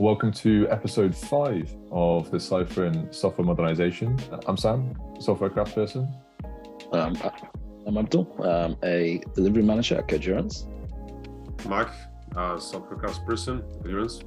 Welcome 0.00 0.32
to 0.32 0.66
episode 0.70 1.14
five 1.14 1.70
of 1.92 2.30
the 2.30 2.40
Cypher 2.40 2.86
and 2.86 3.14
Software 3.14 3.44
Modernization. 3.44 4.18
I'm 4.46 4.56
Sam, 4.56 4.94
software 5.20 5.50
craft 5.50 5.74
person. 5.74 6.10
Um, 6.90 7.18
I'm 7.86 7.98
Abdul, 7.98 8.34
um, 8.42 8.78
a 8.82 9.20
delivery 9.34 9.62
manager 9.62 9.98
at 9.98 10.08
Codurance. 10.08 10.66
Mark, 11.68 11.90
uh, 12.34 12.58
software 12.58 12.98
craft 12.98 13.26
person, 13.26 13.60
Codurance. 13.82 14.24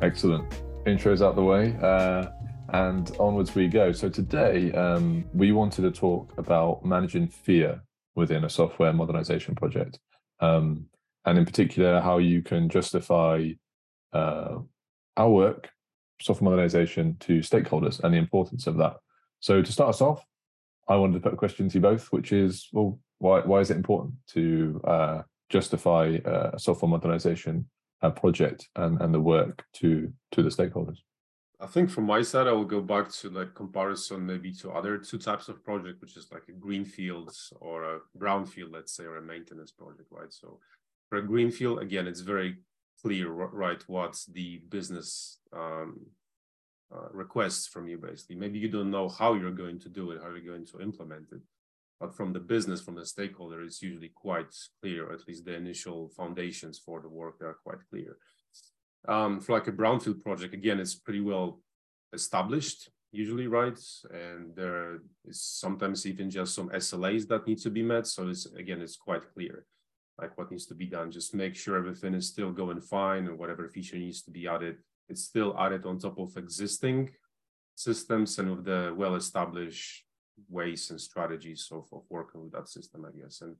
Excellent. 0.00 0.50
Intros 0.86 1.20
out 1.20 1.36
the 1.36 1.44
way, 1.44 1.76
uh, 1.82 2.30
and 2.72 3.14
onwards 3.20 3.54
we 3.54 3.68
go. 3.68 3.92
So 3.92 4.08
today 4.08 4.72
um, 4.72 5.26
we 5.34 5.52
wanted 5.52 5.82
to 5.82 5.90
talk 5.90 6.32
about 6.38 6.86
managing 6.86 7.28
fear 7.28 7.82
within 8.14 8.44
a 8.44 8.48
software 8.48 8.94
modernization 8.94 9.54
project, 9.56 9.98
um, 10.40 10.86
and 11.26 11.36
in 11.36 11.44
particular 11.44 12.00
how 12.00 12.16
you 12.16 12.40
can 12.40 12.70
justify 12.70 13.50
uh, 14.12 14.58
our 15.16 15.30
work, 15.30 15.70
software 16.20 16.50
modernization, 16.50 17.16
to 17.20 17.40
stakeholders 17.40 18.00
and 18.00 18.14
the 18.14 18.18
importance 18.18 18.66
of 18.66 18.76
that. 18.78 18.96
So 19.40 19.62
to 19.62 19.72
start 19.72 19.90
us 19.90 20.00
off, 20.00 20.24
I 20.88 20.96
wanted 20.96 21.14
to 21.14 21.20
put 21.20 21.34
a 21.34 21.36
question 21.36 21.68
to 21.68 21.74
you 21.74 21.80
both, 21.80 22.06
which 22.12 22.32
is, 22.32 22.68
well, 22.72 22.98
why 23.18 23.40
why 23.40 23.60
is 23.60 23.70
it 23.70 23.76
important 23.76 24.14
to 24.28 24.80
uh, 24.84 25.22
justify 25.50 26.18
uh, 26.24 26.50
a 26.54 26.58
software 26.58 26.88
modernization 26.90 27.68
uh, 28.02 28.10
project 28.10 28.68
and, 28.76 29.00
and 29.00 29.12
the 29.12 29.20
work 29.20 29.64
to 29.74 30.12
to 30.32 30.42
the 30.42 30.50
stakeholders? 30.50 30.98
I 31.60 31.66
think 31.66 31.90
from 31.90 32.04
my 32.04 32.22
side, 32.22 32.46
I 32.46 32.52
will 32.52 32.64
go 32.64 32.80
back 32.80 33.10
to 33.14 33.30
like 33.30 33.54
comparison 33.54 34.24
maybe 34.24 34.52
to 34.54 34.70
other 34.70 34.96
two 34.96 35.18
types 35.18 35.48
of 35.48 35.64
project, 35.64 36.00
which 36.00 36.16
is 36.16 36.28
like 36.30 36.44
a 36.48 36.52
greenfield 36.52 37.34
or 37.60 37.96
a 37.96 37.98
brownfield, 38.16 38.72
let's 38.72 38.92
say, 38.92 39.04
or 39.04 39.16
a 39.16 39.22
maintenance 39.22 39.72
project, 39.72 40.08
right? 40.10 40.32
So 40.32 40.60
for 41.08 41.18
a 41.18 41.26
greenfield, 41.26 41.80
again, 41.80 42.06
it's 42.06 42.20
very 42.20 42.58
clear, 43.02 43.30
right, 43.30 43.82
what 43.86 44.16
the 44.32 44.58
business 44.68 45.38
um, 45.52 46.00
uh, 46.94 47.08
requests 47.12 47.66
from 47.66 47.88
you, 47.88 47.98
basically. 47.98 48.36
Maybe 48.36 48.58
you 48.58 48.68
don't 48.68 48.90
know 48.90 49.08
how 49.08 49.34
you're 49.34 49.50
going 49.50 49.78
to 49.80 49.88
do 49.88 50.12
it, 50.12 50.20
how 50.22 50.30
you're 50.30 50.52
going 50.52 50.66
to 50.66 50.80
implement 50.80 51.26
it. 51.32 51.40
But 52.00 52.14
from 52.14 52.32
the 52.32 52.40
business, 52.40 52.80
from 52.80 52.94
the 52.94 53.04
stakeholder, 53.04 53.62
it's 53.62 53.82
usually 53.82 54.12
quite 54.14 54.54
clear, 54.80 55.12
at 55.12 55.26
least 55.26 55.44
the 55.44 55.54
initial 55.54 56.08
foundations 56.16 56.78
for 56.78 57.00
the 57.00 57.08
work 57.08 57.40
are 57.42 57.58
quite 57.64 57.80
clear. 57.90 58.16
Um, 59.06 59.40
for 59.40 59.52
like 59.52 59.68
a 59.68 59.72
brownfield 59.72 60.22
project, 60.22 60.54
again, 60.54 60.78
it's 60.78 60.94
pretty 60.94 61.20
well 61.20 61.60
established, 62.12 62.90
usually, 63.10 63.48
right? 63.48 63.78
And 64.10 64.54
there 64.54 65.00
is 65.24 65.42
sometimes 65.42 66.06
even 66.06 66.30
just 66.30 66.54
some 66.54 66.68
SLAs 66.70 67.26
that 67.28 67.46
need 67.46 67.58
to 67.58 67.70
be 67.70 67.82
met. 67.82 68.06
So 68.06 68.28
it's 68.28 68.46
again, 68.46 68.80
it's 68.80 68.96
quite 68.96 69.32
clear 69.34 69.64
like 70.20 70.36
what 70.36 70.50
needs 70.50 70.66
to 70.66 70.74
be 70.74 70.86
done. 70.86 71.10
Just 71.10 71.34
make 71.34 71.54
sure 71.54 71.76
everything 71.76 72.14
is 72.14 72.28
still 72.28 72.52
going 72.52 72.80
fine 72.80 73.26
and 73.26 73.38
whatever 73.38 73.68
feature 73.68 73.96
needs 73.96 74.22
to 74.22 74.30
be 74.30 74.48
added, 74.48 74.76
it's 75.08 75.24
still 75.24 75.56
added 75.58 75.86
on 75.86 75.98
top 75.98 76.18
of 76.18 76.36
existing 76.36 77.10
systems 77.74 78.38
and 78.38 78.50
with 78.50 78.64
the 78.64 78.92
well-established 78.96 80.04
ways 80.48 80.90
and 80.90 81.00
strategies 81.00 81.68
of, 81.70 81.84
of 81.92 82.02
working 82.10 82.42
with 82.42 82.52
that 82.52 82.68
system, 82.68 83.04
I 83.04 83.12
guess. 83.18 83.40
And 83.40 83.56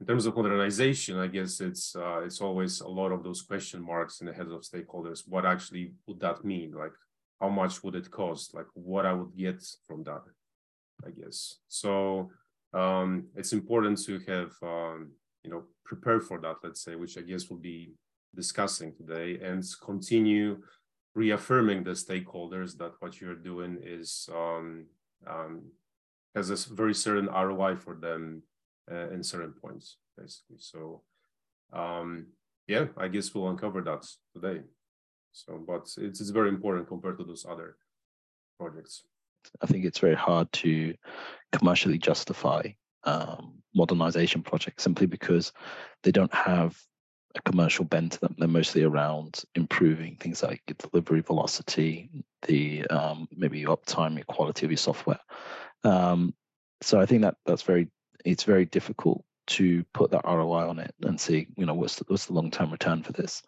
in 0.00 0.06
terms 0.06 0.26
of 0.26 0.36
modernization, 0.36 1.18
I 1.18 1.26
guess 1.26 1.60
it's 1.60 1.96
uh, 1.96 2.20
it's 2.24 2.40
always 2.42 2.80
a 2.80 2.88
lot 2.88 3.12
of 3.12 3.22
those 3.22 3.42
question 3.42 3.82
marks 3.82 4.20
in 4.20 4.26
the 4.26 4.32
heads 4.34 4.52
of 4.52 4.60
stakeholders. 4.60 5.22
What 5.26 5.46
actually 5.46 5.94
would 6.06 6.20
that 6.20 6.44
mean? 6.44 6.72
Like, 6.72 6.92
how 7.40 7.48
much 7.48 7.82
would 7.82 7.94
it 7.94 8.10
cost? 8.10 8.54
Like, 8.54 8.66
what 8.74 9.06
I 9.06 9.14
would 9.14 9.34
get 9.36 9.64
from 9.86 10.02
that? 10.04 10.22
I 11.06 11.10
guess 11.10 11.56
so. 11.68 12.30
Um, 12.74 13.28
it's 13.36 13.54
important 13.54 13.98
to 14.04 14.18
have 14.26 14.52
um, 14.62 15.12
you 15.46 15.52
know 15.52 15.62
prepare 15.84 16.20
for 16.20 16.40
that 16.40 16.56
let's 16.64 16.82
say 16.82 16.96
which 16.96 17.16
i 17.16 17.20
guess 17.20 17.48
we'll 17.48 17.58
be 17.58 17.92
discussing 18.34 18.92
today 18.94 19.38
and 19.42 19.64
continue 19.82 20.58
reaffirming 21.14 21.82
the 21.82 21.92
stakeholders 21.92 22.76
that 22.76 22.92
what 23.00 23.20
you're 23.20 23.34
doing 23.34 23.78
is 23.82 24.28
um, 24.34 24.84
um, 25.26 25.62
has 26.34 26.50
a 26.50 26.74
very 26.74 26.92
certain 26.92 27.26
roi 27.26 27.74
for 27.74 27.94
them 27.94 28.42
uh, 28.92 29.08
in 29.08 29.22
certain 29.22 29.54
points 29.62 29.96
basically. 30.18 30.58
So 30.58 31.02
um, 31.72 32.26
yeah 32.66 32.86
i 32.98 33.08
guess 33.08 33.34
we'll 33.34 33.48
uncover 33.48 33.80
that 33.82 34.04
today. 34.34 34.60
So 35.32 35.62
but 35.66 35.82
it's, 35.96 36.20
it's 36.20 36.30
very 36.30 36.50
important 36.50 36.88
compared 36.88 37.18
to 37.18 37.24
those 37.24 37.46
other 37.48 37.76
projects. 38.58 39.04
I 39.62 39.66
think 39.66 39.84
it's 39.84 40.00
very 40.00 40.16
hard 40.16 40.52
to 40.64 40.94
commercially 41.52 41.98
justify 41.98 42.62
um, 43.06 43.62
modernization 43.74 44.42
projects 44.42 44.82
simply 44.82 45.06
because 45.06 45.52
they 46.02 46.12
don't 46.12 46.34
have 46.34 46.78
a 47.36 47.42
commercial 47.42 47.84
bent 47.84 48.12
to 48.12 48.20
them. 48.20 48.34
They're 48.38 48.48
mostly 48.48 48.82
around 48.82 49.42
improving 49.54 50.16
things 50.16 50.42
like 50.42 50.62
delivery 50.78 51.20
velocity, 51.20 52.10
the 52.46 52.86
um, 52.86 53.28
maybe 53.34 53.60
your 53.60 53.76
uptime, 53.76 54.16
your 54.16 54.24
quality 54.24 54.66
of 54.66 54.72
your 54.72 54.78
software. 54.78 55.20
Um, 55.84 56.34
so 56.82 57.00
I 57.00 57.06
think 57.06 57.22
that 57.22 57.36
that's 57.46 57.62
very 57.62 57.88
it's 58.24 58.44
very 58.44 58.64
difficult 58.64 59.24
to 59.46 59.84
put 59.94 60.10
that 60.10 60.24
ROI 60.24 60.68
on 60.68 60.78
it 60.78 60.92
and 61.02 61.20
see 61.20 61.46
you 61.56 61.66
know 61.66 61.74
what's 61.74 61.96
the, 61.96 62.04
what's 62.08 62.26
the 62.26 62.32
long 62.32 62.50
term 62.50 62.70
return 62.70 63.02
for 63.02 63.12
this. 63.12 63.42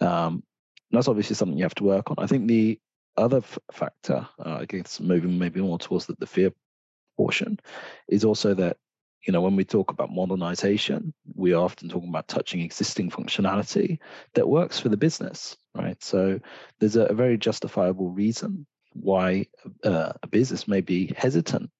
Um, 0.00 0.42
that's 0.90 1.08
obviously 1.08 1.36
something 1.36 1.58
you 1.58 1.64
have 1.64 1.74
to 1.76 1.84
work 1.84 2.10
on. 2.10 2.16
I 2.18 2.26
think 2.26 2.46
the 2.46 2.78
other 3.16 3.38
f- 3.38 3.58
factor, 3.72 4.26
uh, 4.44 4.58
I 4.60 4.64
guess 4.64 5.00
moving 5.00 5.38
maybe 5.38 5.60
more 5.60 5.78
towards 5.78 6.06
the, 6.06 6.14
the 6.18 6.26
fear 6.26 6.52
portion, 7.16 7.58
is 8.08 8.24
also 8.24 8.54
that 8.54 8.76
you 9.26 9.32
know, 9.32 9.40
when 9.40 9.56
we 9.56 9.64
talk 9.64 9.90
about 9.90 10.12
modernization, 10.12 11.14
we 11.34 11.54
are 11.54 11.64
often 11.64 11.88
talking 11.88 12.08
about 12.10 12.28
touching 12.28 12.60
existing 12.60 13.10
functionality 13.10 13.98
that 14.34 14.48
works 14.48 14.78
for 14.78 14.90
the 14.90 14.96
business, 14.96 15.56
right? 15.74 16.02
So 16.02 16.40
there's 16.78 16.96
a, 16.96 17.04
a 17.06 17.14
very 17.14 17.38
justifiable 17.38 18.10
reason 18.10 18.66
why 18.92 19.46
uh, 19.82 20.12
a 20.22 20.26
business 20.26 20.68
may 20.68 20.80
be 20.80 21.14
hesitant 21.16 21.70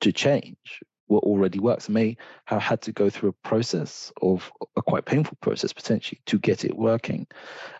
to 0.00 0.12
change 0.12 0.82
what 1.08 1.24
already 1.24 1.58
works. 1.58 1.88
It 1.88 1.92
may 1.92 2.16
have 2.46 2.62
had 2.62 2.82
to 2.82 2.92
go 2.92 3.10
through 3.10 3.30
a 3.30 3.48
process 3.48 4.12
of 4.20 4.50
a 4.76 4.82
quite 4.82 5.04
painful 5.04 5.38
process 5.40 5.72
potentially 5.72 6.20
to 6.26 6.38
get 6.38 6.64
it 6.64 6.76
working. 6.76 7.26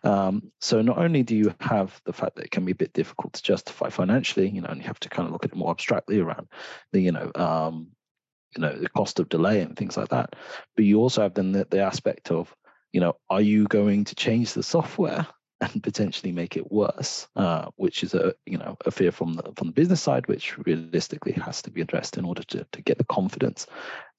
Um, 0.02 0.50
so 0.60 0.82
not 0.82 0.98
only 0.98 1.22
do 1.22 1.36
you 1.36 1.54
have 1.60 2.00
the 2.04 2.12
fact 2.12 2.36
that 2.36 2.47
it 2.47 2.50
can 2.50 2.64
be 2.64 2.72
a 2.72 2.76
bit 2.76 2.94
difficult 2.94 3.34
to 3.34 3.42
justify 3.42 3.91
financially, 3.91 4.48
you 4.48 4.60
know, 4.60 4.68
and 4.68 4.80
you 4.80 4.86
have 4.86 5.00
to 5.00 5.08
kind 5.08 5.26
of 5.26 5.32
look 5.32 5.44
at 5.44 5.52
it 5.52 5.56
more 5.56 5.70
abstractly 5.70 6.20
around 6.20 6.48
the, 6.92 7.00
you 7.00 7.12
know, 7.12 7.30
um, 7.34 7.88
you 8.56 8.62
know 8.62 8.72
the 8.72 8.88
cost 8.91 9.20
of 9.20 9.28
delay 9.28 9.60
and 9.60 9.76
things 9.76 9.97
like 9.97 10.09
that 10.09 10.34
but 10.76 10.84
you 10.84 10.98
also 10.98 11.22
have 11.22 11.34
then 11.34 11.53
the, 11.53 11.66
the 11.70 11.81
aspect 11.81 12.31
of 12.31 12.54
you 12.92 13.00
know 13.00 13.14
are 13.31 13.42
you 13.42 13.64
going 13.64 14.04
to 14.04 14.14
change 14.14 14.53
the 14.53 14.62
software 14.62 15.26
and 15.60 15.82
potentially 15.82 16.31
make 16.31 16.56
it 16.56 16.70
worse, 16.70 17.26
uh, 17.34 17.66
which 17.76 18.04
is 18.04 18.14
a 18.14 18.32
you 18.47 18.59
know 18.59 18.76
a 18.86 18.91
fear 18.91 19.10
from 19.10 19.34
the 19.34 19.42
from 19.56 19.69
the 19.69 19.72
business 19.72 20.00
side, 20.00 20.26
which 20.28 20.56
realistically 20.59 21.32
has 21.32 21.60
to 21.62 21.70
be 21.70 21.81
addressed 21.81 22.16
in 22.16 22.25
order 22.25 22.42
to 22.44 22.64
to 22.70 22.82
get 22.82 22.98
the 22.98 23.04
confidence 23.04 23.66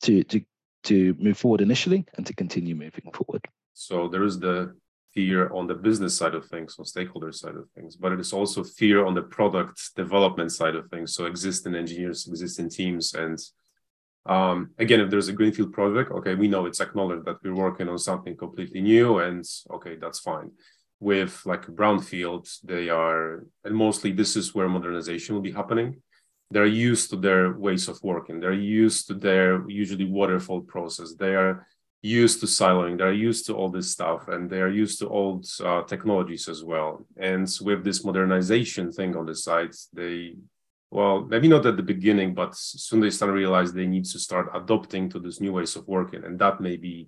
to 0.01 0.23
to 0.25 0.41
to 0.84 1.16
move 1.19 1.38
forward 1.38 1.61
initially 1.61 2.06
and 2.16 2.25
to 2.25 2.34
continue 2.34 2.75
moving 2.75 3.11
forward. 3.13 3.46
So 3.73 4.07
there 4.07 4.23
is 4.23 4.40
the 4.40 4.75
fear 5.13 5.51
on 5.53 5.67
the 5.67 5.73
business 5.73 6.16
side 6.16 6.35
of 6.35 6.46
things, 6.46 6.75
on 6.78 6.85
stakeholder 6.85 7.31
side 7.31 7.56
of 7.56 7.69
things, 7.72 7.96
but 7.96 8.11
it 8.11 8.19
is 8.19 8.34
also 8.34 8.63
fear 8.63 9.06
on 9.06 9.13
the 9.13 9.22
product 9.22 9.96
development 9.96 10.51
side 10.51 10.75
of 10.75 10.90
things. 10.90 11.13
So 11.16 11.25
existing 11.25 11.75
engineers, 11.75 12.28
existing 12.28 12.69
teams, 12.69 13.13
and 13.13 13.40
um, 14.29 14.69
again, 14.78 15.00
if 15.01 15.09
there's 15.09 15.28
a 15.28 15.34
greenfield 15.34 15.73
project, 15.73 16.12
okay, 16.12 16.35
we 16.35 16.47
know 16.47 16.67
it's 16.67 16.81
acknowledged 16.81 17.25
that 17.25 17.38
we're 17.44 17.56
working 17.56 17.90
on 17.90 17.97
something 17.97 18.38
completely 18.38 18.79
new, 18.79 19.17
and 19.17 19.44
okay, 19.72 19.95
that's 19.95 20.19
fine. 20.19 20.51
With 21.00 21.41
like 21.47 21.66
brownfield, 21.66 22.47
they 22.63 22.90
are, 22.90 23.45
and 23.63 23.75
mostly 23.75 24.12
this 24.12 24.35
is 24.35 24.53
where 24.53 24.69
modernization 24.69 25.34
will 25.34 25.41
be 25.41 25.51
happening. 25.51 26.03
They're 26.51 26.67
used 26.67 27.09
to 27.09 27.16
their 27.16 27.53
ways 27.53 27.88
of 27.88 27.97
working. 28.03 28.40
They're 28.40 28.53
used 28.53 29.07
to 29.07 29.16
their 29.16 29.67
usually 29.67 30.06
waterfall 30.06 30.61
process. 30.61 31.16
They 31.16 31.35
are 31.35 31.66
used 32.03 32.40
to 32.41 32.46
siloing. 32.46 32.99
They're 32.99 33.11
used 33.14 33.47
to 33.47 33.55
all 33.55 33.70
this 33.70 33.91
stuff, 33.91 34.28
and 34.28 34.47
they 34.47 34.61
are 34.61 34.70
used 34.84 34.99
to 34.99 35.09
old 35.09 35.47
uh, 35.64 35.81
technologies 35.84 36.47
as 36.47 36.64
well. 36.64 37.03
And 37.17 37.47
with 37.61 37.84
this 37.84 38.05
modernization 38.05 38.91
thing 38.91 39.16
on 39.16 39.26
the 39.26 39.35
side, 39.35 39.73
they 39.91 40.35
well, 40.91 41.22
maybe 41.22 41.47
not 41.47 41.66
at 41.66 41.78
the 41.78 41.84
beginning, 41.84 42.34
but 42.34 42.56
soon 42.56 43.00
they 43.00 43.09
start 43.12 43.30
to 43.30 43.34
realize 43.34 43.72
they 43.72 43.86
need 43.86 44.06
to 44.06 44.20
start 44.20 44.50
adopting 44.53 45.09
to 45.09 45.20
these 45.20 45.40
new 45.40 45.53
ways 45.53 45.76
of 45.76 45.88
working, 45.88 46.24
and 46.24 46.40
that 46.40 46.62
may 46.62 46.78
be 46.78 47.08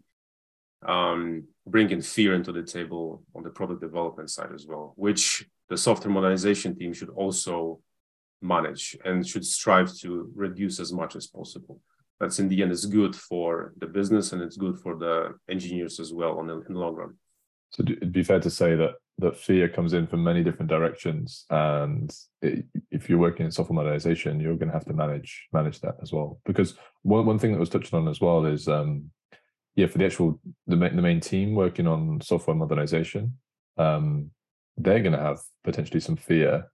um, 0.87 1.43
bringing 1.65 2.01
fear 2.01 2.33
into 2.33 2.51
the 2.51 2.63
table 2.63 3.23
on 3.35 3.43
the 3.43 3.49
product 3.49 3.81
development 3.81 4.29
side 4.29 4.51
as 4.53 4.65
well, 4.67 4.93
which 4.97 5.45
the 5.69 5.77
software 5.77 6.13
modernization 6.13 6.77
team 6.77 6.93
should 6.93 7.09
also 7.09 7.79
manage 8.41 8.97
and 9.05 9.25
should 9.25 9.45
strive 9.45 9.93
to 9.99 10.31
reduce 10.35 10.79
as 10.79 10.91
much 10.91 11.15
as 11.15 11.27
possible. 11.27 11.79
That's 12.19 12.39
in 12.39 12.49
the 12.49 12.61
end 12.61 12.71
is 12.71 12.85
good 12.85 13.15
for 13.15 13.73
the 13.77 13.87
business 13.87 14.31
and 14.31 14.41
it's 14.41 14.57
good 14.57 14.79
for 14.79 14.95
the 14.95 15.35
engineers 15.49 15.99
as 15.99 16.13
well 16.13 16.39
on 16.39 16.47
the, 16.47 16.61
in 16.67 16.73
the 16.73 16.79
long 16.79 16.95
run. 16.95 17.15
So 17.71 17.83
it'd 17.83 18.11
be 18.11 18.23
fair 18.23 18.39
to 18.39 18.49
say 18.49 18.75
that 18.75 18.95
that 19.21 19.37
fear 19.37 19.69
comes 19.69 19.93
in 19.93 20.07
from 20.07 20.23
many 20.23 20.43
different 20.43 20.69
directions, 20.69 21.45
and 21.49 22.13
it, 22.41 22.65
if 22.89 23.09
you're 23.09 23.19
working 23.19 23.45
in 23.45 23.51
software 23.51 23.75
modernization, 23.75 24.39
you're 24.39 24.57
going 24.57 24.69
to 24.69 24.73
have 24.73 24.85
to 24.85 24.93
manage 24.93 25.47
manage 25.53 25.79
that 25.81 25.95
as 26.01 26.11
well. 26.11 26.39
Because 26.45 26.75
one 27.03 27.25
one 27.25 27.39
thing 27.39 27.53
that 27.53 27.59
was 27.59 27.69
touched 27.69 27.93
on 27.93 28.07
as 28.07 28.19
well 28.19 28.45
is, 28.45 28.67
um, 28.67 29.11
yeah, 29.75 29.87
for 29.87 29.97
the 29.97 30.05
actual 30.05 30.39
the 30.67 30.75
main, 30.75 30.95
the 30.95 31.01
main 31.01 31.19
team 31.19 31.55
working 31.55 31.87
on 31.87 32.19
software 32.21 32.55
modernization, 32.55 33.37
um, 33.77 34.31
they're 34.77 35.01
going 35.01 35.17
to 35.17 35.19
have 35.19 35.39
potentially 35.63 35.99
some 35.99 36.17
fear. 36.17 36.67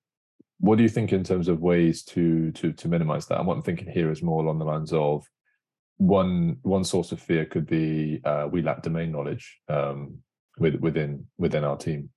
What 0.60 0.78
do 0.78 0.84
you 0.84 0.90
think 0.90 1.14
in 1.14 1.24
terms 1.24 1.48
of 1.48 1.62
ways 1.62 2.04
to 2.06 2.52
to 2.54 2.74
to 2.74 2.88
minimize 2.88 3.28
that? 3.28 3.40
And 3.40 3.48
what 3.48 3.58
I'm 3.58 3.64
thinking 3.64 3.92
here 3.92 4.12
is 4.12 4.24
more 4.24 4.44
along 4.44 4.60
the 4.60 4.66
lines 4.66 4.94
of 4.94 5.28
one 5.98 6.58
one 6.62 6.84
source 6.84 7.12
of 7.12 7.20
fear 7.20 7.46
could 7.46 7.66
be 7.66 8.22
uh, 8.24 8.48
we 8.52 8.62
lack 8.62 8.84
domain 8.84 9.12
knowledge 9.12 9.60
um, 9.68 10.20
with, 10.60 10.76
within 10.76 11.26
within 11.38 11.64
our 11.64 11.78
team 11.78 12.10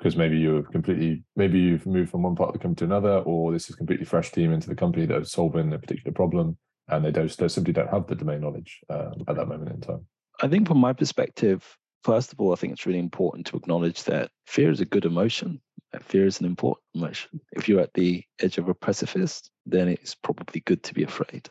because 0.00 0.16
maybe 0.16 0.38
you've 0.38 0.70
completely 0.70 1.22
maybe 1.36 1.58
you've 1.58 1.86
moved 1.86 2.10
from 2.10 2.22
one 2.22 2.34
part 2.34 2.48
of 2.48 2.52
the 2.54 2.58
company 2.58 2.86
to 2.86 2.92
another 2.92 3.18
or 3.18 3.52
this 3.52 3.68
is 3.68 3.76
completely 3.76 4.06
fresh 4.06 4.32
team 4.32 4.52
into 4.52 4.68
the 4.68 4.74
company 4.74 5.04
that 5.04 5.16
are 5.16 5.24
solving 5.24 5.72
a 5.74 5.78
particular 5.78 6.12
problem 6.12 6.56
and 6.88 7.04
they 7.04 7.10
don't 7.10 7.36
they 7.36 7.48
simply 7.48 7.72
don't 7.72 7.90
have 7.90 8.06
the 8.06 8.14
domain 8.14 8.40
knowledge 8.40 8.80
uh, 8.88 9.10
at 9.28 9.36
that 9.36 9.46
moment 9.46 9.70
in 9.70 9.80
time. 9.80 10.06
I 10.40 10.48
think 10.48 10.66
from 10.66 10.78
my 10.78 10.92
perspective 10.92 11.76
first 12.02 12.32
of 12.32 12.40
all 12.40 12.52
i 12.52 12.56
think 12.56 12.72
it's 12.72 12.86
really 12.86 12.98
important 12.98 13.46
to 13.46 13.56
acknowledge 13.56 14.04
that 14.04 14.30
fear 14.46 14.70
is 14.70 14.80
a 14.80 14.86
good 14.86 15.04
emotion 15.04 15.60
fear 16.02 16.24
is 16.24 16.38
an 16.38 16.46
important 16.46 16.84
emotion. 16.94 17.40
If 17.50 17.68
you're 17.68 17.80
at 17.80 17.92
the 17.94 18.22
edge 18.40 18.58
of 18.58 18.68
a 18.68 18.74
precipice 18.74 19.50
then 19.66 19.88
it's 19.88 20.14
probably 20.14 20.60
good 20.60 20.84
to 20.84 20.94
be 20.94 21.02
afraid. 21.02 21.50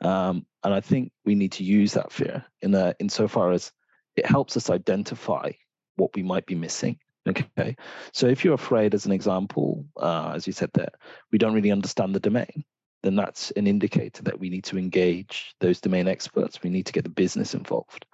Um, 0.00 0.46
and 0.64 0.72
i 0.72 0.80
think 0.80 1.12
we 1.24 1.34
need 1.34 1.52
to 1.52 1.64
use 1.64 1.92
that 1.94 2.12
fear 2.12 2.44
in 2.62 2.74
a, 2.74 2.94
insofar 3.00 3.50
as 3.52 3.72
it 4.16 4.26
helps 4.26 4.56
us 4.56 4.70
identify 4.70 5.50
what 5.96 6.14
we 6.14 6.22
might 6.22 6.46
be 6.46 6.54
missing 6.54 6.98
Okay. 7.28 7.76
So 8.12 8.26
if 8.26 8.44
you're 8.44 8.54
afraid, 8.54 8.94
as 8.94 9.06
an 9.06 9.12
example, 9.12 9.84
uh, 9.96 10.32
as 10.34 10.46
you 10.46 10.52
said 10.52 10.70
that 10.74 10.94
we 11.30 11.38
don't 11.38 11.54
really 11.54 11.70
understand 11.70 12.14
the 12.14 12.20
domain, 12.20 12.64
then 13.02 13.16
that's 13.16 13.50
an 13.52 13.66
indicator 13.66 14.22
that 14.22 14.38
we 14.38 14.48
need 14.48 14.64
to 14.64 14.78
engage 14.78 15.54
those 15.60 15.80
domain 15.80 16.08
experts. 16.08 16.62
We 16.62 16.70
need 16.70 16.86
to 16.86 16.92
get 16.92 17.04
the 17.04 17.10
business 17.10 17.54
involved. 17.54 18.06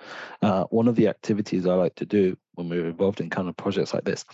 Uh, 0.42 0.64
one 0.64 0.88
of 0.88 0.96
the 0.96 1.08
activities 1.08 1.66
I 1.66 1.74
like 1.74 1.94
to 1.96 2.06
do 2.06 2.36
when 2.54 2.68
we're 2.68 2.86
involved 2.86 3.20
in 3.20 3.30
kind 3.30 3.48
of 3.48 3.56
projects 3.56 3.94
like 3.94 4.04
this 4.04 4.24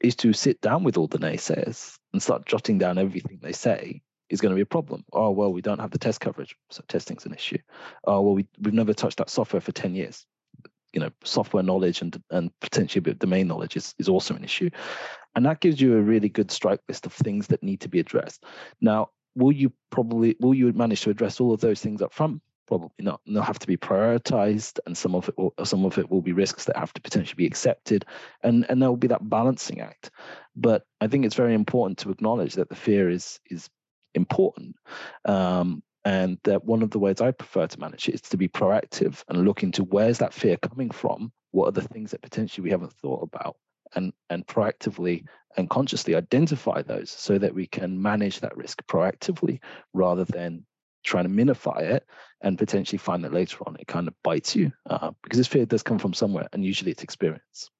is 0.00 0.16
to 0.16 0.32
sit 0.32 0.60
down 0.60 0.82
with 0.82 0.96
all 0.96 1.06
the 1.06 1.18
naysayers 1.18 1.96
and 2.12 2.22
start 2.22 2.46
jotting 2.46 2.78
down 2.78 2.98
everything 2.98 3.38
they 3.40 3.52
say 3.52 4.02
is 4.28 4.40
going 4.40 4.50
to 4.50 4.56
be 4.56 4.62
a 4.62 4.66
problem. 4.66 5.04
Oh, 5.12 5.30
well, 5.30 5.52
we 5.52 5.62
don't 5.62 5.80
have 5.80 5.92
the 5.92 5.98
test 5.98 6.20
coverage. 6.20 6.56
So 6.70 6.82
testing's 6.88 7.26
an 7.26 7.34
issue. 7.34 7.58
Oh, 8.04 8.20
well, 8.22 8.34
we, 8.34 8.46
we've 8.60 8.74
never 8.74 8.94
touched 8.94 9.18
that 9.18 9.30
software 9.30 9.60
for 9.60 9.72
10 9.72 9.94
years 9.94 10.26
you 10.92 11.00
know 11.00 11.10
software 11.24 11.62
knowledge 11.62 12.02
and 12.02 12.22
and 12.30 12.50
potentially 12.60 13.00
a 13.00 13.02
bit 13.02 13.12
of 13.14 13.18
domain 13.18 13.48
knowledge 13.48 13.76
is, 13.76 13.94
is 13.98 14.08
also 14.08 14.34
an 14.34 14.44
issue. 14.44 14.70
And 15.34 15.46
that 15.46 15.60
gives 15.60 15.80
you 15.80 15.96
a 15.96 16.02
really 16.02 16.28
good 16.28 16.50
strike 16.50 16.80
list 16.88 17.06
of 17.06 17.12
things 17.12 17.46
that 17.46 17.62
need 17.62 17.80
to 17.80 17.88
be 17.88 18.00
addressed. 18.00 18.44
Now 18.80 19.10
will 19.34 19.52
you 19.52 19.72
probably 19.90 20.36
will 20.40 20.54
you 20.54 20.72
manage 20.72 21.02
to 21.02 21.10
address 21.10 21.40
all 21.40 21.52
of 21.52 21.60
those 21.60 21.80
things 21.80 22.02
up 22.02 22.12
front? 22.12 22.42
Probably 22.66 22.90
not. 23.00 23.20
They'll 23.26 23.42
have 23.42 23.58
to 23.58 23.66
be 23.66 23.76
prioritized 23.76 24.78
and 24.86 24.96
some 24.96 25.14
of 25.14 25.28
it 25.28 25.36
will 25.36 25.54
some 25.64 25.84
of 25.84 25.98
it 25.98 26.10
will 26.10 26.22
be 26.22 26.32
risks 26.32 26.64
that 26.66 26.76
have 26.76 26.92
to 26.94 27.00
potentially 27.00 27.36
be 27.36 27.46
accepted 27.46 28.04
and 28.42 28.66
and 28.68 28.80
there 28.80 28.88
will 28.88 28.96
be 28.96 29.08
that 29.08 29.28
balancing 29.28 29.80
act. 29.80 30.10
But 30.54 30.84
i 31.00 31.06
think 31.06 31.24
it's 31.24 31.34
very 31.34 31.54
important 31.54 31.98
to 31.98 32.10
acknowledge 32.10 32.54
that 32.54 32.68
the 32.68 32.74
fear 32.74 33.10
is 33.10 33.40
is 33.50 33.68
important. 34.14 34.76
Um, 35.24 35.82
and 36.04 36.38
that 36.44 36.64
one 36.64 36.82
of 36.82 36.90
the 36.90 36.98
ways 36.98 37.20
I 37.20 37.30
prefer 37.30 37.66
to 37.66 37.80
manage 37.80 38.08
it 38.08 38.14
is 38.14 38.20
to 38.22 38.36
be 38.36 38.48
proactive 38.48 39.22
and 39.28 39.44
look 39.44 39.62
into 39.62 39.84
where's 39.84 40.18
that 40.18 40.34
fear 40.34 40.56
coming 40.56 40.90
from? 40.90 41.32
What 41.52 41.68
are 41.68 41.72
the 41.72 41.88
things 41.88 42.10
that 42.10 42.22
potentially 42.22 42.64
we 42.64 42.70
haven't 42.70 42.92
thought 42.94 43.22
about? 43.22 43.56
And, 43.94 44.12
and 44.30 44.46
proactively 44.46 45.26
and 45.58 45.68
consciously 45.68 46.14
identify 46.14 46.80
those 46.80 47.10
so 47.10 47.36
that 47.38 47.54
we 47.54 47.66
can 47.66 48.00
manage 48.00 48.40
that 48.40 48.56
risk 48.56 48.82
proactively 48.86 49.60
rather 49.92 50.24
than 50.24 50.64
trying 51.04 51.24
to 51.24 51.30
minify 51.30 51.80
it 51.82 52.06
and 52.40 52.56
potentially 52.56 52.98
find 52.98 53.22
that 53.24 53.34
later 53.34 53.58
on 53.66 53.76
it 53.78 53.86
kind 53.86 54.08
of 54.08 54.14
bites 54.22 54.56
you 54.56 54.72
uh, 54.88 55.10
because 55.22 55.36
this 55.36 55.48
fear 55.48 55.66
does 55.66 55.82
come 55.82 55.98
from 55.98 56.14
somewhere 56.14 56.48
and 56.52 56.64
usually 56.64 56.90
it's 56.90 57.02
experience. 57.02 57.70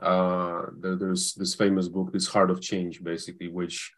Uh, 0.00 0.66
there, 0.80 0.96
there's 0.96 1.34
this 1.34 1.54
famous 1.54 1.88
book, 1.88 2.12
This 2.12 2.28
Heart 2.28 2.50
of 2.50 2.60
Change, 2.60 3.02
basically, 3.02 3.48
which 3.48 3.92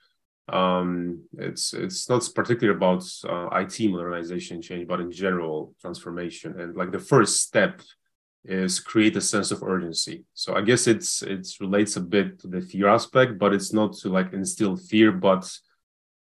um, 0.49 1.23
it's 1.39 1.73
it's 1.73 2.09
not 2.09 2.29
particularly 2.35 2.77
about 2.77 3.05
uh, 3.29 3.49
IT 3.53 3.91
modernization 3.91 4.61
change, 4.61 4.87
but 4.87 5.01
in 5.01 5.11
general 5.11 5.75
transformation. 5.81 6.61
And 6.61 6.77
like 6.77 6.93
the 6.93 6.99
first 6.99 7.41
step 7.41 7.81
is 8.45 8.79
create 8.79 9.17
a 9.17 9.23
sense 9.23 9.51
of 9.51 9.63
urgency. 9.63 10.25
So 10.35 10.55
I 10.55 10.61
guess 10.61 10.87
it's 10.87 11.23
it 11.23 11.49
relates 11.61 11.97
a 11.97 12.01
bit 12.01 12.41
to 12.41 12.49
the 12.49 12.61
fear 12.61 12.89
aspect, 12.89 13.39
but 13.39 13.55
it's 13.55 13.73
not 13.73 13.95
to 13.99 14.11
like 14.11 14.35
instill 14.35 14.77
fear, 14.77 15.13
but 15.13 15.51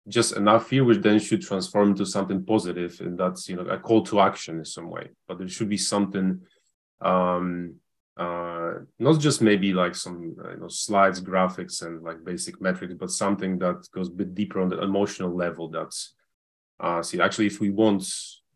just 0.08 0.36
enough 0.36 0.68
fear, 0.68 0.84
which 0.84 1.02
then 1.02 1.20
should 1.20 1.42
transform 1.42 1.92
into 1.92 2.06
something 2.06 2.44
positive, 2.44 3.00
and 3.00 3.18
that's 3.18 3.48
you 3.48 3.56
know 3.56 3.68
a 3.68 3.78
call 3.78 4.04
to 4.04 4.20
action 4.20 4.58
in 4.58 4.66
some 4.66 4.90
way. 4.90 5.10
But 5.28 5.38
there 5.38 5.48
should 5.48 5.70
be 5.70 5.78
something 5.78 6.42
um, 7.00 7.76
uh, 8.20 8.74
not 9.00 9.18
just 9.18 9.42
maybe 9.42 9.72
like 9.72 9.96
some 9.96 10.36
uh, 10.44 10.52
you 10.52 10.58
know 10.58 10.68
slides 10.68 11.22
graphics 11.22 11.82
and 11.86 12.04
like 12.04 12.24
basic 12.26 12.62
metrics 12.62 12.94
but 13.00 13.10
something 13.10 13.58
that 13.58 13.88
goes 13.94 14.10
a 14.10 14.12
bit 14.12 14.36
deeper 14.36 14.60
on 14.60 14.68
the 14.68 14.82
emotional 14.82 15.34
level 15.34 15.70
that's 15.70 16.16
uh 16.82 17.02
see 17.02 17.22
actually 17.22 17.48
if 17.48 17.62
we 17.62 17.70
won't 17.70 18.04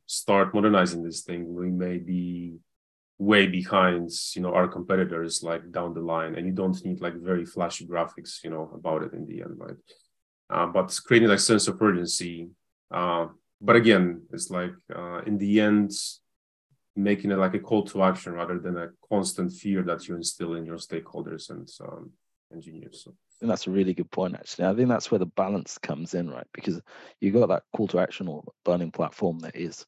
start 0.05 0.53
modernizing 0.53 1.01
this 1.01 1.21
thing 1.21 1.55
we 1.55 1.69
may 1.71 1.97
be 1.97 2.57
way 3.19 3.47
behind 3.47 4.09
you 4.35 4.41
know 4.41 4.53
our 4.53 4.67
competitors 4.67 5.41
like 5.43 5.71
down 5.71 5.93
the 5.93 6.01
line 6.01 6.35
and 6.35 6.45
you 6.45 6.51
don't 6.51 6.83
need 6.83 6.99
like 6.99 7.15
very 7.15 7.45
flashy 7.45 7.87
graphics 7.87 8.43
you 8.43 8.49
know 8.49 8.69
about 8.73 9.01
it 9.01 9.13
in 9.13 9.25
the 9.25 9.41
end 9.41 9.53
right? 9.55 9.77
Uh, 10.49 10.67
but 10.67 10.99
creating 11.05 11.29
like 11.29 11.39
sense 11.39 11.69
of 11.69 11.81
urgency 11.81 12.49
uh, 12.91 13.27
but 13.61 13.77
again 13.77 14.21
it's 14.33 14.49
like 14.49 14.73
uh, 14.93 15.21
in 15.21 15.37
the 15.37 15.61
end 15.61 15.91
making 16.95 17.31
it 17.31 17.37
like 17.37 17.53
a 17.55 17.59
call 17.59 17.83
to 17.85 18.03
action 18.03 18.33
rather 18.33 18.59
than 18.59 18.77
a 18.77 18.89
constant 19.09 19.51
fear 19.51 19.81
that 19.83 20.07
you 20.07 20.15
instill 20.15 20.53
in 20.55 20.65
your 20.65 20.77
stakeholders 20.77 21.49
and 21.49 21.67
um, 21.81 22.11
engineers. 22.51 23.03
So. 23.03 23.15
And 23.41 23.49
that's 23.49 23.67
a 23.67 23.71
really 23.71 23.93
good 23.93 24.11
point, 24.11 24.35
actually. 24.35 24.65
I 24.65 24.75
think 24.75 24.89
that's 24.89 25.09
where 25.09 25.19
the 25.19 25.25
balance 25.25 25.77
comes 25.77 26.13
in, 26.13 26.29
right? 26.29 26.47
Because 26.53 26.79
you've 27.19 27.33
got 27.33 27.49
that 27.49 27.63
call 27.75 27.87
to 27.89 27.99
action 27.99 28.27
or 28.27 28.43
burning 28.63 28.91
platform 28.91 29.39
that 29.39 29.55
is 29.55 29.85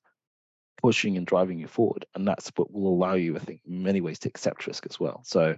pushing 0.81 1.15
and 1.15 1.25
driving 1.25 1.59
you 1.59 1.67
forward. 1.67 2.05
And 2.15 2.27
that's 2.27 2.51
what 2.55 2.71
will 2.71 2.89
allow 2.89 3.13
you, 3.13 3.35
I 3.35 3.39
think, 3.39 3.61
in 3.65 3.83
many 3.83 4.01
ways 4.01 4.19
to 4.19 4.29
accept 4.29 4.67
risk 4.67 4.85
as 4.89 4.99
well. 4.99 5.21
So 5.23 5.57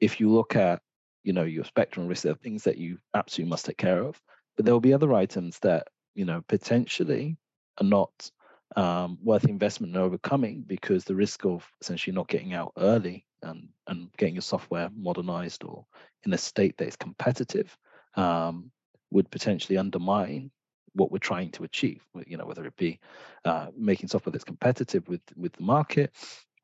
if 0.00 0.20
you 0.20 0.30
look 0.30 0.56
at, 0.56 0.82
you 1.22 1.32
know, 1.32 1.44
your 1.44 1.64
spectrum 1.64 2.06
risk, 2.06 2.24
there 2.24 2.32
are 2.32 2.36
things 2.36 2.64
that 2.64 2.78
you 2.78 2.98
absolutely 3.14 3.50
must 3.50 3.66
take 3.66 3.78
care 3.78 4.02
of. 4.02 4.20
But 4.56 4.64
there 4.64 4.74
will 4.74 4.80
be 4.80 4.92
other 4.92 5.14
items 5.14 5.58
that, 5.60 5.88
you 6.14 6.24
know, 6.24 6.42
potentially 6.48 7.36
are 7.80 7.86
not 7.86 8.30
um, 8.76 9.18
worth 9.22 9.44
investment 9.44 9.94
and 9.94 10.02
overcoming 10.02 10.62
because 10.66 11.04
the 11.04 11.14
risk 11.14 11.44
of 11.44 11.66
essentially 11.80 12.14
not 12.14 12.28
getting 12.28 12.54
out 12.54 12.72
early 12.76 13.24
and, 13.42 13.68
and 13.86 14.10
getting 14.16 14.34
your 14.34 14.42
software 14.42 14.90
modernized 14.96 15.64
or 15.64 15.86
in 16.24 16.32
a 16.32 16.38
state 16.38 16.76
that 16.76 16.88
is 16.88 16.96
competitive 16.96 17.76
um, 18.14 18.70
would 19.10 19.30
potentially 19.30 19.78
undermine 19.78 20.50
what 20.94 21.12
we're 21.12 21.18
trying 21.18 21.50
to 21.52 21.64
achieve. 21.64 22.02
You 22.26 22.36
know, 22.36 22.46
whether 22.46 22.64
it 22.64 22.76
be 22.76 22.98
uh, 23.44 23.68
making 23.76 24.08
software 24.08 24.32
that's 24.32 24.44
competitive 24.44 25.08
with 25.08 25.22
with 25.36 25.52
the 25.54 25.62
market, 25.62 26.14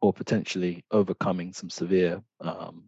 or 0.00 0.12
potentially 0.12 0.85
overcoming 0.90 1.52
some 1.52 1.71
severe 1.71 2.23
um, 2.40 2.85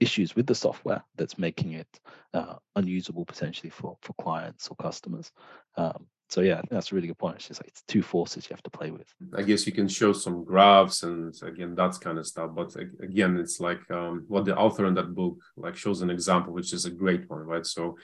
issues 0.00 0.36
with 0.36 0.46
the 0.46 0.54
software 0.54 1.02
that's 1.16 1.38
making 1.38 1.72
it 1.72 2.00
uh, 2.32 2.54
unusable 2.76 3.24
potentially 3.24 3.70
for 3.70 3.96
for 4.00 4.14
clients 4.14 4.68
or 4.68 4.76
customers. 4.76 5.32
Um, 5.76 6.06
so 6.28 6.42
yeah, 6.42 6.60
that's 6.70 6.92
a 6.92 6.94
really 6.94 7.08
good 7.08 7.18
point. 7.18 7.36
It's 7.48 7.58
like 7.58 7.68
it's 7.68 7.82
two 7.82 8.02
forces 8.02 8.44
you 8.48 8.54
have 8.54 8.62
to 8.64 8.70
play 8.70 8.90
with. 8.90 9.06
I 9.34 9.42
guess 9.42 9.66
you 9.66 9.72
can 9.72 9.88
show 9.88 10.12
some 10.12 10.44
graphs 10.44 11.02
and 11.02 11.34
again 11.42 11.74
that's 11.74 11.96
kind 11.96 12.18
of 12.18 12.26
stuff, 12.26 12.50
but 12.54 12.76
again, 13.00 13.38
it's 13.38 13.60
like 13.60 13.90
um, 13.90 14.24
what 14.28 14.44
the 14.44 14.56
author 14.56 14.86
in 14.86 14.94
that 14.94 15.14
book 15.14 15.38
like 15.56 15.74
shows 15.74 16.02
an 16.02 16.10
example, 16.10 16.52
which 16.52 16.74
is 16.74 16.84
a 16.84 16.90
great 16.90 17.28
one, 17.30 17.40
right? 17.40 17.64
So 17.64 17.96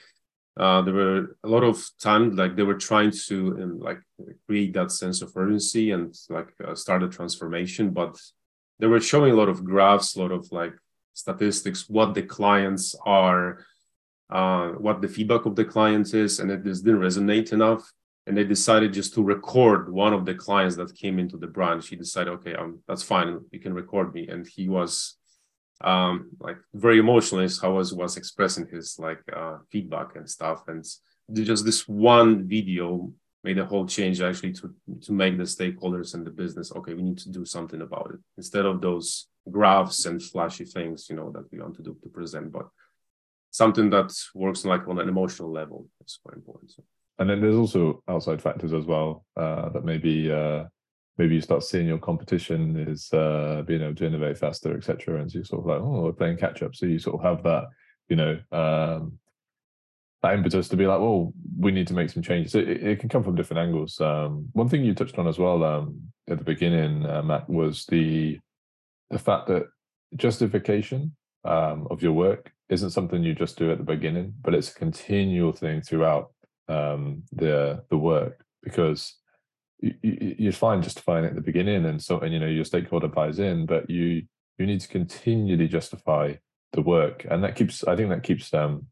uh, 0.57 0.81
there 0.81 0.93
were 0.93 1.37
a 1.43 1.47
lot 1.47 1.63
of 1.63 1.85
times 1.99 2.35
like 2.35 2.55
they 2.55 2.63
were 2.63 2.79
trying 2.89 3.11
to 3.27 3.59
um, 3.61 3.79
like 3.79 3.99
create 4.47 4.73
that 4.73 4.91
sense 4.91 5.21
of 5.21 5.31
urgency 5.35 5.91
and 5.91 6.15
like 6.29 6.49
uh, 6.65 6.73
start 6.73 7.03
a 7.03 7.09
transformation, 7.09 7.91
but 7.91 8.17
they 8.79 8.87
were 8.87 9.01
showing 9.01 9.33
a 9.33 9.35
lot 9.35 9.49
of 9.49 9.63
graphs, 9.63 10.15
a 10.15 10.21
lot 10.21 10.31
of 10.31 10.51
like 10.51 10.73
statistics, 11.13 11.87
what 11.89 12.15
the 12.15 12.23
clients 12.23 12.95
are, 13.05 13.59
uh, 14.31 14.69
what 14.69 15.01
the 15.01 15.07
feedback 15.07 15.45
of 15.45 15.55
the 15.55 15.65
clients 15.65 16.15
is, 16.15 16.39
and 16.39 16.49
it 16.49 16.63
just 16.63 16.83
didn't 16.83 17.01
resonate 17.01 17.53
enough 17.53 17.91
and 18.27 18.35
they 18.35 18.43
decided 18.43 18.93
just 18.93 19.13
to 19.13 19.23
record 19.23 19.91
one 19.91 20.13
of 20.13 20.25
the 20.25 20.33
clients 20.33 20.75
that 20.75 20.95
came 20.95 21.19
into 21.19 21.37
the 21.37 21.47
branch 21.47 21.89
he 21.89 21.95
decided 21.95 22.31
okay 22.31 22.55
um, 22.55 22.79
that's 22.87 23.03
fine. 23.03 23.39
You 23.51 23.59
can 23.59 23.73
record 23.73 24.13
me. 24.13 24.27
And 24.27 24.47
he 24.47 24.67
was 24.67 25.17
um, 25.81 26.31
like 26.39 26.57
very 26.73 26.99
emotional. 26.99 27.41
As 27.41 27.59
how 27.59 27.73
was 27.73 27.93
was 27.93 28.17
expressing 28.17 28.67
his 28.67 28.97
like 28.99 29.21
uh, 29.35 29.57
feedback 29.71 30.15
and 30.15 30.29
stuff. 30.29 30.63
And 30.67 30.83
just 31.33 31.65
this 31.65 31.87
one 31.87 32.47
video 32.47 33.11
made 33.43 33.59
a 33.59 33.65
whole 33.65 33.85
change 33.85 34.21
actually 34.21 34.53
to 34.53 34.73
to 35.01 35.11
make 35.11 35.37
the 35.37 35.43
stakeholders 35.43 36.15
and 36.15 36.25
the 36.25 36.31
business 36.31 36.71
okay 36.75 36.95
we 36.95 37.03
need 37.03 37.19
to 37.19 37.29
do 37.29 37.45
something 37.45 37.81
about 37.81 38.11
it. 38.13 38.19
Instead 38.37 38.65
of 38.65 38.81
those 38.81 39.27
graphs 39.51 40.05
and 40.05 40.23
flashy 40.23 40.65
things 40.65 41.07
you 41.09 41.15
know 41.15 41.31
that 41.31 41.45
we 41.51 41.59
want 41.59 41.75
to 41.75 41.83
do 41.83 41.95
to 42.01 42.09
present 42.09 42.51
but 42.51 42.67
something 43.51 43.91
that 43.91 44.11
works 44.33 44.65
like 44.65 44.87
on 44.87 44.97
an 44.97 45.07
emotional 45.07 45.51
level 45.51 45.87
is 46.03 46.19
quite 46.23 46.35
important 46.35 46.71
so 46.71 46.83
and 47.19 47.29
then 47.29 47.41
there's 47.41 47.55
also 47.55 48.03
outside 48.07 48.41
factors 48.41 48.73
as 48.73 48.85
well 48.85 49.25
uh, 49.37 49.69
that 49.69 49.85
maybe 49.85 50.31
uh, 50.31 50.63
maybe 51.17 51.35
you 51.35 51.41
start 51.41 51.63
seeing 51.63 51.87
your 51.87 51.97
competition 51.97 52.77
is 52.87 53.11
uh, 53.13 53.63
being 53.65 53.81
able 53.81 53.95
to 53.95 54.05
innovate 54.05 54.37
faster, 54.37 54.75
etc. 54.75 55.21
And 55.21 55.31
so 55.31 55.39
you 55.39 55.43
sort 55.43 55.61
of 55.61 55.67
like, 55.67 55.81
oh, 55.81 56.03
we're 56.03 56.11
playing 56.11 56.37
catch 56.37 56.61
up. 56.61 56.75
So 56.75 56.85
you 56.85 56.99
sort 56.99 57.19
of 57.19 57.23
have 57.23 57.43
that 57.43 57.65
you 58.09 58.15
know, 58.15 58.39
um, 58.51 59.19
that 60.21 60.33
impetus 60.33 60.67
to 60.69 60.77
be 60.77 60.87
like, 60.87 60.99
well, 60.99 61.33
we 61.59 61.71
need 61.71 61.87
to 61.87 61.93
make 61.93 62.09
some 62.09 62.23
changes. 62.23 62.55
It, 62.55 62.67
it 62.67 62.99
can 62.99 63.09
come 63.09 63.23
from 63.23 63.35
different 63.35 63.67
angles. 63.67 63.99
Um, 63.99 64.47
one 64.53 64.69
thing 64.69 64.83
you 64.83 64.93
touched 64.93 65.17
on 65.17 65.27
as 65.27 65.37
well 65.37 65.63
um, 65.63 66.01
at 66.29 66.37
the 66.37 66.43
beginning, 66.43 67.05
uh, 67.05 67.21
Matt, 67.21 67.49
was 67.49 67.85
the 67.85 68.39
the 69.11 69.19
fact 69.19 69.47
that 69.47 69.63
justification 70.15 71.15
um, 71.43 71.87
of 71.91 72.01
your 72.01 72.13
work 72.13 72.51
isn't 72.69 72.89
something 72.89 73.23
you 73.23 73.35
just 73.35 73.57
do 73.57 73.71
at 73.71 73.77
the 73.77 73.83
beginning, 73.83 74.33
but 74.41 74.55
it's 74.55 74.71
a 74.71 74.75
continual 74.75 75.51
thing 75.51 75.81
throughout 75.81 76.31
um, 76.67 77.23
the 77.31 77.83
the 77.89 77.97
work 77.97 78.43
because 78.63 79.15
you, 79.79 79.93
you, 80.01 80.35
you're 80.39 80.51
fine 80.51 80.81
justifying 80.81 81.25
it 81.25 81.29
at 81.29 81.35
the 81.35 81.41
beginning 81.41 81.85
and 81.85 82.01
so 82.01 82.19
and 82.19 82.33
you 82.33 82.39
know 82.39 82.47
your 82.47 82.65
stakeholder 82.65 83.07
buys 83.07 83.39
in, 83.39 83.65
but 83.65 83.89
you 83.89 84.23
you 84.57 84.65
need 84.65 84.81
to 84.81 84.87
continually 84.87 85.67
justify 85.67 86.33
the 86.73 86.81
work, 86.81 87.25
and 87.29 87.43
that 87.43 87.55
keeps 87.55 87.83
I 87.83 87.95
think 87.95 88.09
that 88.09 88.23
keeps 88.23 88.53
um, 88.53 88.87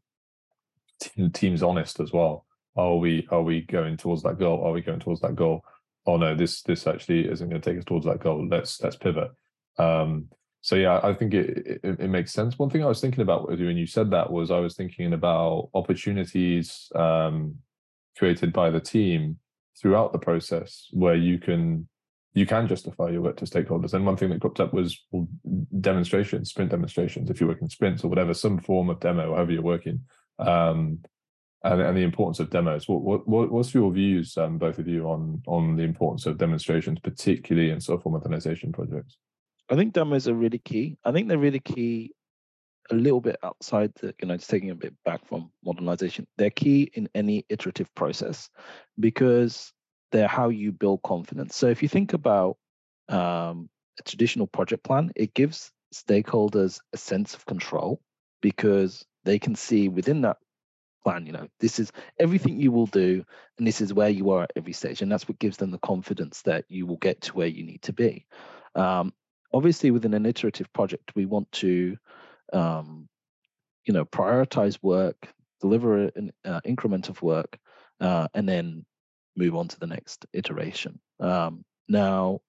teams 1.32 1.62
honest 1.62 2.00
as 2.00 2.12
well. 2.12 2.46
Are 2.76 2.96
we 2.96 3.26
are 3.30 3.42
we 3.42 3.62
going 3.62 3.96
towards 3.96 4.22
that 4.22 4.38
goal? 4.38 4.64
Are 4.64 4.72
we 4.72 4.80
going 4.80 5.00
towards 5.00 5.20
that 5.20 5.36
goal? 5.36 5.64
Oh 6.06 6.16
no, 6.16 6.34
this 6.34 6.62
this 6.62 6.86
actually 6.86 7.28
isn't 7.28 7.48
going 7.48 7.60
to 7.60 7.70
take 7.70 7.78
us 7.78 7.84
towards 7.84 8.06
that 8.06 8.20
goal. 8.20 8.46
Let's 8.48 8.82
let's 8.82 8.96
pivot. 8.96 9.30
Um, 9.78 10.28
so 10.60 10.76
yeah, 10.76 10.98
I 11.02 11.12
think 11.12 11.34
it, 11.34 11.80
it, 11.84 12.00
it 12.00 12.08
makes 12.08 12.32
sense. 12.32 12.58
One 12.58 12.70
thing 12.70 12.82
I 12.82 12.86
was 12.86 13.00
thinking 13.00 13.20
about 13.20 13.48
when 13.48 13.76
you 13.76 13.86
said 13.86 14.10
that 14.10 14.30
was 14.30 14.50
I 14.50 14.60
was 14.60 14.74
thinking 14.74 15.12
about 15.12 15.68
opportunities 15.74 16.90
um, 16.94 17.56
created 18.16 18.52
by 18.52 18.70
the 18.70 18.80
team 18.80 19.38
throughout 19.80 20.12
the 20.12 20.18
process 20.18 20.88
where 20.92 21.16
you 21.16 21.38
can 21.38 21.88
you 22.34 22.46
can 22.46 22.66
justify 22.66 23.10
your 23.10 23.22
work 23.22 23.36
to 23.36 23.44
stakeholders. 23.44 23.94
And 23.94 24.04
one 24.04 24.16
thing 24.16 24.30
that 24.30 24.40
cropped 24.40 24.58
up 24.58 24.74
was 24.74 25.00
well, 25.12 25.28
demonstrations, 25.80 26.50
sprint 26.50 26.70
demonstrations. 26.70 27.30
If 27.30 27.40
you're 27.40 27.48
working 27.48 27.68
sprints 27.68 28.02
or 28.02 28.08
whatever, 28.08 28.34
some 28.34 28.58
form 28.58 28.90
of 28.90 28.98
demo, 28.98 29.34
however 29.34 29.52
you're 29.52 29.62
working, 29.62 30.00
um, 30.40 30.98
and, 31.62 31.80
and 31.80 31.96
the 31.96 32.02
importance 32.02 32.40
of 32.40 32.50
demos. 32.50 32.88
What, 32.88 33.26
what 33.26 33.50
what's 33.50 33.72
your 33.72 33.90
views, 33.92 34.36
um, 34.36 34.58
both 34.58 34.78
of 34.78 34.88
you, 34.88 35.08
on 35.08 35.42
on 35.46 35.76
the 35.76 35.82
importance 35.82 36.26
of 36.26 36.38
demonstrations, 36.38 36.98
particularly 36.98 37.70
in 37.70 37.80
software 37.80 38.12
modernization 38.12 38.72
projects? 38.72 39.16
I 39.70 39.76
think 39.76 39.94
demos 39.94 40.28
are 40.28 40.34
really 40.34 40.58
key. 40.58 40.98
I 41.04 41.12
think 41.12 41.28
they're 41.28 41.38
really 41.38 41.60
key 41.60 42.12
a 42.90 42.94
little 42.94 43.20
bit 43.20 43.36
outside 43.42 43.92
the, 44.00 44.14
you 44.20 44.28
know, 44.28 44.36
just 44.36 44.50
taking 44.50 44.70
a 44.70 44.74
bit 44.74 44.94
back 45.04 45.26
from 45.26 45.50
modernization. 45.64 46.26
They're 46.36 46.50
key 46.50 46.90
in 46.94 47.08
any 47.14 47.44
iterative 47.48 47.94
process 47.94 48.50
because 48.98 49.72
they're 50.12 50.28
how 50.28 50.48
you 50.48 50.72
build 50.72 51.02
confidence. 51.02 51.56
So 51.56 51.68
if 51.68 51.82
you 51.82 51.88
think 51.88 52.12
about 52.12 52.56
um, 53.08 53.68
a 53.98 54.02
traditional 54.04 54.46
project 54.46 54.84
plan, 54.84 55.12
it 55.16 55.34
gives 55.34 55.72
stakeholders 55.94 56.80
a 56.92 56.96
sense 56.96 57.34
of 57.34 57.46
control 57.46 58.00
because 58.40 59.04
they 59.24 59.38
can 59.38 59.54
see 59.54 59.88
within 59.88 60.20
that 60.22 60.36
plan, 61.04 61.26
you 61.26 61.32
know, 61.32 61.46
this 61.60 61.78
is 61.78 61.92
everything 62.18 62.58
you 62.58 62.72
will 62.72 62.86
do, 62.86 63.24
and 63.58 63.66
this 63.66 63.80
is 63.80 63.94
where 63.94 64.08
you 64.08 64.30
are 64.30 64.44
at 64.44 64.52
every 64.56 64.72
stage. 64.72 65.02
And 65.02 65.12
that's 65.12 65.28
what 65.28 65.38
gives 65.38 65.56
them 65.56 65.70
the 65.70 65.78
confidence 65.78 66.42
that 66.42 66.64
you 66.68 66.86
will 66.86 66.96
get 66.96 67.20
to 67.22 67.34
where 67.34 67.46
you 67.46 67.64
need 67.64 67.82
to 67.82 67.92
be. 67.92 68.26
Um, 68.74 69.12
obviously 69.54 69.90
within 69.90 70.14
an 70.14 70.26
iterative 70.26 70.70
project, 70.72 71.12
we 71.14 71.26
want 71.26 71.50
to, 71.52 71.96
um, 72.54 73.08
you 73.84 73.92
know, 73.92 74.04
prioritize 74.04 74.78
work, 74.82 75.28
deliver 75.60 76.04
an 76.16 76.32
uh, 76.44 76.60
increment 76.64 77.08
of 77.08 77.20
work, 77.22 77.58
uh, 78.00 78.28
and 78.34 78.48
then 78.48 78.84
move 79.36 79.54
on 79.56 79.68
to 79.68 79.78
the 79.78 79.86
next 79.86 80.26
iteration. 80.32 80.98
Um, 81.20 81.64
now, 81.88 82.40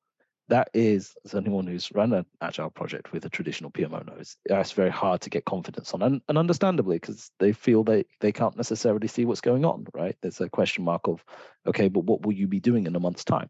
that 0.47 0.69
is, 0.74 1.15
as 1.25 1.33
anyone 1.33 1.65
who's 1.65 1.91
run 1.91 2.13
an 2.13 2.25
agile 2.39 2.69
project 2.69 3.12
with 3.12 3.25
a 3.25 3.29
traditional 3.29 3.71
PMO 3.71 4.05
knows, 4.05 4.38
it's 4.45 4.71
very 4.74 4.91
hard 4.91 5.21
to 5.21 5.29
get 5.29 5.45
confidence 5.45 5.93
on, 5.93 6.03
and, 6.03 6.21
and 6.29 6.38
understandably, 6.38 6.97
because 6.97 7.31
they 7.39 7.51
feel 7.51 7.83
they 7.83 8.05
they 8.21 8.31
can't 8.31 8.55
necessarily 8.55 9.07
see 9.07 9.25
what's 9.25 9.41
going 9.41 9.65
on, 9.65 9.88
right? 9.93 10.15
There's 10.21 10.39
a 10.41 10.50
question 10.50 10.83
mark 10.83 11.07
of, 11.07 11.25
okay, 11.67 11.88
but 11.88 12.03
what 12.05 12.25
will 12.25 12.34
you 12.34 12.48
be 12.48 12.60
doing 12.60 12.86
in 12.86 12.95
a 12.95 13.00
month's 13.00 13.24
time? 13.24 13.50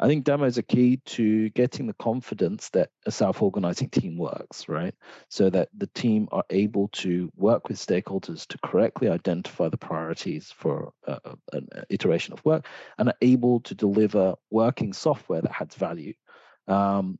I 0.00 0.06
think 0.06 0.24
demos 0.24 0.58
are 0.58 0.62
key 0.62 0.98
to 1.06 1.50
getting 1.50 1.88
the 1.88 1.94
confidence 1.94 2.68
that 2.70 2.90
a 3.04 3.10
self-organizing 3.10 3.88
team 3.90 4.16
works, 4.16 4.68
right? 4.68 4.94
So 5.28 5.50
that 5.50 5.70
the 5.76 5.88
team 5.88 6.28
are 6.30 6.44
able 6.50 6.88
to 6.88 7.32
work 7.34 7.68
with 7.68 7.78
stakeholders 7.78 8.46
to 8.48 8.58
correctly 8.62 9.08
identify 9.08 9.68
the 9.68 9.76
priorities 9.76 10.52
for 10.56 10.92
uh, 11.06 11.18
an 11.52 11.68
iteration 11.90 12.32
of 12.32 12.44
work 12.44 12.66
and 12.96 13.08
are 13.08 13.16
able 13.20 13.60
to 13.60 13.74
deliver 13.74 14.36
working 14.50 14.92
software 14.92 15.40
that 15.42 15.60
adds 15.60 15.74
value. 15.74 16.14
Um, 16.68 17.18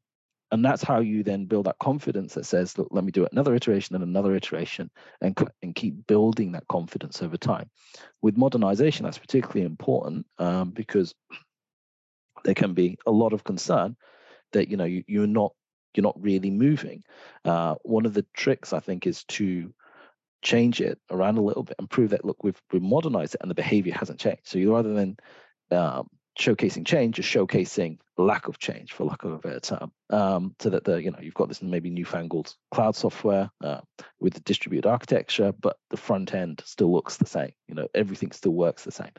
and 0.51 0.65
that's 0.65 0.83
how 0.83 1.01
you 1.01 1.23
then 1.23 1.45
build 1.45 1.67
that 1.67 1.79
confidence 1.79 2.35
that 2.35 2.47
says, 2.47 2.79
look, 2.79 2.89
let 2.91 3.05
me 3.05 3.13
do 3.13 3.27
another 3.31 3.55
iteration 3.55 3.95
and 3.95 4.05
another 4.05 4.35
iteration 4.35 4.91
and, 5.21 5.37
and 5.63 5.75
keep 5.75 6.07
building 6.07 6.53
that 6.53 6.67
confidence 6.69 7.23
over 7.23 7.37
time. 7.37 7.69
With 8.23 8.39
modernization, 8.39 9.05
that's 9.05 9.19
particularly 9.19 9.67
important 9.67 10.27
um, 10.39 10.71
because 10.71 11.15
there 12.45 12.55
can 12.55 12.73
be 12.73 12.99
a 13.07 13.11
lot 13.11 13.33
of 13.33 13.45
concern 13.45 13.97
that 14.53 14.69
you 14.69 14.77
know 14.77 14.85
you, 14.85 15.05
you're 15.07 15.27
not 15.27 15.53
you're 15.95 16.03
not 16.03 16.21
really 16.23 16.51
moving. 16.51 17.03
Uh, 17.45 17.75
one 17.83 18.07
of 18.07 18.15
the 18.15 18.25
tricks 18.35 18.73
I 18.73 18.81
think 18.81 19.07
is 19.07 19.25
to 19.25 19.73
change 20.43 20.81
it 20.81 20.99
around 21.11 21.37
a 21.37 21.43
little 21.43 21.65
bit 21.65 21.77
and 21.79 21.91
prove 21.91 22.11
that 22.11 22.25
look 22.25 22.43
we've 22.45 22.61
we've 22.73 22.83
modernized 22.83 23.35
it 23.35 23.41
and 23.41 23.51
the 23.51 23.55
behavior 23.55 23.93
hasn't 23.93 24.21
changed. 24.21 24.43
So 24.45 24.59
you 24.59 24.75
rather 24.75 24.95
than 24.95 25.17
um, 25.71 26.09
showcasing 26.39 26.87
change, 26.87 27.17
just 27.17 27.29
showcasing 27.29 27.99
lack 28.17 28.49
of 28.49 28.59
change, 28.59 28.93
for 28.93 29.05
lack 29.05 29.25
of 29.25 29.33
a 29.33 29.39
better 29.39 29.61
term, 29.61 29.93
um, 30.11 30.55
so 30.61 30.71
that 30.71 30.85
the 30.85 31.03
you 31.03 31.11
know 31.11 31.19
you've 31.21 31.35
got 31.35 31.49
this 31.49 31.63
maybe 31.63 31.91
newfangled 31.91 32.55
cloud 32.71 32.97
software 32.97 33.51
uh, 33.63 33.81
with 34.21 34.35
the 34.35 34.41
distributed 34.41 34.89
architecture, 34.89 35.53
but 35.61 35.77
the 35.91 35.97
front 35.97 36.35
end 36.35 36.63
still 36.65 36.93
looks 36.93 37.17
the 37.17 37.27
same. 37.27 37.53
You 37.67 37.75
know 37.75 37.89
everything 37.95 38.33
still 38.33 38.53
works 38.53 38.85
the 38.85 38.93
same, 38.93 39.13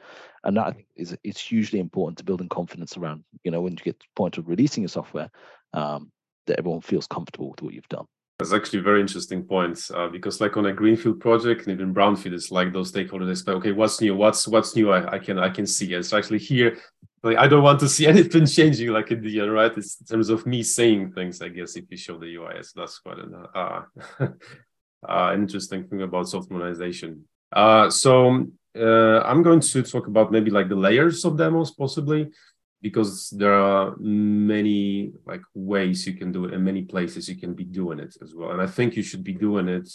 and 0.43 0.57
that 0.57 0.67
I 0.67 0.71
think 0.71 0.88
is 0.95 1.17
it's 1.23 1.41
hugely 1.41 1.79
important 1.79 2.17
to 2.19 2.23
building 2.23 2.49
confidence 2.49 2.97
around. 2.97 3.23
You 3.43 3.51
know 3.51 3.61
when 3.61 3.73
you 3.73 3.77
get 3.77 3.99
to 3.99 4.05
the 4.05 4.19
point 4.19 4.38
of 4.38 4.47
releasing 4.47 4.83
your 4.83 4.89
software, 4.89 5.29
um, 5.73 6.11
that 6.47 6.59
everyone 6.59 6.81
feels 6.81 7.07
comfortable 7.07 7.51
with 7.51 7.61
what 7.61 7.73
you've 7.73 7.89
done. 7.89 8.05
That's 8.39 8.53
actually 8.53 8.79
very 8.79 9.01
interesting 9.01 9.43
point 9.43 9.79
uh, 9.93 10.08
because, 10.08 10.39
like 10.39 10.55
on 10.55 10.65
a 10.65 10.74
greenfield 10.74 11.19
project 11.19 11.67
and 11.67 11.74
even 11.74 11.93
brownfield, 11.93 12.34
it's 12.34 12.51
like 12.51 12.72
those 12.72 12.89
stakeholders 12.89 13.29
expect, 13.29 13.58
okay, 13.58 13.74
what's 13.74 14.00
new? 14.00 14.15
What's 14.15 14.48
what's 14.48 14.77
new? 14.77 14.91
I, 14.91 15.15
I 15.15 15.19
can 15.19 15.38
I 15.38 15.50
can 15.50 15.67
see. 15.67 15.93
It's 15.93 16.13
actually 16.13 16.39
here 16.39 16.77
like 17.24 17.38
I 17.38 17.48
don't 17.48 17.63
want 17.63 17.79
to 17.81 17.89
see 17.89 18.08
anything 18.13 18.46
changing 18.46 18.89
like 18.89 19.12
in 19.12 19.22
the 19.22 19.41
end, 19.41 19.51
right? 19.51 19.75
It's 19.77 20.00
in 20.00 20.08
terms 20.08 20.29
of 20.29 20.46
me 20.46 20.63
saying 20.63 21.12
things, 21.12 21.41
I 21.41 21.50
guess, 21.50 21.75
if 21.75 21.86
you 21.89 21.98
show 21.98 22.17
the 22.17 22.34
UI. 22.34 22.63
So 22.63 22.79
that's 22.79 23.00
quite 23.00 23.19
an 23.19 23.36
uh, 23.53 23.81
uh, 25.08 25.31
interesting 25.34 25.88
thing 25.88 26.01
about 26.01 26.29
soft 26.29 26.50
modernization. 26.50 27.25
Uh, 27.51 27.89
so 27.89 28.48
uh, 28.77 29.19
I'm 29.22 29.43
going 29.43 29.60
to 29.60 29.84
talk 29.84 30.08
about 30.08 30.31
maybe 30.31 30.51
like 30.51 30.69
the 30.69 30.75
layers 30.75 31.25
of 31.25 31.38
demos, 31.38 31.72
possibly, 31.72 32.29
because 32.81 33.29
there 33.31 33.53
are 33.53 33.95
many 33.98 35.12
like 35.25 35.41
ways 35.53 36.07
you 36.07 36.13
can 36.13 36.31
do 36.31 36.45
it 36.45 36.53
and 36.53 36.63
many 36.63 36.83
places 36.83 37.27
you 37.27 37.36
can 37.36 37.53
be 37.53 37.65
doing 37.65 38.00
it 38.00 38.15
as 38.21 38.33
well. 38.33 38.51
And 38.51 38.62
I 38.62 38.67
think 38.67 38.95
you 38.95 39.03
should 39.03 39.24
be 39.24 39.33
doing 39.33 39.67
it 39.67 39.89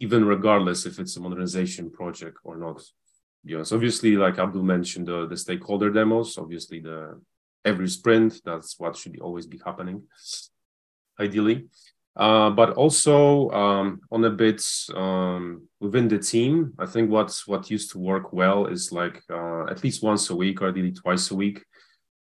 even 0.00 0.24
regardless 0.24 0.86
if 0.86 0.98
it's 0.98 1.16
a 1.16 1.20
modernization 1.20 1.90
project 1.90 2.38
or 2.44 2.56
not 2.56 2.82
yes 3.44 3.72
obviously 3.72 4.16
like 4.16 4.38
abdul 4.38 4.62
mentioned 4.62 5.06
the, 5.06 5.26
the 5.26 5.36
stakeholder 5.36 5.90
demos 5.90 6.36
obviously 6.36 6.80
the 6.80 7.20
every 7.64 7.88
sprint 7.88 8.40
that's 8.44 8.78
what 8.78 8.96
should 8.96 9.18
always 9.20 9.46
be 9.46 9.60
happening 9.64 10.02
ideally 11.20 11.66
uh, 12.16 12.50
but 12.50 12.70
also 12.70 13.48
um, 13.50 14.00
on 14.10 14.24
a 14.24 14.30
bit 14.30 14.62
um, 14.94 15.66
within 15.78 16.08
the 16.08 16.18
team 16.18 16.72
i 16.78 16.86
think 16.86 17.10
what's 17.10 17.46
what 17.46 17.70
used 17.70 17.90
to 17.92 17.98
work 17.98 18.32
well 18.32 18.66
is 18.66 18.92
like 18.92 19.22
uh, 19.30 19.64
at 19.66 19.82
least 19.84 20.02
once 20.02 20.28
a 20.30 20.36
week 20.36 20.60
or 20.60 20.68
ideally 20.68 20.92
twice 20.92 21.30
a 21.30 21.34
week 21.34 21.62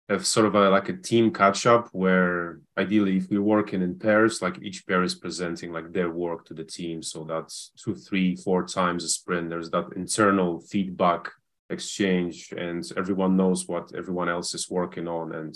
have 0.08 0.26
sort 0.26 0.46
of 0.46 0.54
a, 0.54 0.68
like 0.68 0.88
a 0.88 0.96
team 0.96 1.32
catch 1.32 1.64
up 1.66 1.88
where 1.92 2.60
ideally 2.76 3.16
if 3.16 3.30
we're 3.30 3.40
working 3.40 3.80
in 3.80 3.98
pairs 3.98 4.42
like 4.42 4.60
each 4.60 4.86
pair 4.86 5.02
is 5.02 5.14
presenting 5.14 5.72
like 5.72 5.92
their 5.92 6.10
work 6.10 6.44
to 6.44 6.54
the 6.54 6.64
team. 6.64 7.02
So 7.02 7.24
that's 7.24 7.72
two 7.82 7.94
three 7.94 8.36
four 8.36 8.66
times 8.66 9.04
a 9.04 9.08
sprint. 9.08 9.48
There's 9.48 9.70
that 9.70 9.88
internal 9.96 10.60
feedback 10.60 11.30
exchange 11.70 12.52
and 12.56 12.84
everyone 12.96 13.36
knows 13.36 13.66
what 13.66 13.94
everyone 13.94 14.28
else 14.28 14.52
is 14.54 14.68
working 14.68 15.08
on 15.08 15.34
and 15.34 15.54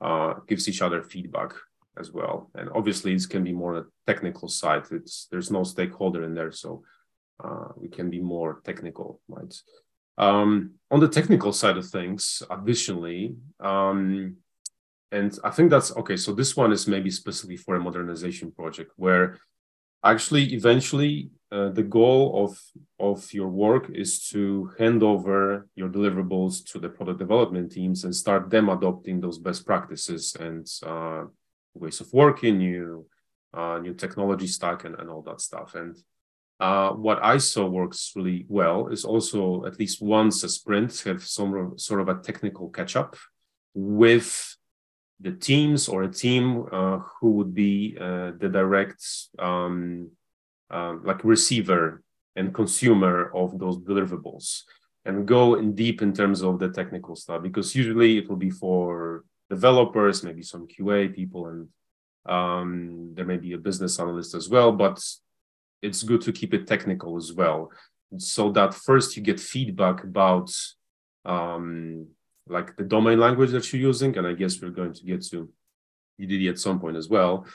uh, 0.00 0.34
gives 0.46 0.68
each 0.68 0.82
other 0.82 1.02
feedback 1.02 1.54
as 1.98 2.12
well. 2.12 2.50
And 2.54 2.68
obviously 2.74 3.14
it 3.14 3.28
can 3.30 3.44
be 3.44 3.52
more 3.52 3.78
a 3.78 3.84
technical 4.06 4.48
side. 4.48 4.84
It's 4.90 5.26
there's 5.30 5.50
no 5.50 5.64
stakeholder 5.64 6.22
in 6.24 6.34
there. 6.34 6.52
So 6.52 6.82
uh, 7.42 7.68
we 7.76 7.88
can 7.88 8.10
be 8.10 8.20
more 8.20 8.60
technical 8.64 9.20
right 9.28 9.54
um, 10.18 10.72
on 10.90 11.00
the 11.00 11.08
technical 11.08 11.52
side 11.52 11.76
of 11.76 11.86
things, 11.88 12.42
additionally, 12.50 13.34
um, 13.60 14.36
and 15.10 15.38
I 15.44 15.50
think 15.50 15.70
that's 15.70 15.96
okay. 15.96 16.16
So 16.16 16.32
this 16.32 16.56
one 16.56 16.72
is 16.72 16.88
maybe 16.88 17.10
specifically 17.10 17.56
for 17.56 17.76
a 17.76 17.80
modernization 17.80 18.50
project 18.50 18.92
where 18.96 19.38
actually 20.02 20.54
eventually 20.54 21.30
uh, 21.52 21.68
the 21.68 21.82
goal 21.82 22.44
of 22.44 22.60
of 22.98 23.32
your 23.32 23.48
work 23.48 23.88
is 23.94 24.28
to 24.28 24.72
hand 24.78 25.02
over 25.02 25.68
your 25.76 25.88
deliverables 25.88 26.64
to 26.72 26.78
the 26.80 26.88
product 26.88 27.18
development 27.18 27.70
teams 27.70 28.04
and 28.04 28.14
start 28.14 28.50
them 28.50 28.68
adopting 28.68 29.20
those 29.20 29.38
best 29.38 29.64
practices 29.64 30.36
and 30.40 30.66
uh, 30.84 31.22
ways 31.74 32.00
of 32.00 32.12
working, 32.12 32.58
new 32.58 33.06
uh, 33.52 33.78
new 33.78 33.94
technology 33.94 34.48
stack, 34.48 34.84
and, 34.84 34.96
and 34.98 35.08
all 35.08 35.22
that 35.22 35.40
stuff. 35.40 35.76
And 35.76 35.96
uh, 36.60 36.90
what 36.90 37.22
I 37.22 37.38
saw 37.38 37.66
works 37.66 38.12
really 38.14 38.46
well 38.48 38.88
is 38.88 39.04
also 39.04 39.66
at 39.66 39.78
least 39.78 40.00
once 40.00 40.44
a 40.44 40.48
sprint 40.48 41.00
have 41.00 41.24
some 41.24 41.76
sort 41.76 42.00
of 42.00 42.08
a 42.08 42.22
technical 42.22 42.68
catch 42.70 42.96
up 42.96 43.16
with 43.74 44.56
the 45.20 45.32
teams 45.32 45.88
or 45.88 46.04
a 46.04 46.12
team 46.12 46.66
uh, 46.70 46.98
who 47.20 47.30
would 47.32 47.54
be 47.54 47.96
uh, 48.00 48.32
the 48.38 48.48
direct 48.48 49.04
um, 49.38 50.10
uh, 50.70 50.94
like 51.02 51.24
receiver 51.24 52.02
and 52.36 52.54
consumer 52.54 53.30
of 53.34 53.58
those 53.58 53.78
deliverables 53.78 54.62
and 55.04 55.26
go 55.26 55.54
in 55.54 55.74
deep 55.74 56.02
in 56.02 56.12
terms 56.12 56.42
of 56.42 56.58
the 56.58 56.68
technical 56.68 57.14
stuff 57.14 57.42
because 57.42 57.74
usually 57.74 58.18
it 58.18 58.28
will 58.28 58.36
be 58.36 58.50
for 58.50 59.24
developers 59.50 60.22
maybe 60.22 60.42
some 60.42 60.66
qa 60.66 61.14
people 61.14 61.46
and 61.46 61.68
um, 62.26 63.12
there 63.14 63.26
may 63.26 63.36
be 63.36 63.52
a 63.52 63.58
business 63.58 64.00
analyst 64.00 64.34
as 64.34 64.48
well 64.48 64.72
but 64.72 64.98
it's 65.84 66.02
good 66.02 66.22
to 66.22 66.32
keep 66.32 66.52
it 66.54 66.66
technical 66.66 67.16
as 67.16 67.32
well 67.32 67.70
so 68.16 68.50
that 68.52 68.74
first 68.74 69.16
you 69.16 69.22
get 69.22 69.40
feedback 69.40 70.04
about 70.04 70.50
um, 71.24 72.06
like 72.46 72.76
the 72.76 72.84
domain 72.84 73.18
language 73.18 73.50
that 73.50 73.72
you're 73.72 73.88
using 73.92 74.16
and 74.16 74.26
i 74.26 74.32
guess 74.32 74.60
we're 74.60 74.70
going 74.70 74.92
to 74.92 75.04
get 75.04 75.22
to 75.24 75.48
EDD 76.20 76.46
at 76.46 76.58
some 76.58 76.80
point 76.80 76.96
as 76.96 77.08
well. 77.08 77.46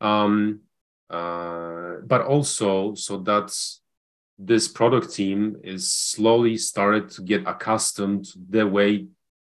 Um, 0.00 0.60
uh, 1.08 1.96
but 2.04 2.22
also 2.22 2.94
so 2.94 3.18
that 3.18 3.56
this 4.38 4.68
product 4.68 5.14
team 5.14 5.56
is 5.62 5.92
slowly 5.92 6.58
started 6.58 7.08
to 7.10 7.22
get 7.22 7.46
accustomed 7.46 8.24
to 8.26 8.38
the 8.50 8.66
way 8.66 9.06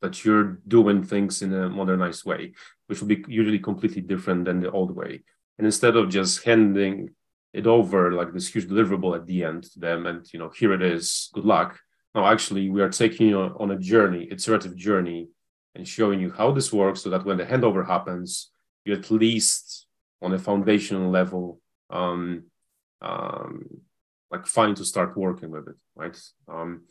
that 0.01 0.25
you're 0.25 0.61
doing 0.67 1.03
things 1.03 1.43
in 1.43 1.53
a 1.53 1.69
modernized 1.69 2.25
way 2.25 2.53
which 2.87 3.01
will 3.01 3.09
be 3.09 3.25
usually 3.29 3.59
completely 3.59 4.03
different 4.03 4.45
than 4.45 4.59
the 4.59 4.71
old 4.71 4.97
way. 4.97 5.23
And 5.59 5.67
instead 5.67 5.95
of 5.95 6.09
just 6.09 6.43
handing 6.43 7.11
it 7.53 7.67
over 7.67 8.13
like 8.13 8.33
this 8.33 8.49
huge 8.49 8.69
deliverable 8.69 9.15
at 9.17 9.27
the 9.27 9.45
end 9.45 9.65
to 9.65 9.81
them 9.81 10.07
and 10.07 10.33
you 10.33 10.39
know 10.39 10.51
here 10.51 10.73
it 10.73 10.83
is 10.83 11.31
good 11.35 11.45
luck. 11.45 11.79
No 12.15 12.27
actually 12.27 12.71
we 12.71 12.83
are 12.83 12.89
taking 12.89 13.29
you 13.29 13.39
on 13.39 13.71
a 13.71 13.79
journey 13.79 14.29
iterative 14.31 14.77
journey 14.77 15.29
and 15.75 15.87
showing 15.87 16.21
you 16.21 16.31
how 16.31 16.51
this 16.53 16.73
works 16.73 17.03
so 17.03 17.11
that 17.11 17.25
when 17.25 17.37
the 17.37 17.45
handover 17.45 17.87
happens 17.87 18.51
you 18.85 18.93
at 18.93 19.11
least 19.11 19.87
on 20.23 20.33
a 20.33 20.39
foundational 20.39 21.11
level 21.11 21.61
um, 21.91 22.45
um, 23.03 23.65
like 24.31 24.47
fine 24.47 24.75
to 24.75 24.85
start 24.85 25.17
working 25.17 25.51
with 25.51 25.69
it 25.69 25.77
right? 25.97 26.19
Um, 26.49 26.83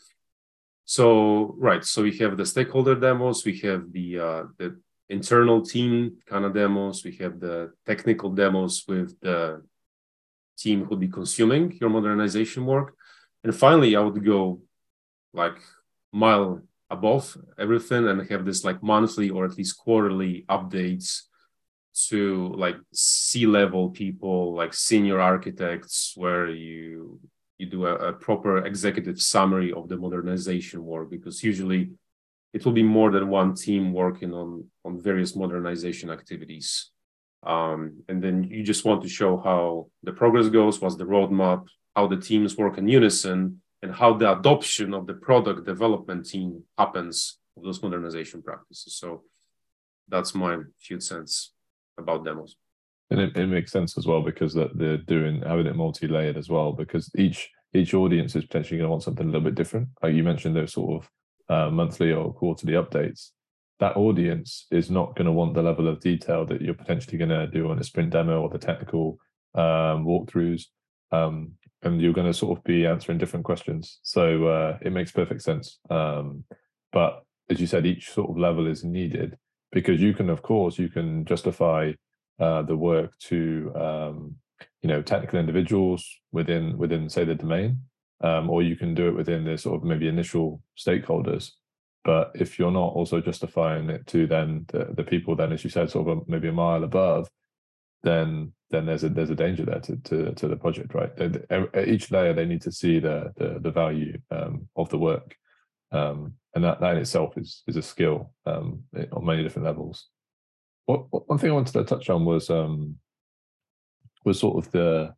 so 0.86 1.56
right 1.60 1.84
so 1.86 2.02
we 2.02 2.18
have 2.18 2.36
the 2.36 2.46
stakeholder 2.46 2.96
demos 2.96 3.46
we 3.46 3.58
have 3.60 3.92
the 3.92 4.20
uh, 4.20 4.44
the 4.58 4.80
internal 5.10 5.62
team 5.62 6.18
kind 6.28 6.46
of 6.46 6.54
demos 6.54 7.04
we 7.04 7.16
have 7.18 7.40
the 7.40 7.72
technical 7.86 8.30
demos 8.32 8.86
with 8.88 9.20
the 9.22 9.62
team 10.60 10.86
who'd 10.86 11.00
be 11.00 11.08
consuming 11.08 11.78
your 11.80 11.90
modernization 11.90 12.66
work. 12.66 12.96
And 13.44 13.56
finally, 13.56 13.96
I 13.96 14.02
would 14.02 14.24
go 14.26 14.62
like 15.34 15.58
mile 16.12 16.62
above 16.90 17.38
everything 17.58 18.08
and 18.08 18.30
have 18.30 18.46
this 18.46 18.64
like 18.64 18.82
monthly 18.82 19.30
or 19.30 19.46
at 19.46 19.58
least 19.58 19.78
quarterly 19.78 20.46
updates 20.50 21.22
to 22.10 22.54
like 22.56 22.78
C-level 22.94 23.90
people, 23.90 24.54
like 24.54 24.74
senior 24.74 25.20
architects, 25.20 26.14
where 26.16 26.50
you 26.50 27.20
you 27.58 27.66
do 27.66 27.86
a, 27.86 27.96
a 27.96 28.14
proper 28.14 28.66
executive 28.66 29.22
summary 29.22 29.72
of 29.74 29.90
the 29.90 29.98
modernization 29.98 30.84
work 30.84 31.10
because 31.10 31.44
usually 31.44 31.92
it 32.54 32.66
will 32.66 32.72
be 32.72 32.84
more 32.84 33.12
than 33.12 33.28
one 33.28 33.54
team 33.54 33.94
working 33.94 34.34
on 34.34 34.66
on 34.86 35.02
various 35.02 35.36
modernization 35.36 36.10
activities 36.10 36.92
um, 37.44 38.04
and 38.10 38.22
then 38.22 38.44
you 38.44 38.64
just 38.64 38.86
want 38.86 39.02
to 39.04 39.10
show 39.10 39.38
how 39.38 39.88
the 40.04 40.12
progress 40.12 40.50
goes, 40.50 40.82
what's 40.82 40.96
the 40.96 41.06
roadmap, 41.06 41.68
how 41.96 42.08
the 42.08 42.18
teams 42.18 42.58
work 42.58 42.78
in 42.78 42.88
unison, 42.88 43.62
and 43.82 43.94
how 43.94 44.14
the 44.14 44.32
adoption 44.38 44.94
of 44.94 45.08
the 45.08 45.14
product 45.14 45.66
development 45.66 46.26
team 46.26 46.64
happens 46.78 47.38
of 47.56 47.64
those 47.64 47.82
modernization 47.82 48.42
practices. 48.42 48.96
So 48.96 49.24
that's 50.10 50.36
my 50.36 50.58
few 50.80 51.00
cents 51.00 51.54
about 51.98 52.26
demos. 52.26 52.56
And 53.10 53.20
it, 53.20 53.38
it 53.38 53.48
makes 53.48 53.72
sense 53.72 53.98
as 53.98 54.06
well 54.06 54.22
because 54.22 54.54
that 54.54 54.78
they're 54.78 54.98
doing 54.98 55.42
having 55.42 55.66
it 55.66 55.76
multi-layered 55.76 56.38
as 56.38 56.50
well 56.50 56.74
because 56.74 57.10
each 57.18 57.50
each 57.74 57.94
audience 57.94 58.36
is 58.36 58.46
potentially 58.46 58.78
going 58.78 58.88
to 58.88 58.92
want 58.92 59.04
something 59.04 59.26
a 59.26 59.30
little 59.30 59.42
bit 59.42 59.56
different. 59.56 59.90
Like 60.02 60.16
you 60.16 60.24
mentioned, 60.24 60.56
those 60.56 60.74
sort 60.74 61.04
of 61.04 61.10
uh, 61.50 61.72
monthly 61.72 62.12
or 62.12 62.34
quarterly 62.34 62.74
updates 62.74 63.30
that 63.80 63.96
audience 63.96 64.68
is 64.72 64.92
not 64.92 65.16
going 65.16 65.26
to 65.26 65.32
want 65.32 65.54
the 65.54 65.64
level 65.64 65.88
of 65.88 66.02
detail 66.02 66.46
that 66.46 66.62
you're 66.62 66.74
potentially 66.74 67.18
going 67.18 67.30
to 67.30 67.48
do 67.48 67.70
on 67.70 67.80
a 67.80 67.84
sprint 67.84 68.12
demo 68.12 68.42
or 68.42 68.50
the 68.50 68.58
technical 68.58 69.18
um, 69.56 70.06
walkthroughs. 70.06 70.64
Um, 71.12 71.54
and 71.82 72.02
you're 72.02 72.14
going 72.14 72.28
to 72.28 72.34
sort 72.34 72.58
of 72.58 72.64
be 72.66 72.86
answering 72.86 73.18
different 73.18 73.46
questions. 73.46 74.00
So 74.04 74.48
uh, 74.48 74.78
it 74.82 74.92
makes 74.92 75.12
perfect 75.12 75.42
sense. 75.42 75.80
Um, 75.90 76.44
but 76.92 77.24
as 77.50 77.62
you 77.62 77.68
said, 77.68 77.86
each 77.86 78.12
sort 78.12 78.30
of 78.30 78.38
level 78.38 78.68
is 78.68 78.84
needed 78.84 79.38
because 79.72 80.02
you 80.02 80.14
can, 80.14 80.30
of 80.30 80.42
course, 80.42 80.78
you 80.78 80.90
can 80.90 81.24
justify 81.24 81.94
uh, 82.40 82.64
the 82.64 82.76
work 82.76 83.18
to 83.20 83.72
um, 83.76 84.36
you 84.82 84.90
know 84.90 85.02
technical 85.02 85.40
individuals 85.40 86.06
within 86.32 86.78
within 86.78 87.10
say 87.10 87.24
the 87.26 87.36
domain, 87.36 87.82
um, 88.22 88.50
or 88.50 88.62
you 88.62 88.76
can 88.76 88.94
do 88.94 89.08
it 89.08 89.16
within 89.16 89.46
the 89.46 89.58
sort 89.58 89.78
of 89.78 89.84
maybe 89.84 90.08
initial 90.08 90.62
stakeholders 90.78 91.52
but 92.04 92.32
if 92.36 92.58
you're 92.58 92.72
not 92.72 92.94
also 92.94 93.20
justifying 93.20 93.90
it 93.90 94.08
to 94.08 94.26
then 94.26 94.66
the, 94.70 94.90
the 94.96 95.04
people, 95.04 95.36
then 95.36 95.52
as 95.52 95.64
you 95.64 95.70
said, 95.70 95.90
sort 95.90 96.08
of 96.08 96.18
a, 96.18 96.22
maybe 96.28 96.48
a 96.48 96.54
mile 96.54 96.84
above, 96.84 97.30
then 98.04 98.54
then 98.72 98.86
there's 98.86 99.04
a 99.04 99.10
there's 99.10 99.30
a 99.30 99.36
danger 99.36 99.66
there 99.66 99.80
to 99.80 99.98
to, 99.98 100.34
to 100.34 100.48
the 100.48 100.56
project, 100.56 100.94
right? 100.94 101.12
At 101.50 101.88
each 101.88 102.12
layer, 102.12 102.34
they 102.34 102.46
need 102.46 102.62
to 102.62 102.72
see 102.72 103.00
the 103.00 103.34
the, 103.36 103.60
the 103.60 103.72
value 103.72 104.18
um, 104.32 104.68
of 104.76 104.90
the 104.90 104.98
work, 104.98 105.36
um, 105.92 106.34
and 106.56 106.64
that 106.64 106.80
that 106.80 106.94
in 106.94 107.02
itself 107.02 107.38
is 107.38 107.64
is 107.68 107.76
a 107.76 107.82
skill 107.82 108.34
um, 108.46 108.84
on 109.12 109.26
many 109.26 109.44
different 109.44 109.66
levels. 109.66 110.08
What, 110.86 111.06
one 111.30 111.38
thing 111.38 111.52
I 111.52 111.54
wanted 111.54 111.74
to 111.74 111.84
touch 111.84 112.10
on 112.10 112.26
was 112.26 112.50
um, 112.50 112.96
was 114.24 114.40
sort 114.40 114.64
of 114.64 114.72
the 114.72 115.14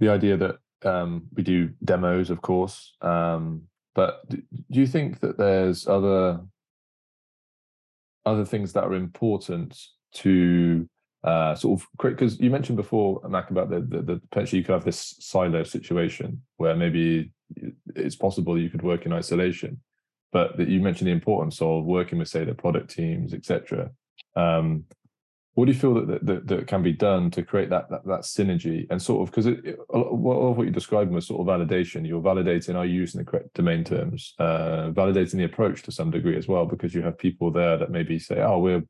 the 0.00 0.08
idea 0.10 0.36
that 0.36 0.56
um, 0.84 1.28
we 1.34 1.42
do 1.42 1.70
demos, 1.82 2.30
of 2.30 2.42
course, 2.42 2.94
um, 3.00 3.62
but 3.94 4.28
do 4.28 4.42
you 4.68 4.86
think 4.86 5.20
that 5.20 5.38
there's 5.38 5.86
other 5.86 6.40
other 8.26 8.44
things 8.44 8.72
that 8.72 8.84
are 8.84 8.94
important 8.94 9.78
to 10.14 10.88
uh, 11.24 11.54
sort 11.54 11.80
of 11.80 11.88
because 12.06 12.38
you 12.38 12.50
mentioned 12.50 12.76
before, 12.76 13.20
Mac, 13.28 13.50
about 13.50 13.70
the, 13.70 13.80
the, 13.80 14.02
the 14.02 14.20
potentially 14.30 14.58
you 14.58 14.64
could 14.64 14.74
have 14.74 14.84
this 14.84 15.16
silo 15.20 15.62
situation 15.62 16.42
where 16.58 16.76
maybe 16.76 17.32
it's 17.94 18.16
possible 18.16 18.58
you 18.58 18.68
could 18.68 18.82
work 18.82 19.06
in 19.06 19.12
isolation, 19.12 19.80
but 20.32 20.56
that 20.58 20.68
you 20.68 20.80
mentioned 20.80 21.08
the 21.08 21.12
importance 21.12 21.62
of 21.62 21.84
working 21.84 22.18
with, 22.18 22.28
say, 22.28 22.44
the 22.44 22.54
product 22.54 22.90
teams, 22.90 23.32
etc. 23.32 23.90
Um, 24.36 24.84
what 25.54 25.66
do 25.66 25.72
you 25.72 25.78
feel 25.78 25.94
that 25.94 26.26
that, 26.26 26.46
that 26.48 26.66
can 26.66 26.82
be 26.82 26.92
done 26.92 27.30
to 27.30 27.42
create 27.42 27.70
that 27.70 27.88
that, 27.88 28.04
that 28.04 28.20
synergy 28.20 28.86
and 28.90 29.00
sort 29.00 29.22
of 29.22 29.34
because 29.34 29.46
of 29.46 30.18
what 30.18 30.64
you're 30.64 30.70
describing 30.70 31.14
was 31.14 31.26
sort 31.26 31.40
of 31.40 31.46
validation. 31.46 32.06
You're 32.06 32.20
validating 32.20 32.74
are 32.74 32.84
you 32.84 33.00
using 33.00 33.20
the 33.20 33.24
correct 33.24 33.54
domain 33.54 33.84
terms 33.84 34.34
uh, 34.38 34.90
validating 34.90 35.36
the 35.36 35.44
approach 35.44 35.82
to 35.84 35.92
some 35.92 36.10
degree 36.10 36.36
as 36.36 36.48
well 36.48 36.66
because 36.66 36.94
you 36.94 37.02
have 37.02 37.18
people 37.18 37.50
there 37.50 37.78
that 37.78 37.90
maybe 37.90 38.18
say 38.18 38.40
oh 38.40 38.58
we're 38.58 38.82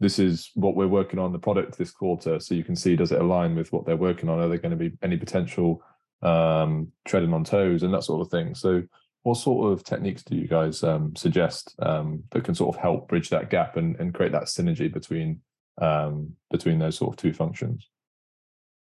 this 0.00 0.18
is 0.18 0.50
what 0.54 0.74
we're 0.74 0.86
working 0.86 1.18
on 1.18 1.32
the 1.32 1.38
product 1.38 1.78
this 1.78 1.90
quarter 1.90 2.38
so 2.38 2.54
you 2.54 2.64
can 2.64 2.76
see 2.76 2.96
does 2.96 3.12
it 3.12 3.20
align 3.20 3.54
with 3.54 3.72
what 3.72 3.86
they're 3.86 3.96
working 3.96 4.28
on? 4.28 4.38
Are 4.38 4.48
there 4.48 4.58
going 4.58 4.76
to 4.76 4.90
be 4.90 4.96
any 5.02 5.16
potential 5.16 5.82
um, 6.22 6.92
treading 7.04 7.32
on 7.32 7.44
toes 7.44 7.82
and 7.82 7.92
that 7.92 8.04
sort 8.04 8.22
of 8.22 8.30
thing? 8.30 8.54
So 8.54 8.82
what 9.22 9.36
sort 9.36 9.72
of 9.72 9.84
techniques 9.84 10.22
do 10.22 10.36
you 10.36 10.46
guys 10.46 10.84
um, 10.84 11.16
suggest 11.16 11.74
um, 11.80 12.22
that 12.30 12.44
can 12.44 12.54
sort 12.54 12.74
of 12.74 12.80
help 12.80 13.08
bridge 13.08 13.28
that 13.30 13.50
gap 13.50 13.76
and, 13.76 13.96
and 13.96 14.14
create 14.14 14.32
that 14.32 14.44
synergy 14.44 14.92
between 14.92 15.40
um, 15.78 16.34
between 16.50 16.78
those 16.78 16.96
sort 16.96 17.12
of 17.12 17.16
two 17.16 17.32
functions? 17.32 17.88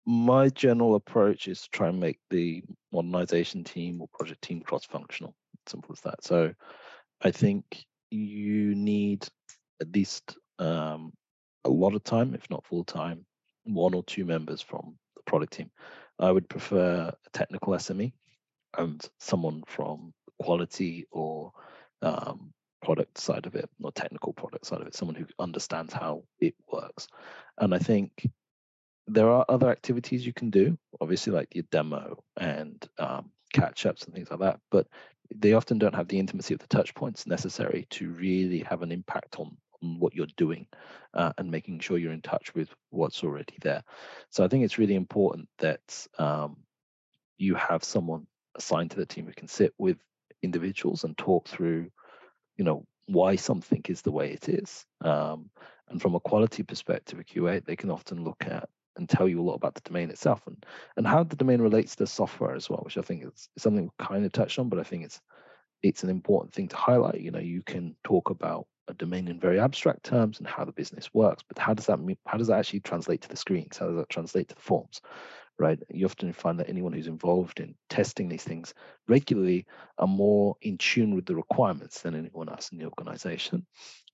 My 0.05 0.49
general 0.49 0.95
approach 0.95 1.47
is 1.47 1.61
to 1.61 1.69
try 1.69 1.87
and 1.89 1.99
make 1.99 2.19
the 2.29 2.63
modernization 2.91 3.63
team 3.63 4.01
or 4.01 4.09
project 4.13 4.41
team 4.41 4.61
cross 4.61 4.85
functional. 4.85 5.33
Simple 5.65 5.93
as 5.93 6.01
that. 6.01 6.23
So 6.23 6.53
I 7.21 7.31
think 7.31 7.85
you 8.11 8.75
need 8.75 9.27
at 9.81 9.93
least 9.95 10.37
um, 10.59 11.13
a 11.65 11.69
lot 11.69 11.95
of 11.95 12.03
time, 12.03 12.35
if 12.35 12.49
not 12.49 12.65
full 12.65 12.83
time, 12.83 13.25
one 13.63 13.93
or 13.93 14.03
two 14.03 14.25
members 14.25 14.61
from 14.61 14.95
the 15.15 15.21
product 15.23 15.53
team. 15.53 15.71
I 16.19 16.31
would 16.31 16.49
prefer 16.49 17.11
a 17.25 17.29
technical 17.31 17.73
SME 17.73 18.13
and 18.77 19.01
someone 19.19 19.63
from 19.67 20.13
quality 20.39 21.07
or 21.11 21.51
um, 22.01 22.52
product 22.83 23.17
side 23.17 23.45
of 23.45 23.55
it, 23.55 23.69
or 23.81 23.91
technical 23.91 24.33
product 24.33 24.65
side 24.65 24.81
of 24.81 24.87
it, 24.87 24.95
someone 24.95 25.15
who 25.15 25.25
understands 25.39 25.93
how 25.93 26.23
it 26.39 26.55
works. 26.71 27.07
And 27.57 27.73
I 27.73 27.79
think 27.79 28.29
there 29.07 29.29
are 29.29 29.45
other 29.49 29.69
activities 29.69 30.25
you 30.25 30.33
can 30.33 30.49
do, 30.49 30.77
obviously, 31.01 31.33
like 31.33 31.55
your 31.55 31.65
demo 31.71 32.23
and 32.37 32.87
um, 32.97 33.31
catch 33.53 33.85
ups 33.85 34.03
and 34.03 34.13
things 34.13 34.29
like 34.31 34.39
that, 34.39 34.59
but 34.69 34.87
they 35.35 35.53
often 35.53 35.77
don't 35.77 35.95
have 35.95 36.07
the 36.07 36.19
intimacy 36.19 36.53
of 36.53 36.59
the 36.59 36.67
touch 36.67 36.93
points 36.93 37.25
necessary 37.25 37.87
to 37.89 38.09
really 38.11 38.59
have 38.59 38.81
an 38.81 38.91
impact 38.91 39.39
on, 39.39 39.57
on 39.81 39.99
what 39.99 40.13
you're 40.13 40.27
doing 40.37 40.67
uh, 41.13 41.31
and 41.37 41.49
making 41.49 41.79
sure 41.79 41.97
you're 41.97 42.13
in 42.13 42.21
touch 42.21 42.53
with 42.55 42.69
what's 42.89 43.23
already 43.23 43.57
there. 43.61 43.83
So 44.29 44.43
I 44.43 44.47
think 44.47 44.63
it's 44.63 44.77
really 44.77 44.95
important 44.95 45.47
that 45.59 46.07
um, 46.19 46.57
you 47.37 47.55
have 47.55 47.83
someone 47.83 48.27
assigned 48.55 48.91
to 48.91 48.97
the 48.97 49.05
team 49.05 49.25
who 49.25 49.33
can 49.33 49.47
sit 49.47 49.73
with 49.77 49.97
individuals 50.41 51.03
and 51.03 51.17
talk 51.17 51.47
through, 51.47 51.89
you 52.57 52.63
know, 52.63 52.85
why 53.07 53.35
something 53.35 53.81
is 53.87 54.01
the 54.01 54.11
way 54.11 54.31
it 54.31 54.49
is. 54.49 54.85
Um, 55.01 55.49
and 55.89 56.01
from 56.01 56.15
a 56.15 56.19
quality 56.19 56.63
perspective, 56.63 57.19
a 57.19 57.23
QA, 57.23 57.63
they 57.63 57.75
can 57.75 57.91
often 57.91 58.23
look 58.23 58.43
at 58.47 58.69
and 58.95 59.09
tell 59.09 59.27
you 59.27 59.41
a 59.41 59.43
lot 59.43 59.55
about 59.55 59.73
the 59.75 59.81
domain 59.81 60.09
itself 60.09 60.45
and 60.45 60.63
and 60.97 61.07
how 61.07 61.23
the 61.23 61.35
domain 61.35 61.61
relates 61.61 61.95
to 61.95 62.07
software 62.07 62.55
as 62.55 62.69
well, 62.69 62.81
which 62.83 62.97
I 62.97 63.01
think 63.01 63.23
is 63.25 63.49
something 63.57 63.85
we 63.85 64.05
kind 64.05 64.25
of 64.25 64.31
touched 64.31 64.59
on, 64.59 64.69
but 64.69 64.79
I 64.79 64.83
think 64.83 65.03
it's 65.03 65.19
it's 65.81 66.03
an 66.03 66.09
important 66.09 66.53
thing 66.53 66.69
to 66.69 66.75
highlight. 66.75 67.19
You 67.19 67.31
know, 67.31 67.39
you 67.39 67.61
can 67.61 67.95
talk 68.03 68.29
about 68.29 68.67
a 68.87 68.93
domain 68.93 69.27
in 69.27 69.39
very 69.39 69.59
abstract 69.59 70.03
terms 70.03 70.39
and 70.39 70.47
how 70.47 70.65
the 70.65 70.71
business 70.71 71.13
works, 71.13 71.43
but 71.47 71.59
how 71.59 71.73
does 71.73 71.87
that 71.87 71.99
mean, 71.99 72.17
how 72.25 72.37
does 72.37 72.47
that 72.47 72.59
actually 72.59 72.81
translate 72.81 73.21
to 73.21 73.29
the 73.29 73.35
screens? 73.35 73.77
How 73.77 73.87
does 73.87 73.97
that 73.97 74.09
translate 74.09 74.49
to 74.49 74.55
the 74.55 74.61
forms? 74.61 75.01
Right. 75.59 75.79
You 75.89 76.05
often 76.05 76.33
find 76.33 76.59
that 76.59 76.69
anyone 76.69 76.93
who's 76.93 77.07
involved 77.07 77.59
in 77.59 77.75
testing 77.87 78.27
these 78.27 78.43
things 78.43 78.73
regularly 79.07 79.65
are 79.99 80.07
more 80.07 80.55
in 80.61 80.77
tune 80.79 81.13
with 81.15 81.25
the 81.25 81.35
requirements 81.35 82.01
than 82.01 82.15
anyone 82.15 82.49
else 82.49 82.69
in 82.71 82.79
the 82.79 82.85
organization. 82.85 83.65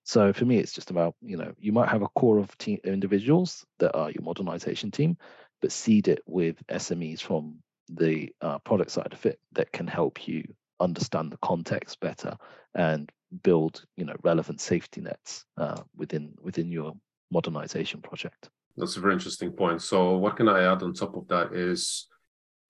So 0.04 0.34
for 0.34 0.46
me, 0.46 0.58
it's 0.58 0.74
just 0.74 0.92
about, 0.92 1.16
you 1.22 1.38
know, 1.38 1.54
you 1.58 1.72
might 1.72 1.90
have 1.90 2.02
a 2.02 2.10
core 2.10 2.40
of 2.40 2.54
individuals 2.84 3.66
that 3.80 3.96
are 3.96 4.12
your 4.12 4.24
modernization 4.24 4.92
team, 4.92 5.18
but 5.62 5.72
seed 5.72 6.08
it 6.08 6.22
with 6.26 6.56
SMEs 6.68 7.22
from 7.22 7.60
the 7.90 8.34
uh, 8.42 8.60
product 8.60 8.92
side 8.92 9.14
of 9.14 9.26
it 9.26 9.40
that 9.54 9.72
can 9.72 9.88
help 9.88 10.28
you 10.28 10.44
understand 10.80 11.32
the 11.32 11.38
context 11.38 12.00
better 12.00 12.36
and 12.76 13.12
build, 13.44 13.86
you 13.98 14.06
know, 14.06 14.16
relevant 14.24 14.60
safety 14.62 15.02
nets 15.02 15.46
uh, 15.58 15.82
within 15.96 16.34
within 16.42 16.72
your 16.72 16.94
modernization 17.32 18.02
project. 18.02 18.50
That's 18.80 18.98
a 18.98 19.02
very 19.02 19.14
interesting 19.14 19.52
point. 19.52 19.82
So 19.82 20.18
what 20.18 20.38
can 20.38 20.48
I 20.48 20.72
add 20.72 20.82
on 20.84 20.94
top 20.94 21.16
of 21.16 21.28
that 21.28 21.54
is 21.54 22.08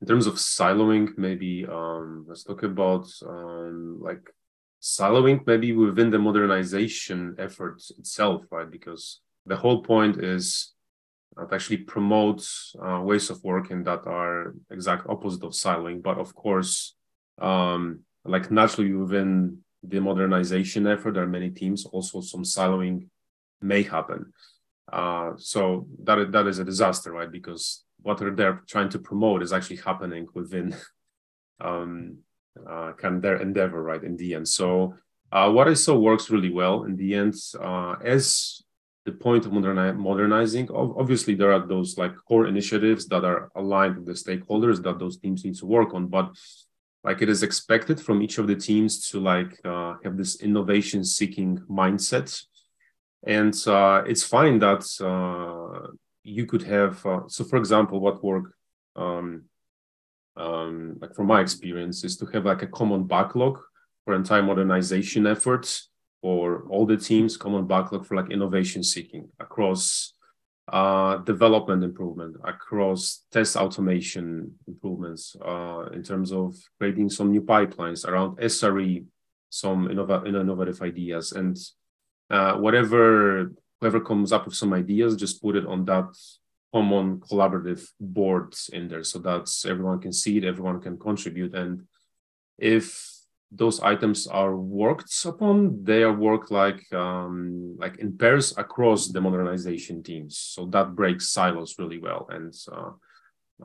in 0.02 0.08
terms 0.08 0.28
of 0.28 0.36
siloing, 0.36 1.18
maybe 1.18 1.66
um, 1.66 2.26
let's 2.28 2.44
talk 2.44 2.64
about 2.64 3.08
um, 3.28 4.00
like 4.02 4.30
siloing 4.82 5.46
maybe 5.46 5.72
within 5.74 6.10
the 6.10 6.20
modernization 6.20 7.36
effort 7.38 7.82
itself, 7.98 8.44
right? 8.50 8.70
Because 8.70 9.20
the 9.46 9.56
whole 9.56 9.84
point 9.84 10.24
is 10.24 10.74
to 11.38 11.54
actually 11.54 11.78
promote 11.78 12.48
uh, 12.84 13.00
ways 13.02 13.30
of 13.30 13.44
working 13.44 13.84
that 13.84 14.06
are 14.06 14.56
exact 14.72 15.08
opposite 15.08 15.44
of 15.44 15.52
siloing. 15.52 16.02
But 16.02 16.18
of 16.18 16.34
course, 16.34 16.96
um, 17.40 18.02
like 18.26 18.52
naturally 18.52 18.94
within 18.94 19.60
the 19.84 20.00
modernization 20.00 20.88
effort, 20.88 21.14
there 21.14 21.24
are 21.24 21.28
many 21.28 21.50
teams. 21.50 21.86
Also, 21.86 22.22
some 22.22 22.44
siloing 22.44 23.08
may 23.62 23.84
happen. 23.84 24.34
Uh, 24.92 25.34
so 25.38 25.88
that 26.04 26.32
that 26.32 26.48
is 26.48 26.60
a 26.60 26.66
disaster, 26.66 27.12
right? 27.12 27.32
Because 27.32 27.84
what 28.02 28.20
they're 28.36 28.64
trying 28.68 28.90
to 28.90 29.00
promote 29.00 29.44
is 29.44 29.54
actually 29.54 29.78
happening 29.78 30.28
within 30.34 30.76
um, 31.62 32.20
uh, 32.68 32.94
kind 32.94 33.16
of 33.16 33.22
their 33.22 33.38
endeavor, 33.38 33.82
right? 33.82 34.04
In 34.04 34.18
the 34.18 34.36
end, 34.36 34.48
so 34.48 34.96
uh, 35.32 35.52
what 35.52 35.68
I 35.68 35.74
saw 35.74 35.98
works 35.98 36.30
really 36.30 36.52
well 36.52 36.84
in 36.84 36.96
the 36.96 37.16
end. 37.16 37.36
Uh, 37.60 37.96
as 38.04 38.64
the 39.06 39.12
point 39.12 39.46
of 39.46 39.52
moderni- 39.52 39.98
modernizing, 39.98 40.70
obviously 40.72 41.36
there 41.36 41.52
are 41.54 41.66
those 41.66 41.98
like 41.98 42.16
core 42.28 42.48
initiatives 42.48 43.08
that 43.08 43.24
are 43.24 43.52
aligned 43.56 43.98
with 43.98 44.06
the 44.06 44.14
stakeholders 44.14 44.82
that 44.84 45.00
those 45.00 45.18
teams 45.18 45.46
need 45.46 45.56
to 45.56 45.66
work 45.66 45.94
on, 45.94 46.08
but 46.08 46.32
like 47.04 47.22
it 47.22 47.30
is 47.30 47.44
expected 47.44 48.00
from 48.00 48.22
each 48.22 48.38
of 48.38 48.48
the 48.48 48.56
teams 48.56 49.10
to 49.10 49.20
like 49.20 49.60
uh, 49.64 49.96
have 50.04 50.18
this 50.18 50.42
innovation 50.42 51.04
seeking 51.04 51.60
mindset 51.70 52.44
and 53.26 53.56
uh, 53.68 54.04
it's 54.06 54.24
fine 54.24 54.60
that 54.60 54.86
uh, 55.02 55.88
you 56.24 56.46
could 56.46 56.64
have 56.64 57.06
uh, 57.06 57.22
so 57.28 57.44
for 57.44 57.58
example 57.58 58.00
what 58.00 58.24
work 58.24 58.54
um, 58.96 59.44
um, 60.36 60.98
like 61.02 61.14
from 61.16 61.28
my 61.28 61.42
experience 61.42 62.04
is 62.04 62.18
to 62.18 62.26
have 62.28 62.46
like 62.46 62.62
a 62.62 62.68
common 62.68 63.06
backlog 63.06 63.60
for 64.06 64.14
entire 64.14 64.44
modernization 64.44 65.28
efforts 65.28 65.90
for 66.22 66.64
all 66.70 66.86
the 66.86 66.98
teams 66.98 67.38
common 67.38 67.68
backlog 67.68 68.06
for 68.06 68.16
like 68.16 68.32
innovation 68.32 68.84
seeking 68.84 69.28
across 69.40 70.14
uh, 70.72 71.18
development 71.18 71.84
improvement 71.84 72.36
across 72.44 73.26
test 73.32 73.56
automation 73.56 74.54
improvements 74.68 75.36
uh, 75.44 75.86
in 75.94 76.04
terms 76.04 76.32
of 76.32 76.56
creating 76.78 77.10
some 77.10 77.32
new 77.32 77.42
pipelines 77.42 78.06
around 78.08 78.38
SRE, 78.38 79.04
some 79.50 79.88
innov- 79.88 80.28
innovative 80.28 80.82
ideas, 80.82 81.32
and 81.32 81.58
uh, 82.30 82.54
whatever 82.56 83.52
whoever 83.80 84.00
comes 84.02 84.32
up 84.32 84.46
with 84.46 84.56
some 84.56 84.74
ideas, 84.74 85.16
just 85.16 85.42
put 85.42 85.56
it 85.56 85.66
on 85.66 85.86
that 85.86 86.10
common 86.74 87.20
collaborative 87.20 87.88
board 88.00 88.54
in 88.74 88.88
there, 88.88 89.04
so 89.04 89.20
that 89.20 89.50
everyone 89.66 90.00
can 90.00 90.14
see 90.14 90.38
it, 90.38 90.44
everyone 90.44 90.82
can 90.82 90.98
contribute, 90.98 91.56
and 91.56 91.88
if 92.58 93.20
those 93.52 93.80
items 93.80 94.28
are 94.28 94.56
worked 94.56 95.12
upon 95.26 95.84
they 95.84 96.04
are 96.04 96.14
worked 96.14 96.52
like 96.52 96.82
um, 96.94 97.76
like 97.80 97.98
in 97.98 98.16
pairs 98.16 98.56
across 98.58 99.08
the 99.08 99.20
modernization 99.20 100.04
teams. 100.04 100.38
So 100.38 100.66
that 100.68 100.96
breaks 100.96 101.32
silos 101.32 101.80
really 101.80 101.98
well 101.98 102.28
and 102.30 102.54
uh, 102.72 102.92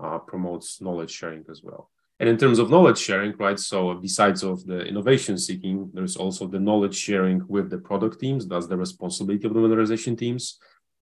uh, 0.01 0.19
promotes 0.21 0.81
knowledge 0.81 1.11
sharing 1.11 1.45
as 1.51 1.63
well 1.63 1.91
and 2.21 2.29
in 2.29 2.37
terms 2.39 2.59
of 2.59 2.71
knowledge 2.71 2.99
sharing 2.99 3.37
right 3.39 3.59
so 3.59 3.95
besides 3.95 4.43
of 4.43 4.65
the 4.67 4.81
innovation 4.87 5.37
seeking 5.37 5.91
there's 5.93 6.17
also 6.17 6.47
the 6.47 6.61
knowledge 6.61 6.95
sharing 6.97 7.43
with 7.49 7.71
the 7.71 7.79
product 7.79 8.21
teams. 8.21 8.47
That's 8.47 8.67
the 8.67 8.77
responsibility 8.77 9.47
of 9.47 9.55
the 9.55 9.61
modernization 9.61 10.17
teams. 10.17 10.59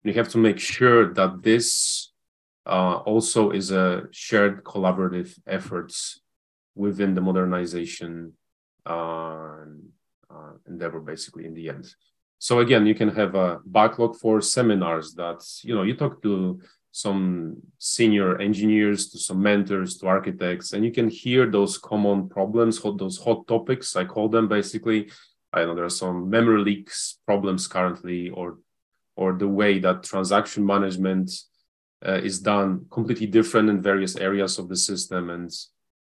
You 0.04 0.12
have 0.14 0.28
to 0.30 0.38
make 0.38 0.58
sure 0.58 1.12
that 1.14 1.42
this 1.42 2.12
uh, 2.66 2.96
also 3.04 3.50
is 3.50 3.70
a 3.70 4.04
shared 4.12 4.64
collaborative 4.64 5.36
efforts 5.46 6.20
within 6.74 7.14
the 7.14 7.20
modernization 7.20 8.32
uh, 8.86 9.64
uh, 10.30 10.52
endeavor 10.66 11.00
basically 11.00 11.44
in 11.44 11.54
the 11.54 11.68
end. 11.68 11.92
So 12.38 12.60
again 12.60 12.86
you 12.86 12.94
can 12.94 13.10
have 13.10 13.34
a 13.34 13.58
backlog 13.66 14.16
for 14.16 14.40
seminars 14.40 15.14
that 15.14 15.44
you 15.62 15.74
know 15.74 15.82
you 15.82 15.94
talk 15.94 16.22
to 16.22 16.60
some 16.92 17.56
senior 17.78 18.40
engineers 18.40 19.10
to 19.10 19.18
some 19.18 19.40
mentors 19.42 19.96
to 19.96 20.06
architects 20.06 20.72
and 20.72 20.84
you 20.84 20.90
can 20.90 21.08
hear 21.08 21.46
those 21.46 21.78
common 21.78 22.28
problems 22.28 22.78
hot, 22.78 22.98
those 22.98 23.16
hot 23.16 23.46
topics 23.46 23.94
i 23.94 24.04
call 24.04 24.28
them 24.28 24.48
basically. 24.48 25.10
I 25.52 25.64
know 25.64 25.74
there 25.74 25.84
are 25.84 25.90
some 26.04 26.30
memory 26.30 26.62
leaks 26.62 27.18
problems 27.26 27.66
currently 27.66 28.30
or 28.30 28.58
or 29.20 29.34
the 29.34 29.48
way 29.48 29.78
that 29.80 30.02
transaction 30.02 30.64
management 30.64 31.30
uh, 32.06 32.20
is 32.22 32.40
done 32.40 32.86
completely 32.90 33.26
different 33.26 33.68
in 33.68 33.82
various 33.82 34.16
areas 34.16 34.58
of 34.58 34.70
the 34.70 34.76
system. 34.76 35.28
And 35.28 35.50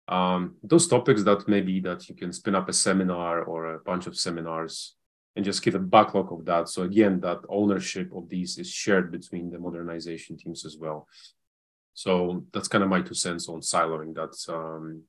um, 0.10 0.56
those 0.62 0.88
topics 0.88 1.24
that 1.24 1.48
maybe 1.48 1.80
that 1.82 2.10
you 2.10 2.16
can 2.16 2.34
spin 2.34 2.56
up 2.56 2.68
a 2.68 2.74
seminar 2.74 3.44
or 3.44 3.76
a 3.76 3.80
bunch 3.80 4.08
of 4.08 4.18
seminars 4.18 4.97
and 5.38 5.46
just 5.46 5.62
keep 5.62 5.76
a 5.76 5.80
backlog 5.80 6.34
of 6.34 6.44
that. 6.46 6.68
So 6.68 6.82
again, 6.82 7.20
that 7.22 7.42
ownership 7.48 8.12
of 8.14 8.28
these 8.28 8.58
is 8.58 8.70
shared 8.70 9.12
between 9.12 9.52
the 9.52 9.60
modernization 9.60 10.36
teams 10.36 10.66
as 10.66 10.76
well. 10.78 11.08
So 11.94 12.44
that's 12.52 12.68
kind 12.68 12.84
of 12.84 12.90
my 12.90 13.02
two 13.02 13.14
cents 13.14 13.48
on 13.48 13.62
siloing. 13.62 14.16
That's 14.16 14.50
um, 14.50 15.04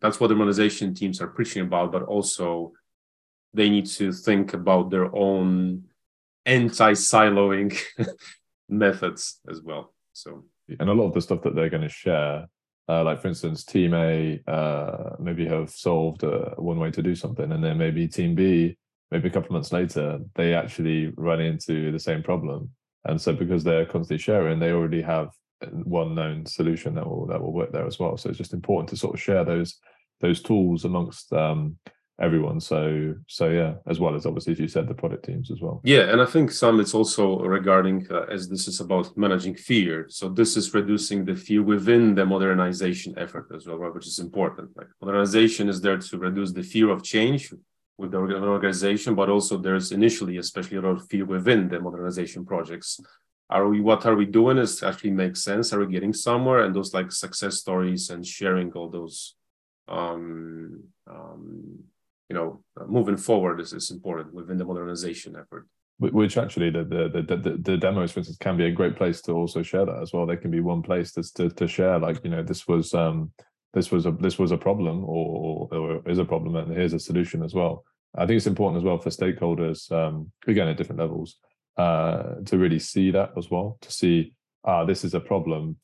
that's 0.00 0.20
what 0.20 0.28
the 0.28 0.36
modernization 0.36 0.94
teams 0.94 1.20
are 1.20 1.26
preaching 1.26 1.62
about, 1.62 1.90
but 1.90 2.04
also 2.04 2.72
they 3.52 3.68
need 3.68 3.86
to 3.86 4.12
think 4.12 4.54
about 4.54 4.90
their 4.90 5.14
own 5.14 5.84
anti-siloing 6.46 7.76
methods 8.68 9.40
as 9.50 9.60
well. 9.60 9.92
So 10.12 10.44
and 10.78 10.88
a 10.88 10.94
lot 10.94 11.08
of 11.08 11.14
the 11.14 11.20
stuff 11.20 11.42
that 11.42 11.56
they're 11.56 11.70
going 11.70 11.82
to 11.82 11.88
share 11.88 12.46
uh, 12.90 13.04
like 13.04 13.20
for 13.20 13.28
instance, 13.28 13.62
team 13.62 13.94
A 13.94 14.40
uh, 14.48 15.14
maybe 15.20 15.46
have 15.46 15.70
solved 15.70 16.24
uh, 16.24 16.56
one 16.56 16.80
way 16.80 16.90
to 16.90 17.02
do 17.02 17.14
something, 17.14 17.52
and 17.52 17.62
then 17.62 17.78
maybe 17.78 18.08
team 18.08 18.34
B, 18.34 18.76
maybe 19.10 19.28
a 19.28 19.30
couple 19.30 19.48
of 19.48 19.52
months 19.52 19.72
later, 19.72 20.20
they 20.34 20.54
actually 20.54 21.12
run 21.16 21.40
into 21.40 21.92
the 21.92 21.98
same 21.98 22.22
problem. 22.22 22.70
And 23.04 23.20
so 23.20 23.32
because 23.32 23.64
they're 23.64 23.86
constantly 23.86 24.18
sharing, 24.18 24.58
they 24.58 24.72
already 24.72 25.02
have 25.02 25.30
one 25.72 26.14
known 26.14 26.46
solution 26.46 26.94
that 26.94 27.06
will 27.06 27.26
that 27.26 27.40
will 27.40 27.52
work 27.52 27.72
there 27.72 27.86
as 27.86 27.98
well. 27.98 28.16
So 28.16 28.28
it's 28.28 28.38
just 28.38 28.54
important 28.54 28.88
to 28.90 28.96
sort 28.96 29.14
of 29.14 29.20
share 29.20 29.44
those 29.44 29.78
those 30.20 30.42
tools 30.42 30.84
amongst 30.84 31.32
um, 31.32 31.76
everyone. 32.20 32.60
So 32.60 33.14
so 33.26 33.48
yeah, 33.48 33.74
as 33.86 33.98
well 33.98 34.14
as 34.14 34.26
obviously 34.26 34.52
as 34.52 34.60
you 34.60 34.68
said, 34.68 34.86
the 34.86 34.94
product 34.94 35.24
teams 35.24 35.50
as 35.50 35.60
well. 35.60 35.80
Yeah, 35.84 36.10
and 36.12 36.20
I 36.20 36.26
think 36.26 36.50
some 36.50 36.80
it's 36.80 36.94
also 36.94 37.38
regarding 37.40 38.06
uh, 38.10 38.24
as 38.30 38.48
this 38.48 38.68
is 38.68 38.80
about 38.80 39.16
managing 39.16 39.54
fear. 39.54 40.06
So 40.08 40.28
this 40.28 40.56
is 40.56 40.72
reducing 40.74 41.24
the 41.24 41.36
fear 41.36 41.62
within 41.62 42.14
the 42.14 42.26
modernization 42.26 43.14
effort 43.18 43.46
as 43.54 43.66
well, 43.66 43.78
right? 43.78 43.94
Which 43.94 44.06
is 44.06 44.18
important. 44.18 44.76
Like 44.76 44.88
modernization 45.00 45.68
is 45.68 45.80
there 45.80 45.98
to 45.98 46.18
reduce 46.18 46.52
the 46.52 46.62
fear 46.62 46.90
of 46.90 47.02
change 47.02 47.52
with 48.00 48.10
the 48.12 48.18
organization, 48.18 49.14
but 49.14 49.28
also 49.28 49.56
there's 49.56 49.92
initially, 49.92 50.38
especially 50.38 50.78
a 50.78 50.80
lot 50.80 50.96
of 50.98 51.08
fear 51.08 51.24
within 51.24 51.68
the 51.68 51.78
modernization 51.80 52.44
projects. 52.44 53.00
Are 53.48 53.66
we 53.68 53.80
what 53.80 54.06
are 54.06 54.14
we 54.14 54.26
doing 54.26 54.58
is 54.58 54.82
actually 54.82 55.10
make 55.10 55.36
sense? 55.36 55.72
Are 55.72 55.80
we 55.80 55.92
getting 55.92 56.12
somewhere? 56.12 56.60
And 56.64 56.74
those 56.74 56.94
like 56.94 57.10
success 57.12 57.54
stories 57.64 58.10
and 58.10 58.24
sharing 58.24 58.72
all 58.72 58.88
those 58.88 59.34
um, 59.88 60.84
um, 61.14 61.84
you 62.28 62.36
know 62.36 62.62
moving 62.86 63.16
forward 63.16 63.60
is, 63.60 63.72
is 63.72 63.90
important 63.90 64.32
within 64.32 64.56
the 64.56 64.64
modernization 64.64 65.36
effort 65.36 65.66
which 65.98 66.38
actually 66.38 66.70
the, 66.70 66.84
the 66.84 67.36
the, 67.36 67.58
the 67.58 67.76
demos 67.76 68.12
for 68.12 68.20
instance 68.20 68.38
can 68.38 68.56
be 68.56 68.64
a 68.64 68.72
great 68.72 68.96
place 68.96 69.20
to 69.20 69.32
also 69.32 69.62
share 69.62 69.84
that 69.84 70.00
as 70.00 70.14
well 70.14 70.24
they 70.24 70.36
can 70.36 70.50
be 70.50 70.60
one 70.60 70.80
place 70.80 71.12
to, 71.12 71.22
to, 71.34 71.50
to 71.50 71.68
share 71.68 71.98
like 71.98 72.24
you 72.24 72.30
know 72.30 72.42
this 72.42 72.66
was 72.66 72.94
um 72.94 73.30
this 73.74 73.90
was 73.90 74.06
a 74.06 74.12
this 74.12 74.38
was 74.38 74.50
a 74.50 74.56
problem 74.56 75.04
or, 75.04 75.68
or 75.72 76.08
is 76.08 76.18
a 76.18 76.24
problem 76.24 76.56
and 76.56 76.72
here's 76.72 76.94
a 76.94 76.98
solution 76.98 77.42
as 77.42 77.52
well 77.52 77.84
i 78.16 78.26
think 78.26 78.36
it's 78.36 78.46
important 78.46 78.78
as 78.78 78.84
well 78.84 78.98
for 78.98 79.10
stakeholders 79.10 79.90
um, 79.92 80.30
again 80.46 80.68
at 80.68 80.76
different 80.76 81.00
levels 81.00 81.36
uh, 81.76 82.34
to 82.44 82.58
really 82.58 82.78
see 82.78 83.10
that 83.10 83.30
as 83.36 83.50
well 83.50 83.78
to 83.80 83.92
see 83.92 84.32
ah 84.64 84.84
this 84.84 85.04
is 85.04 85.14
a 85.14 85.20
problem. 85.20 85.76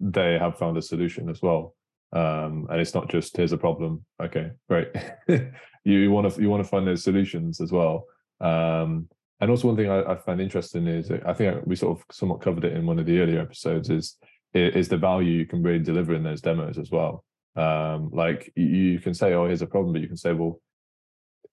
They 0.00 0.38
have 0.38 0.58
found 0.58 0.76
a 0.76 0.82
solution 0.82 1.28
as 1.28 1.42
well. 1.42 1.74
Um, 2.12 2.66
and 2.70 2.80
it's 2.80 2.94
not 2.94 3.08
just 3.08 3.36
here's 3.36 3.52
a 3.52 3.58
problem. 3.58 4.04
Okay 4.20 4.50
great. 4.68 4.88
You 5.84 6.12
want 6.12 6.32
to 6.32 6.40
you 6.40 6.48
want 6.48 6.62
to 6.62 6.68
find 6.68 6.86
those 6.86 7.02
solutions 7.02 7.60
as 7.60 7.72
well. 7.72 8.06
Um, 8.40 9.08
and 9.40 9.50
also 9.50 9.66
one 9.66 9.76
thing 9.76 9.90
I, 9.90 10.12
I 10.12 10.16
find 10.16 10.40
interesting 10.40 10.86
is 10.86 11.10
I 11.10 11.32
think 11.34 11.66
we 11.66 11.74
sort 11.74 11.98
of 11.98 12.04
somewhat 12.14 12.40
covered 12.40 12.64
it 12.64 12.74
in 12.74 12.86
one 12.86 13.00
of 13.00 13.06
the 13.06 13.18
earlier 13.18 13.40
episodes 13.40 13.90
is 13.90 14.16
is 14.54 14.88
the 14.88 14.96
value 14.96 15.32
you 15.32 15.46
can 15.46 15.60
really 15.60 15.82
deliver 15.82 16.14
in 16.14 16.22
those 16.22 16.40
demos 16.40 16.78
as 16.78 16.90
well. 16.92 17.24
Um, 17.56 18.10
like 18.12 18.52
you 18.54 19.00
can 19.00 19.12
say, 19.12 19.32
oh, 19.34 19.46
here's 19.46 19.62
a 19.62 19.66
problem, 19.66 19.92
but 19.92 20.02
you 20.02 20.08
can 20.08 20.16
say, 20.16 20.32
well, 20.32 20.60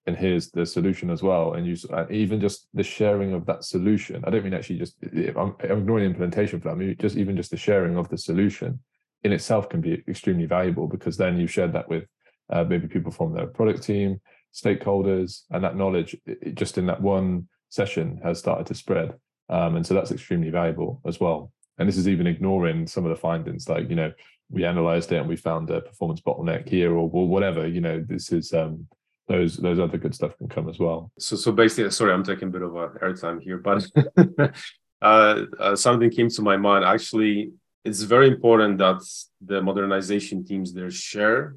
and 0.09 0.17
here's 0.17 0.49
the 0.51 0.65
solution 0.65 1.09
as 1.09 1.23
well. 1.23 1.53
And 1.53 1.65
you 1.65 1.75
even 2.09 2.41
just 2.41 2.67
the 2.73 2.83
sharing 2.83 3.33
of 3.33 3.45
that 3.45 3.63
solution. 3.63 4.23
I 4.25 4.29
don't 4.29 4.43
mean 4.43 4.53
actually 4.53 4.79
just 4.79 4.95
I'm, 5.37 5.55
I'm 5.63 5.79
ignoring 5.79 6.05
implementation 6.05 6.59
for. 6.59 6.69
I 6.69 6.75
mean 6.75 6.95
just 6.99 7.15
even 7.15 7.37
just 7.37 7.51
the 7.51 7.57
sharing 7.57 7.95
of 7.97 8.09
the 8.09 8.17
solution 8.17 8.79
in 9.23 9.31
itself 9.31 9.69
can 9.69 9.81
be 9.81 10.03
extremely 10.07 10.45
valuable 10.45 10.87
because 10.87 11.15
then 11.17 11.39
you've 11.39 11.51
shared 11.51 11.73
that 11.73 11.89
with 11.89 12.05
uh, 12.51 12.63
maybe 12.63 12.87
people 12.87 13.11
from 13.11 13.33
the 13.33 13.45
product 13.45 13.83
team, 13.83 14.19
stakeholders, 14.53 15.43
and 15.51 15.63
that 15.63 15.75
knowledge 15.75 16.15
it, 16.25 16.55
just 16.55 16.77
in 16.77 16.85
that 16.87 17.01
one 17.01 17.47
session 17.69 18.19
has 18.23 18.39
started 18.39 18.65
to 18.67 18.75
spread. 18.75 19.13
Um, 19.49 19.75
and 19.75 19.85
so 19.85 19.93
that's 19.93 20.11
extremely 20.11 20.49
valuable 20.49 21.01
as 21.05 21.19
well 21.19 21.51
and 21.79 21.87
this 21.87 21.97
is 21.97 22.07
even 22.07 22.27
ignoring 22.27 22.85
some 22.85 23.05
of 23.05 23.09
the 23.09 23.15
findings 23.15 23.67
like 23.67 23.89
you 23.89 23.95
know 23.95 24.11
we 24.51 24.65
analyzed 24.65 25.11
it 25.11 25.17
and 25.17 25.29
we 25.29 25.35
found 25.35 25.69
a 25.69 25.81
performance 25.81 26.21
bottleneck 26.21 26.67
here 26.67 26.91
or, 26.91 27.09
or 27.11 27.27
whatever 27.27 27.67
you 27.67 27.81
know 27.81 28.03
this 28.07 28.31
is 28.31 28.53
um 28.53 28.85
those 29.29 29.57
those 29.57 29.79
other 29.79 29.97
good 29.97 30.13
stuff 30.13 30.37
can 30.37 30.49
come 30.49 30.67
as 30.67 30.79
well. 30.79 31.11
So 31.19 31.35
so 31.35 31.51
basically 31.51 31.91
sorry 31.91 32.13
i'm 32.13 32.23
taking 32.23 32.49
a 32.49 32.51
bit 32.51 32.63
of 32.63 32.75
a 32.75 32.89
airtime 33.05 33.41
here 33.41 33.57
but 33.57 33.85
uh, 35.01 35.45
uh, 35.59 35.75
something 35.75 36.09
came 36.09 36.29
to 36.29 36.41
my 36.41 36.57
mind. 36.57 36.83
Actually 36.83 37.51
it's 37.85 38.01
very 38.01 38.27
important 38.27 38.77
that 38.79 39.01
the 39.39 39.61
modernization 39.61 40.43
teams 40.43 40.73
there 40.73 40.91
share 40.91 41.55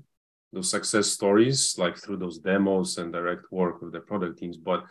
those 0.53 0.71
success 0.71 1.09
stories 1.09 1.77
like 1.79 1.97
through 1.97 2.19
those 2.19 2.39
demos 2.39 2.99
and 2.99 3.13
direct 3.13 3.51
work 3.51 3.81
with 3.81 3.93
the 3.93 4.01
product 4.01 4.39
teams. 4.39 4.57
But 4.57 4.85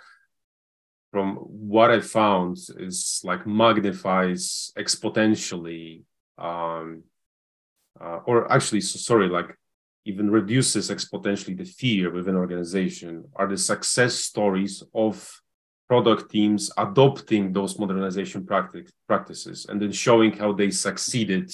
from 1.12 1.36
what 1.36 1.91
I 1.91 2.00
found 2.02 2.58
is 2.78 3.22
like 3.24 3.46
magnifies 3.46 4.72
exponentially, 4.78 6.04
um, 6.38 7.04
uh, 8.00 8.20
or 8.26 8.52
actually, 8.52 8.82
so 8.82 8.98
sorry, 8.98 9.28
like 9.28 9.56
even 10.05 10.29
reduces 10.29 10.89
exponentially 10.89 11.57
the 11.57 11.65
fear 11.65 12.11
within 12.11 12.35
organization 12.35 13.25
are 13.35 13.47
the 13.47 13.57
success 13.57 14.15
stories 14.15 14.83
of 14.93 15.41
product 15.87 16.31
teams 16.31 16.71
adopting 16.77 17.51
those 17.51 17.77
modernization 17.77 18.45
practice, 18.45 18.89
practices 19.07 19.65
and 19.69 19.81
then 19.81 19.91
showing 19.91 20.31
how 20.31 20.51
they 20.53 20.71
succeeded 20.71 21.51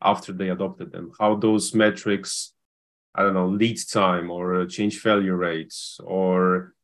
after 0.00 0.32
they 0.32 0.50
adopted 0.50 0.92
them, 0.92 1.10
how 1.18 1.34
those 1.34 1.74
metrics, 1.74 2.52
I 3.14 3.22
don't 3.22 3.34
know, 3.34 3.48
lead 3.48 3.78
time 3.90 4.30
or 4.30 4.64
change 4.66 5.00
failure 5.00 5.36
rates 5.36 5.98
or 6.04 6.74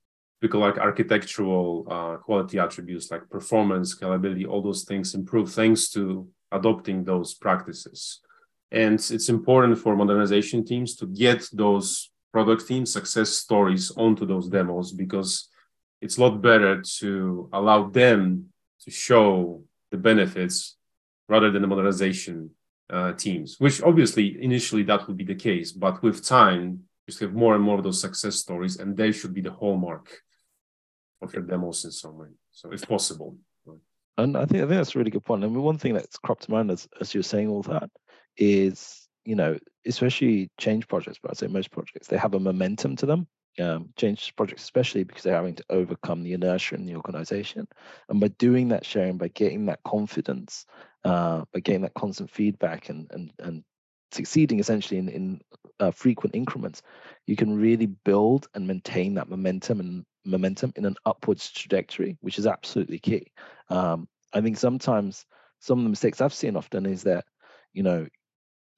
typical 0.40 0.60
like 0.60 0.78
architectural 0.78 1.86
uh, 1.90 2.16
quality 2.16 2.58
attributes 2.58 3.10
like 3.10 3.28
performance, 3.30 3.94
scalability, 3.94 4.48
all 4.48 4.62
those 4.62 4.84
things 4.84 5.14
improve 5.14 5.52
thanks 5.52 5.90
to 5.90 6.28
adopting 6.50 7.04
those 7.04 7.34
practices. 7.34 8.20
And 8.72 8.94
it's 8.94 9.28
important 9.28 9.78
for 9.78 9.96
modernization 9.96 10.64
teams 10.64 10.94
to 10.96 11.06
get 11.06 11.48
those 11.52 12.11
product 12.33 12.66
team 12.68 12.87
success 12.87 13.30
stories 13.30 13.90
onto 13.96 14.24
those 14.24 14.48
demos 14.48 14.92
because 14.92 15.48
it's 16.00 16.18
a 16.18 16.20
lot 16.20 16.40
better 16.40 16.80
to 16.98 17.48
allow 17.52 17.88
them 17.88 18.46
to 18.85 18.90
show 18.90 19.62
the 19.90 19.96
benefits 19.96 20.76
rather 21.28 21.50
than 21.50 21.62
the 21.62 21.68
modernization 21.68 22.50
uh, 22.88 23.12
teams, 23.12 23.56
which 23.59 23.83
obviously 23.83 24.42
initially 24.42 24.83
that 24.85 25.06
would 25.06 25.16
be 25.16 25.24
the 25.24 25.35
case, 25.35 25.72
but 25.72 26.02
with 26.02 26.24
time, 26.24 26.80
you 27.06 27.26
have 27.26 27.35
more 27.35 27.54
and 27.54 27.64
more 27.64 27.78
of 27.78 27.85
those 27.85 28.00
success 28.00 28.37
stories, 28.37 28.76
and 28.76 28.96
they 28.96 29.11
should 29.11 29.35
be 29.35 29.40
the 29.40 29.50
hallmark 29.50 30.09
of 31.22 31.33
your 31.35 31.42
demos 31.42 31.85
in 31.85 31.90
some 31.90 32.16
way. 32.16 32.28
So 32.52 32.72
if 32.72 32.87
possible. 32.87 33.37
And 34.16 34.37
I 34.37 34.44
think 34.44 34.62
I 34.62 34.66
think 34.66 34.78
that's 34.78 34.94
a 34.94 34.98
really 34.98 35.11
good 35.11 35.24
point. 35.24 35.42
I 35.44 35.46
mean, 35.46 35.62
one 35.62 35.78
thing 35.78 35.94
that's 35.94 36.18
cropped 36.18 36.42
to 36.42 36.50
mind 36.50 36.70
as, 36.70 36.87
as 37.00 37.14
you're 37.14 37.22
saying 37.22 37.48
all 37.48 37.62
that 37.62 37.90
is, 38.40 39.07
you 39.24 39.37
know, 39.37 39.57
especially 39.87 40.50
change 40.59 40.88
projects, 40.88 41.18
but 41.22 41.31
I'd 41.31 41.37
say 41.37 41.46
most 41.46 41.70
projects, 41.70 42.09
they 42.09 42.16
have 42.16 42.35
a 42.35 42.40
momentum 42.40 42.96
to 42.96 43.07
them. 43.07 43.29
Um, 43.59 43.90
change 43.96 44.35
projects, 44.37 44.62
especially 44.62 45.05
because 45.05 45.22
they're 45.22 45.35
having 45.35 45.57
to 45.57 45.64
overcome 45.70 46.22
the 46.22 46.33
inertia 46.33 46.76
in 46.76 46.87
the 46.87 46.94
organization. 46.94 47.66
And 48.09 48.20
by 48.20 48.29
doing 48.29 48.68
that 48.68 48.87
sharing, 48.87 49.18
by 49.18 49.29
getting 49.29 49.66
that 49.66 49.83
confidence, 49.85 50.66
uh, 51.05 51.44
by 51.53 51.61
getting 51.61 51.83
that 51.83 51.94
constant 51.94 52.31
feedback 52.31 52.88
and 52.88 53.09
and 53.11 53.33
and 53.40 53.64
succeeding 54.12 54.61
essentially 54.61 54.98
in, 54.98 55.09
in 55.09 55.40
uh, 55.81 55.90
frequent 55.90 56.35
increments, 56.35 56.83
you 57.26 57.37
can 57.37 57.57
really 57.57 57.87
build 57.87 58.48
and 58.55 58.66
maintain 58.66 59.14
that 59.14 59.29
momentum 59.29 59.81
and 59.81 60.05
momentum 60.24 60.72
in 60.76 60.85
an 60.85 60.96
upwards 61.05 61.50
trajectory, 61.50 62.16
which 62.20 62.38
is 62.38 62.46
absolutely 62.46 62.98
key. 62.98 63.26
Um, 63.68 64.09
I 64.33 64.40
think 64.40 64.59
sometimes 64.59 65.26
some 65.59 65.79
of 65.79 65.85
the 65.85 65.90
mistakes 65.90 66.20
I've 66.20 66.35
seen 66.35 66.57
often 66.57 66.87
is 66.87 67.03
that, 67.03 67.24
you 67.72 67.83
know, 67.83 68.07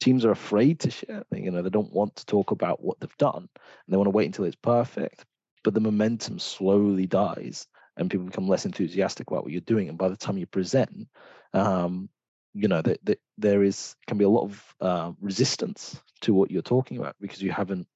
teams 0.00 0.24
are 0.24 0.30
afraid 0.30 0.80
to 0.80 0.90
share. 0.90 1.24
You 1.32 1.50
know, 1.50 1.62
they 1.62 1.70
don't 1.70 1.92
want 1.92 2.16
to 2.16 2.26
talk 2.26 2.50
about 2.50 2.82
what 2.82 3.00
they've 3.00 3.18
done, 3.18 3.48
and 3.54 3.88
they 3.88 3.96
want 3.96 4.06
to 4.06 4.10
wait 4.10 4.26
until 4.26 4.44
it's 4.44 4.56
perfect. 4.56 5.24
But 5.64 5.74
the 5.74 5.80
momentum 5.80 6.38
slowly 6.38 7.06
dies, 7.06 7.66
and 7.96 8.10
people 8.10 8.26
become 8.26 8.48
less 8.48 8.66
enthusiastic 8.66 9.30
about 9.30 9.44
what 9.44 9.52
you're 9.52 9.60
doing. 9.60 9.88
And 9.88 9.98
by 9.98 10.08
the 10.08 10.16
time 10.16 10.38
you 10.38 10.46
present, 10.46 11.08
um, 11.52 12.08
you 12.54 12.68
know 12.68 12.82
that, 12.82 13.04
that 13.04 13.20
there 13.38 13.62
is 13.62 13.96
can 14.06 14.18
be 14.18 14.24
a 14.24 14.28
lot 14.28 14.44
of 14.44 14.74
uh, 14.80 15.12
resistance 15.20 16.00
to 16.22 16.34
what 16.34 16.50
you're 16.50 16.62
talking 16.62 16.98
about 16.98 17.16
because 17.20 17.42
you 17.42 17.50
haven't 17.50 17.86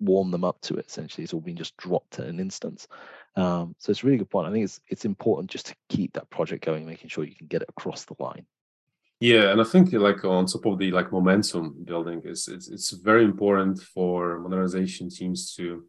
warm 0.00 0.30
them 0.30 0.44
up 0.44 0.60
to 0.62 0.76
it. 0.76 0.86
Essentially, 0.86 1.24
it's 1.24 1.32
all 1.32 1.40
been 1.40 1.56
just 1.56 1.76
dropped 1.76 2.18
in 2.18 2.24
an 2.26 2.40
instance. 2.40 2.86
Um, 3.36 3.74
so 3.78 3.90
it's 3.90 4.02
a 4.02 4.06
really 4.06 4.18
good 4.18 4.30
point. 4.30 4.48
I 4.48 4.52
think 4.52 4.64
it's 4.64 4.80
it's 4.88 5.04
important 5.04 5.50
just 5.50 5.66
to 5.66 5.74
keep 5.88 6.12
that 6.14 6.30
project 6.30 6.64
going, 6.64 6.86
making 6.86 7.10
sure 7.10 7.24
you 7.24 7.34
can 7.34 7.46
get 7.46 7.62
it 7.62 7.68
across 7.68 8.04
the 8.04 8.14
line. 8.18 8.46
Yeah, 9.24 9.52
and 9.52 9.58
I 9.58 9.64
think 9.64 9.90
like 9.94 10.22
on 10.22 10.44
top 10.44 10.66
of 10.66 10.78
the 10.78 10.90
like 10.90 11.10
momentum 11.10 11.82
building 11.82 12.20
is 12.26 12.46
it's 12.46 12.68
it's 12.68 12.90
very 12.90 13.24
important 13.24 13.80
for 13.80 14.38
modernization 14.38 15.08
teams 15.08 15.54
to 15.54 15.86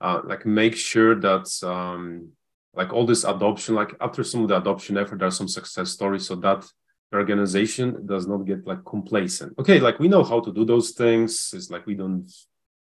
uh, 0.00 0.22
like 0.24 0.46
make 0.46 0.74
sure 0.74 1.14
that 1.20 1.46
um, 1.62 2.30
like 2.72 2.94
all 2.94 3.04
this 3.04 3.24
adoption, 3.24 3.74
like 3.74 3.94
after 4.00 4.24
some 4.24 4.40
of 4.42 4.48
the 4.48 4.56
adoption 4.56 4.96
effort, 4.96 5.18
there's 5.18 5.36
some 5.36 5.48
success 5.48 5.90
stories, 5.90 6.26
so 6.26 6.34
that 6.36 6.62
the 7.10 7.18
organization 7.18 8.06
does 8.06 8.26
not 8.26 8.46
get 8.46 8.66
like 8.66 8.82
complacent. 8.86 9.52
Okay, 9.58 9.78
like 9.78 9.98
we 9.98 10.08
know 10.08 10.24
how 10.24 10.40
to 10.40 10.50
do 10.50 10.64
those 10.64 10.92
things. 10.92 11.50
It's 11.52 11.68
like 11.68 11.84
we 11.84 11.94
don't 11.94 12.32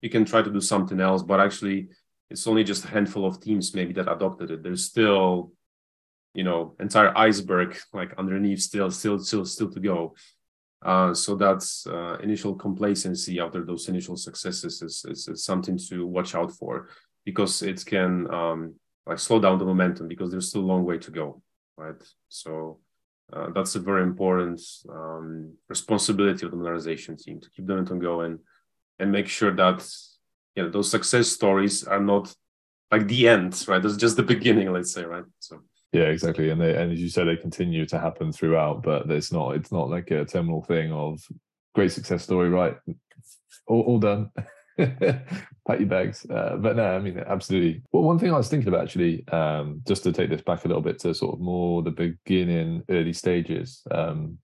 you 0.00 0.08
can 0.08 0.24
try 0.24 0.40
to 0.40 0.50
do 0.50 0.62
something 0.62 0.98
else, 0.98 1.22
but 1.22 1.40
actually 1.40 1.88
it's 2.30 2.46
only 2.46 2.64
just 2.64 2.86
a 2.86 2.88
handful 2.88 3.26
of 3.26 3.38
teams 3.38 3.74
maybe 3.74 3.92
that 3.92 4.10
adopted 4.10 4.50
it. 4.50 4.62
There's 4.62 4.86
still, 4.86 5.52
you 6.34 6.44
know, 6.44 6.74
entire 6.78 7.16
iceberg 7.16 7.76
like 7.92 8.14
underneath 8.18 8.60
still, 8.60 8.90
still, 8.90 9.18
still, 9.18 9.44
still 9.44 9.70
to 9.70 9.80
go. 9.80 10.14
Uh, 10.84 11.12
so 11.12 11.34
that's 11.34 11.86
uh, 11.86 12.16
initial 12.22 12.54
complacency 12.54 13.40
after 13.40 13.64
those 13.64 13.88
initial 13.88 14.16
successes 14.16 14.80
is, 14.80 15.04
is, 15.08 15.26
is, 15.26 15.44
something 15.44 15.76
to 15.76 16.06
watch 16.06 16.36
out 16.36 16.52
for 16.52 16.88
because 17.24 17.62
it 17.62 17.84
can 17.84 18.32
um, 18.32 18.74
like 19.04 19.18
slow 19.18 19.40
down 19.40 19.58
the 19.58 19.64
momentum 19.64 20.06
because 20.06 20.30
there's 20.30 20.50
still 20.50 20.60
a 20.60 20.70
long 20.72 20.84
way 20.84 20.96
to 20.96 21.10
go, 21.10 21.42
right? 21.76 22.00
So 22.28 22.78
uh, 23.32 23.50
that's 23.50 23.74
a 23.74 23.80
very 23.80 24.04
important 24.04 24.60
um, 24.88 25.52
responsibility 25.68 26.46
of 26.46 26.52
the 26.52 26.56
modernization 26.56 27.16
team 27.16 27.40
to 27.40 27.50
keep 27.50 27.66
the 27.66 27.72
momentum 27.72 27.98
going 27.98 28.38
and 29.00 29.10
make 29.10 29.26
sure 29.26 29.54
that 29.54 29.86
you 30.54 30.62
know 30.62 30.70
those 30.70 30.90
success 30.90 31.28
stories 31.28 31.84
are 31.84 32.00
not 32.00 32.32
like 32.90 33.06
the 33.08 33.28
end, 33.28 33.64
right? 33.68 33.82
That's 33.82 33.96
just 33.96 34.16
the 34.16 34.22
beginning, 34.34 34.72
let's 34.72 34.92
say, 34.92 35.04
right? 35.04 35.24
So 35.40 35.62
yeah, 35.92 36.04
exactly. 36.04 36.50
And 36.50 36.60
they 36.60 36.76
and 36.76 36.92
as 36.92 37.00
you 37.00 37.08
said, 37.08 37.28
they 37.28 37.36
continue 37.36 37.86
to 37.86 37.98
happen 37.98 38.32
throughout, 38.32 38.82
but 38.82 39.10
it's 39.10 39.32
not 39.32 39.56
it's 39.56 39.72
not 39.72 39.90
like 39.90 40.10
a 40.10 40.24
terminal 40.24 40.62
thing 40.62 40.92
of 40.92 41.20
great 41.74 41.92
success 41.92 42.24
story, 42.24 42.48
right? 42.48 42.76
All, 43.66 43.82
all 43.82 43.98
done. 43.98 44.30
Pack 44.78 45.80
your 45.80 45.86
bags. 45.86 46.24
Uh, 46.30 46.56
but 46.56 46.76
no, 46.76 46.84
I 46.84 46.98
mean, 47.00 47.22
absolutely. 47.26 47.82
Well, 47.92 48.04
one 48.04 48.18
thing 48.18 48.32
I 48.32 48.36
was 48.36 48.48
thinking 48.48 48.68
about 48.68 48.82
actually, 48.82 49.26
um, 49.28 49.82
just 49.86 50.02
to 50.04 50.12
take 50.12 50.30
this 50.30 50.42
back 50.42 50.64
a 50.64 50.68
little 50.68 50.82
bit 50.82 50.98
to 51.00 51.14
sort 51.14 51.34
of 51.34 51.40
more 51.40 51.82
the 51.82 51.90
beginning, 51.90 52.84
early 52.88 53.12
stages. 53.12 53.82
Um, 53.90 54.38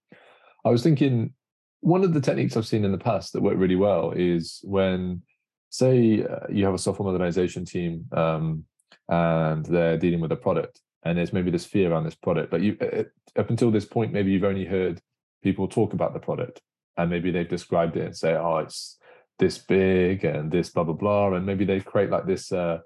I 0.65 0.71
was 0.71 0.83
thinking 0.83 1.33
one 1.81 2.03
of 2.03 2.15
the 2.15 2.21
techniques 2.21 2.57
I've 2.57 2.67
seen 2.67 2.85
in 2.85 2.93
the 2.93 2.99
past 2.99 3.33
that 3.33 3.43
work 3.43 3.59
really 3.59 3.77
well 3.77 4.13
is 4.17 4.61
when, 4.65 5.23
say, 5.71 6.25
uh, 6.25 6.47
you 6.49 6.65
have 6.65 6.75
a 6.75 6.79
software 6.79 7.13
modernization 7.13 7.65
team 7.65 8.07
um, 8.13 8.65
and 9.09 9.65
they're 9.67 9.99
dealing 9.99 10.21
with 10.21 10.33
a 10.33 10.37
product, 10.37 10.81
and 11.05 11.19
there's 11.19 11.33
maybe 11.33 11.51
this 11.51 11.67
fear 11.67 11.93
around 11.93 12.05
this 12.05 12.15
product, 12.15 12.51
but 12.51 12.63
you 12.63 12.77
uh, 12.81 13.05
up 13.39 13.51
until 13.51 13.71
this 13.71 13.85
point, 13.85 14.13
maybe 14.13 14.31
you've 14.33 14.45
only 14.45 14.65
heard 14.65 15.01
people 15.43 15.69
talk 15.69 15.93
about 15.93 16.13
the 16.13 16.21
product, 16.21 16.61
and 16.97 17.11
maybe 17.11 17.31
they've 17.31 17.49
described 17.49 17.97
it 17.97 18.07
and 18.07 18.17
say, 18.17 18.35
oh, 18.35 18.59
it's 18.59 18.99
this 19.39 19.59
big 19.59 20.25
and 20.25 20.51
this 20.51 20.71
blah 20.71 20.85
blah 20.85 20.95
blah, 20.95 21.35
and 21.35 21.47
maybe 21.47 21.65
they 21.65 21.81
create 21.81 22.11
like 22.11 22.27
this 22.27 22.53
uh, 22.53 22.79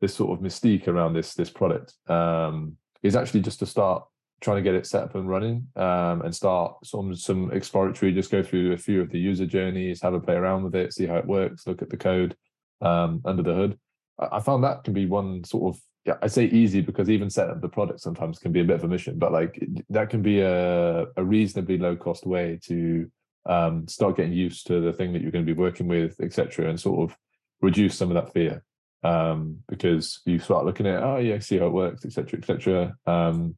this 0.00 0.14
sort 0.14 0.36
of 0.36 0.44
mystique 0.44 0.88
around 0.88 1.14
this 1.14 1.34
this 1.34 1.50
product. 1.50 1.94
Um, 2.08 2.76
is 3.02 3.16
actually 3.16 3.40
just 3.40 3.58
to 3.58 3.66
start 3.66 4.04
trying 4.40 4.56
to 4.56 4.62
get 4.62 4.74
it 4.74 4.86
set 4.86 5.04
up 5.04 5.14
and 5.14 5.28
running 5.28 5.66
um, 5.76 6.22
and 6.22 6.34
start 6.34 6.74
some 6.84 7.14
some 7.14 7.50
exploratory. 7.52 8.12
Just 8.12 8.30
go 8.30 8.42
through 8.42 8.72
a 8.72 8.76
few 8.76 9.00
of 9.00 9.10
the 9.10 9.18
user 9.18 9.46
journeys, 9.46 10.02
have 10.02 10.14
a 10.14 10.20
play 10.20 10.34
around 10.34 10.64
with 10.64 10.74
it, 10.74 10.92
see 10.92 11.06
how 11.06 11.16
it 11.16 11.26
works, 11.26 11.66
look 11.66 11.82
at 11.82 11.90
the 11.90 11.96
code 11.96 12.36
um, 12.80 13.22
under 13.24 13.42
the 13.42 13.54
hood. 13.54 13.78
I 14.18 14.40
found 14.40 14.64
that 14.64 14.84
can 14.84 14.94
be 14.94 15.06
one 15.06 15.44
sort 15.44 15.74
of 15.74 15.80
yeah, 16.04 16.14
I 16.20 16.26
say 16.26 16.46
easy 16.46 16.80
because 16.80 17.08
even 17.08 17.30
setting 17.30 17.52
up 17.52 17.60
the 17.60 17.68
product 17.68 18.00
sometimes 18.00 18.38
can 18.38 18.50
be 18.50 18.60
a 18.60 18.64
bit 18.64 18.76
of 18.76 18.84
a 18.84 18.88
mission, 18.88 19.18
but 19.18 19.32
like 19.32 19.62
that 19.90 20.10
can 20.10 20.20
be 20.20 20.40
a, 20.40 21.06
a 21.16 21.24
reasonably 21.24 21.78
low 21.78 21.94
cost 21.94 22.26
way 22.26 22.58
to 22.64 23.10
um, 23.46 23.86
start 23.86 24.16
getting 24.16 24.32
used 24.32 24.66
to 24.66 24.80
the 24.80 24.92
thing 24.92 25.12
that 25.12 25.22
you're 25.22 25.30
going 25.30 25.46
to 25.46 25.54
be 25.54 25.58
working 25.58 25.86
with, 25.86 26.20
etc., 26.20 26.68
and 26.68 26.80
sort 26.80 27.08
of 27.10 27.16
reduce 27.60 27.96
some 27.96 28.10
of 28.10 28.14
that 28.14 28.32
fear 28.32 28.64
um, 29.04 29.58
because 29.68 30.20
you 30.24 30.38
start 30.38 30.64
looking 30.64 30.86
at 30.86 31.02
oh 31.02 31.18
yeah, 31.18 31.38
see 31.38 31.58
how 31.58 31.66
it 31.66 31.72
works, 31.72 32.04
etc., 32.04 32.38
etc. 32.38 32.94
Um, 33.06 33.56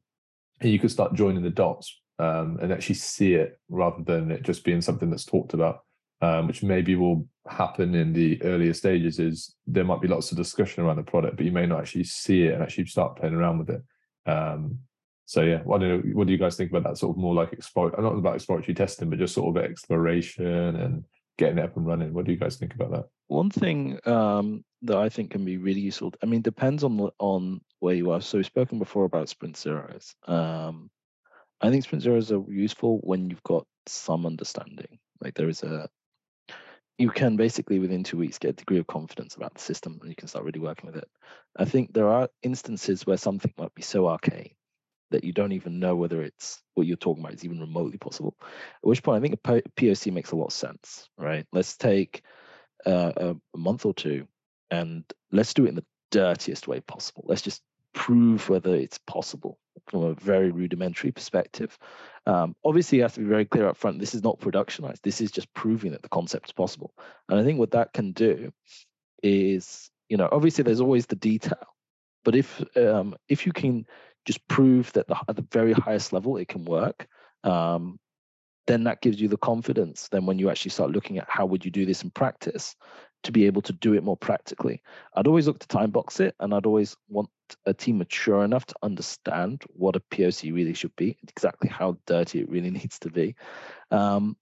and 0.61 0.71
you 0.71 0.79
could 0.79 0.91
start 0.91 1.13
joining 1.13 1.43
the 1.43 1.49
dots 1.49 1.99
um, 2.19 2.59
and 2.61 2.71
actually 2.71 2.95
see 2.95 3.33
it 3.33 3.59
rather 3.69 4.03
than 4.03 4.31
it 4.31 4.43
just 4.43 4.63
being 4.63 4.81
something 4.81 5.09
that's 5.09 5.25
talked 5.25 5.53
about, 5.53 5.79
um, 6.21 6.47
which 6.47 6.63
maybe 6.63 6.95
will 6.95 7.27
happen 7.47 7.95
in 7.95 8.13
the 8.13 8.41
earlier 8.43 8.73
stages. 8.73 9.19
Is 9.19 9.55
there 9.67 9.83
might 9.83 10.01
be 10.01 10.07
lots 10.07 10.31
of 10.31 10.37
discussion 10.37 10.83
around 10.83 10.97
the 10.97 11.03
product, 11.03 11.37
but 11.37 11.45
you 11.45 11.51
may 11.51 11.65
not 11.65 11.79
actually 11.79 12.05
see 12.05 12.43
it 12.43 12.53
and 12.53 12.63
actually 12.63 12.85
start 12.85 13.17
playing 13.17 13.35
around 13.35 13.59
with 13.59 13.69
it. 13.69 13.81
Um, 14.29 14.79
so 15.25 15.41
yeah, 15.41 15.59
what 15.63 15.79
do 15.81 16.01
what 16.13 16.27
do 16.27 16.33
you 16.33 16.39
guys 16.39 16.55
think 16.55 16.69
about 16.69 16.83
that 16.83 16.97
sort 16.97 17.15
of 17.15 17.21
more 17.21 17.33
like 17.33 17.51
explore? 17.51 17.91
Not 17.97 18.13
about 18.13 18.35
exploratory 18.35 18.75
testing, 18.75 19.09
but 19.09 19.19
just 19.19 19.33
sort 19.33 19.55
of 19.55 19.63
exploration 19.63 20.75
and 20.75 21.03
getting 21.37 21.57
it 21.57 21.63
up 21.63 21.75
and 21.77 21.85
running. 21.85 22.13
What 22.13 22.25
do 22.25 22.31
you 22.31 22.37
guys 22.37 22.57
think 22.57 22.75
about 22.75 22.91
that? 22.91 23.05
One 23.27 23.49
thing 23.49 23.99
um, 24.05 24.63
that 24.83 24.97
I 24.97 25.09
think 25.09 25.31
can 25.31 25.43
be 25.43 25.57
really 25.57 25.81
useful. 25.81 26.13
I 26.21 26.27
mean, 26.27 26.41
depends 26.41 26.83
on 26.83 27.09
on 27.19 27.61
where 27.79 27.95
you 27.95 28.11
are. 28.11 28.21
So 28.21 28.37
we've 28.37 28.45
spoken 28.45 28.77
before 28.77 29.05
about 29.05 29.29
sprint 29.29 29.57
zeros. 29.57 30.15
Um, 30.27 30.89
I 31.61 31.71
think 31.71 31.83
sprint 31.83 32.03
zeros 32.03 32.31
are 32.31 32.43
useful 32.47 32.99
when 33.03 33.29
you've 33.29 33.43
got 33.43 33.65
some 33.87 34.25
understanding. 34.25 34.99
Like 35.21 35.33
there 35.33 35.49
is 35.49 35.63
a, 35.63 35.89
you 36.97 37.09
can 37.09 37.35
basically 37.35 37.79
within 37.79 38.03
two 38.03 38.17
weeks 38.17 38.39
get 38.39 38.51
a 38.51 38.53
degree 38.53 38.79
of 38.79 38.87
confidence 38.87 39.35
about 39.35 39.53
the 39.53 39.61
system, 39.61 39.97
and 40.01 40.09
you 40.09 40.15
can 40.15 40.27
start 40.27 40.45
really 40.45 40.59
working 40.59 40.87
with 40.87 40.95
it. 40.95 41.09
I 41.57 41.65
think 41.65 41.93
there 41.93 42.09
are 42.09 42.29
instances 42.41 43.05
where 43.05 43.17
something 43.17 43.53
might 43.57 43.75
be 43.75 43.81
so 43.81 44.07
arcane 44.07 44.51
that 45.11 45.23
you 45.23 45.31
don't 45.31 45.51
even 45.51 45.79
know 45.79 45.95
whether 45.95 46.21
it's 46.21 46.61
what 46.73 46.87
you're 46.87 46.97
talking 46.97 47.23
about 47.23 47.33
is 47.33 47.45
even 47.45 47.59
remotely 47.59 47.97
possible. 47.97 48.35
At 48.41 48.87
which 48.87 49.03
point, 49.03 49.17
I 49.17 49.21
think 49.21 49.33
a 49.33 49.61
POC 49.77 50.11
makes 50.11 50.31
a 50.31 50.35
lot 50.35 50.47
of 50.47 50.53
sense, 50.53 51.09
right? 51.17 51.45
Let's 51.51 51.77
take 51.77 52.23
uh, 52.85 53.11
a, 53.15 53.35
a 53.53 53.57
month 53.57 53.85
or 53.85 53.93
two 53.93 54.27
and 54.71 55.03
let's 55.31 55.53
do 55.53 55.65
it 55.65 55.69
in 55.69 55.75
the 55.75 55.85
dirtiest 56.11 56.67
way 56.67 56.79
possible. 56.79 57.23
Let's 57.27 57.41
just 57.41 57.61
prove 57.93 58.49
whether 58.49 58.75
it's 58.75 58.99
possible 58.99 59.57
from 59.87 60.03
a 60.03 60.13
very 60.15 60.51
rudimentary 60.51 61.11
perspective. 61.11 61.77
Um, 62.25 62.55
obviously, 62.63 62.97
you 62.97 63.03
have 63.03 63.13
to 63.13 63.19
be 63.19 63.27
very 63.27 63.45
clear 63.45 63.67
up 63.67 63.77
front. 63.77 63.99
This 63.99 64.15
is 64.15 64.23
not 64.23 64.39
productionized. 64.39 65.01
This 65.01 65.21
is 65.21 65.31
just 65.31 65.53
proving 65.53 65.91
that 65.91 66.01
the 66.01 66.09
concept 66.09 66.47
is 66.47 66.53
possible. 66.53 66.93
And 67.29 67.39
I 67.39 67.43
think 67.43 67.59
what 67.59 67.71
that 67.71 67.93
can 67.93 68.11
do 68.11 68.51
is, 69.21 69.89
you 70.09 70.17
know, 70.17 70.29
obviously 70.31 70.63
there's 70.63 70.81
always 70.81 71.05
the 71.05 71.15
detail, 71.15 71.67
but 72.23 72.35
if 72.35 72.63
um, 72.75 73.15
if 73.29 73.45
you 73.45 73.51
can 73.51 73.85
just 74.25 74.45
prove 74.47 74.91
that 74.93 75.07
the, 75.07 75.15
at 75.27 75.35
the 75.35 75.47
very 75.51 75.73
highest 75.73 76.11
level 76.13 76.37
it 76.37 76.47
can 76.47 76.65
work, 76.65 77.07
um, 77.43 77.99
then 78.67 78.83
that 78.85 79.01
gives 79.01 79.21
you 79.21 79.27
the 79.27 79.37
confidence. 79.37 80.07
Then 80.09 80.25
when 80.25 80.39
you 80.39 80.49
actually 80.49 80.71
start 80.71 80.91
looking 80.91 81.19
at 81.19 81.29
how 81.29 81.45
would 81.45 81.63
you 81.63 81.71
do 81.71 81.85
this 81.85 82.03
in 82.03 82.09
practice, 82.09 82.75
to 83.25 83.31
be 83.31 83.45
able 83.45 83.61
to 83.63 83.73
do 83.73 83.93
it 83.93 84.03
more 84.03 84.17
practically. 84.17 84.81
I'd 85.15 85.27
always 85.27 85.47
look 85.47 85.59
to 85.59 85.67
time 85.67 85.91
box 85.91 86.19
it, 86.19 86.35
and 86.39 86.53
I'd 86.53 86.65
always 86.65 86.95
want 87.09 87.29
a 87.65 87.73
team 87.73 87.97
mature 87.97 88.43
enough 88.43 88.65
to 88.67 88.75
understand 88.81 89.63
what 89.67 89.95
a 89.95 89.99
POC 89.99 90.53
really 90.53 90.73
should 90.73 90.95
be, 90.95 91.17
exactly 91.27 91.69
how 91.69 91.97
dirty 92.05 92.39
it 92.39 92.49
really 92.49 92.69
needs 92.81 92.99
to 92.99 93.09
be. 93.09 93.35
Um, 93.91 94.37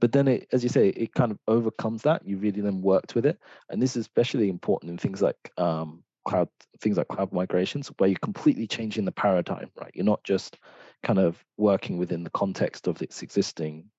but 0.00 0.12
then, 0.12 0.28
it, 0.28 0.48
as 0.52 0.62
you 0.62 0.68
say, 0.68 0.88
it 0.88 1.14
kind 1.14 1.32
of 1.32 1.38
overcomes 1.48 2.02
that. 2.02 2.26
You 2.26 2.36
really 2.36 2.60
then 2.60 2.82
worked 2.82 3.14
with 3.14 3.26
it, 3.26 3.38
and 3.68 3.82
this 3.82 3.96
is 3.96 4.02
especially 4.02 4.48
important 4.48 4.90
in 4.90 4.98
things 4.98 5.20
like 5.22 5.52
um, 5.56 6.04
cloud, 6.24 6.48
things 6.80 6.96
like 6.98 7.08
cloud 7.08 7.32
migrations, 7.32 7.88
where 7.98 8.08
you're 8.08 8.18
completely 8.18 8.66
changing 8.66 9.04
the 9.04 9.12
paradigm. 9.12 9.70
Right, 9.80 9.90
you're 9.94 10.04
not 10.04 10.22
just 10.22 10.58
kind 11.02 11.18
of 11.18 11.44
working 11.56 11.98
within 11.98 12.22
the 12.22 12.30
context 12.30 12.86
of 12.86 13.02
its 13.02 13.22
existing 13.22 13.90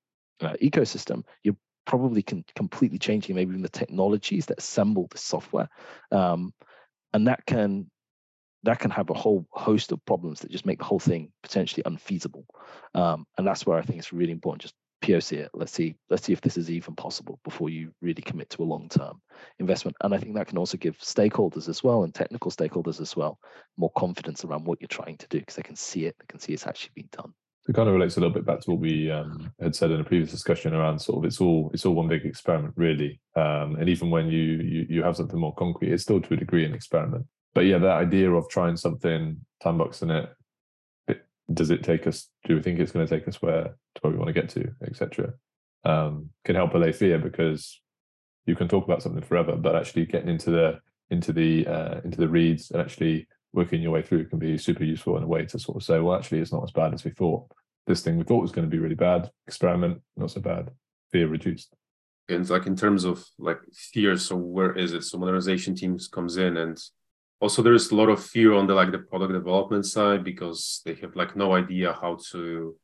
uh, 0.42 0.54
ecosystem. 0.62 1.24
You're 1.44 1.58
probably 1.86 2.22
can 2.22 2.44
completely 2.56 3.00
changing 3.00 3.36
maybe 3.36 3.52
even 3.52 3.62
the 3.62 3.70
technologies 3.70 4.46
that 4.46 4.60
assemble 4.60 5.08
the 5.12 5.18
software 5.18 5.70
um, 6.12 6.54
and 7.14 7.28
that 7.28 7.46
can 7.46 7.90
that 8.64 8.80
can 8.80 8.92
have 8.92 9.10
a 9.10 9.14
whole 9.14 9.46
host 9.52 9.92
of 9.92 10.06
problems 10.06 10.42
that 10.42 10.52
just 10.52 10.66
make 10.66 10.80
the 10.80 10.86
whole 10.86 11.00
thing 11.00 11.32
potentially 11.44 11.84
unfeasible 11.86 12.46
um, 12.94 13.26
and 13.38 13.48
that's 13.48 13.66
where 13.66 13.78
i 13.78 13.82
think 13.82 14.00
it's 14.00 14.14
really 14.14 14.32
important 14.32 14.62
just 14.62 14.76
poc 15.02 15.32
it. 15.32 15.50
Let's 15.54 15.72
see 15.72 15.96
let's 16.10 16.24
see 16.24 16.34
if 16.34 16.42
this 16.42 16.58
is 16.58 16.70
even 16.70 16.96
possible 16.96 17.40
before 17.44 17.70
you 17.70 17.92
really 18.02 18.22
commit 18.22 18.50
to 18.52 18.64
a 18.64 18.66
long 18.66 18.90
term 18.90 19.22
investment 19.60 19.96
and 20.02 20.14
i 20.14 20.18
think 20.18 20.36
that 20.36 20.48
can 20.48 20.58
also 20.58 20.78
give 20.78 20.98
stakeholders 20.98 21.70
as 21.70 21.84
well 21.84 22.04
and 22.04 22.14
technical 22.14 22.52
stakeholders 22.52 23.00
as 23.00 23.16
well 23.16 23.40
more 23.78 23.92
confidence 23.98 24.44
around 24.44 24.66
what 24.66 24.80
you're 24.82 24.88
trying 24.90 25.18
to 25.18 25.28
do 25.30 25.40
because 25.40 25.56
they 25.56 25.64
can 25.64 25.76
see 25.76 26.06
it 26.06 26.16
they 26.20 26.26
can 26.28 26.40
see 26.40 26.54
it's 26.54 26.68
actually 26.68 26.92
being 26.96 27.10
done 27.12 27.34
it 27.68 27.76
kind 27.76 27.88
of 27.88 27.94
relates 27.94 28.18
a 28.18 28.20
little 28.20 28.34
bit 28.34 28.46
back 28.46 28.62
to 28.62 28.72
what 28.72 28.80
we 28.80 29.12
um, 29.12 29.52
had 29.62 29.76
said 29.76 29.92
in 29.92 30.00
a 30.00 30.04
previous 30.04 30.32
discussion 30.32 30.74
around 30.74 31.00
sort 31.00 31.20
of 31.20 31.26
it's 31.26 31.42
all 31.42 31.70
it's 31.74 31.86
all 31.86 31.94
one 31.94 32.08
big 32.08 32.26
experiment 32.26 32.74
really. 32.76 33.20
Um, 33.36 33.76
and 33.76 33.90
even 33.90 34.10
when 34.10 34.28
you, 34.28 34.42
you 34.42 34.86
you 34.90 35.04
have 35.04 35.18
something 35.18 35.40
more 35.40 35.54
concrete 35.56 35.92
it's 35.92 36.04
still 36.04 36.22
to 36.22 36.34
a 36.34 36.38
degree 36.38 36.66
an 36.66 36.74
experiment. 36.74 37.26
But 37.54 37.66
yeah 37.66 37.78
that 37.78 37.98
idea 37.98 38.32
of 38.32 38.50
trying 38.50 38.78
something 38.78 39.38
time 39.62 39.78
boxing 39.78 40.10
it, 40.10 40.30
it 41.08 41.26
does 41.54 41.70
it 41.70 41.84
take 41.84 42.08
us 42.08 42.30
do 42.46 42.56
we 42.56 42.62
think 42.62 42.80
it's 42.80 42.92
going 42.92 43.06
to 43.06 43.20
take 43.20 43.28
us 43.28 43.42
where 43.42 43.64
to 43.64 44.02
where 44.02 44.14
we 44.14 44.18
want 44.18 44.30
to 44.30 44.34
get 44.34 44.50
to 44.50 44.72
etc 44.86 45.34
um, 45.86 46.30
can 46.46 46.56
help 46.56 46.74
allay 46.74 46.92
fear 46.92 47.20
because 47.20 47.82
you 48.46 48.56
can 48.56 48.68
talk 48.68 48.86
about 48.86 49.04
something 49.04 49.22
forever 49.22 49.56
but 49.56 49.76
actually 49.76 50.06
getting 50.06 50.30
into 50.30 50.50
the 50.50 50.80
into 51.12 51.34
the 51.34 51.68
uh, 51.68 52.02
into 52.04 52.18
the 52.18 52.28
reads 52.28 52.72
and 52.72 52.82
actually 52.82 53.28
working 53.54 53.82
your 53.82 53.92
way 53.92 54.02
through 54.02 54.26
can 54.26 54.40
be 54.40 54.58
super 54.58 54.84
useful 54.84 55.18
in 55.18 55.24
a 55.24 55.28
way 55.28 55.46
to 55.46 55.60
sort 55.60 55.78
of 55.78 55.84
say, 55.84 56.00
well, 56.00 56.18
actually, 56.18 56.40
it's 56.40 56.52
not 56.52 56.64
as 56.64 56.72
bad 56.72 56.94
as 56.94 57.04
we 57.04 57.12
thought. 57.12 57.46
This 57.88 58.02
thing 58.02 58.18
we 58.18 58.24
thought 58.24 58.42
was 58.42 58.52
going 58.52 58.70
to 58.70 58.72
be 58.72 58.80
really 58.80 58.96
bad, 58.96 59.30
experiment, 59.48 60.02
not 60.16 60.32
so 60.32 60.42
bad, 60.42 60.70
fear 61.12 61.28
reduced. 61.28 61.74
And 62.28 62.48
like 62.48 62.68
in 62.68 62.76
terms 62.76 63.06
of 63.06 63.26
like 63.40 63.60
fear, 63.74 64.16
so 64.18 64.36
where 64.36 64.74
is 64.74 64.94
it? 64.94 65.04
So 65.04 65.18
modernization 65.18 65.74
teams 65.76 66.08
comes 66.08 66.38
in 66.38 66.58
and 66.58 66.80
also 67.42 67.62
there's 67.62 67.92
a 67.92 67.96
lot 67.96 68.10
of 68.10 68.24
fear 68.24 68.54
on 68.54 68.68
the 68.68 68.74
like 68.74 68.92
the 68.92 69.00
product 69.00 69.34
development 69.34 69.86
side 69.86 70.24
because 70.24 70.82
they 70.86 70.94
have 70.96 71.16
like 71.16 71.36
no 71.36 71.56
idea 71.56 71.98
how 72.00 72.18
to 72.32 72.76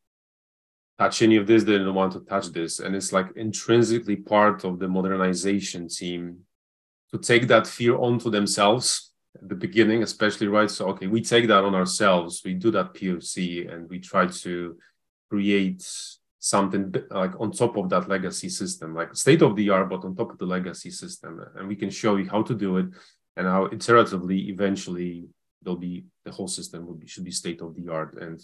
touch 0.98 1.22
any 1.22 1.36
of 1.36 1.46
this 1.46 1.64
they 1.64 1.78
don't 1.78 1.94
want 1.94 2.14
to 2.14 2.22
touch 2.22 2.48
this 2.54 2.80
and 2.80 2.96
it's 2.96 3.12
like 3.12 3.28
intrinsically 3.36 4.16
part 4.16 4.64
of 4.64 4.80
the 4.80 4.88
modernization 4.88 5.90
team 5.90 6.38
to 7.12 7.18
take 7.20 7.48
that 7.48 7.68
fear 7.68 7.98
onto 7.98 8.30
themselves 8.30 9.12
at 9.36 9.50
the 9.50 9.56
beginning, 9.56 10.04
especially, 10.04 10.48
right? 10.48 10.70
So, 10.70 10.88
okay, 10.90 11.08
we 11.08 11.22
take 11.22 11.48
that 11.48 11.64
on 11.64 11.76
ourselves. 11.76 12.42
We 12.44 12.54
do 12.54 12.72
that 12.72 12.94
POC 12.94 13.72
and 13.72 13.90
we 13.90 14.00
try 14.00 14.28
to 14.28 14.78
create 15.30 15.88
something 16.40 16.94
like 17.10 17.32
on 17.40 17.52
top 17.52 17.76
of 17.78 17.90
that 17.90 18.08
legacy 18.08 18.50
system, 18.50 18.94
like 18.94 19.16
state 19.16 19.42
of 19.42 19.56
the 19.56 19.70
art, 19.70 19.90
but 19.90 20.04
on 20.04 20.16
top 20.16 20.32
of 20.32 20.38
the 20.38 20.46
legacy 20.46 20.92
system. 20.92 21.44
And 21.56 21.68
we 21.68 21.76
can 21.76 21.90
show 21.90 22.18
you 22.18 22.30
how 22.30 22.44
to 22.44 22.54
do 22.54 22.78
it 22.78 22.88
and 23.36 23.48
how 23.48 23.68
iteratively, 23.68 24.50
eventually, 24.50 25.28
there'll 25.62 25.80
be 25.80 26.06
the 26.24 26.32
whole 26.32 26.48
system 26.48 26.86
will 26.86 26.94
be, 26.94 27.08
should 27.08 27.24
be 27.24 27.32
state 27.32 27.62
of 27.62 27.76
the 27.76 27.92
art. 27.92 28.22
And 28.22 28.40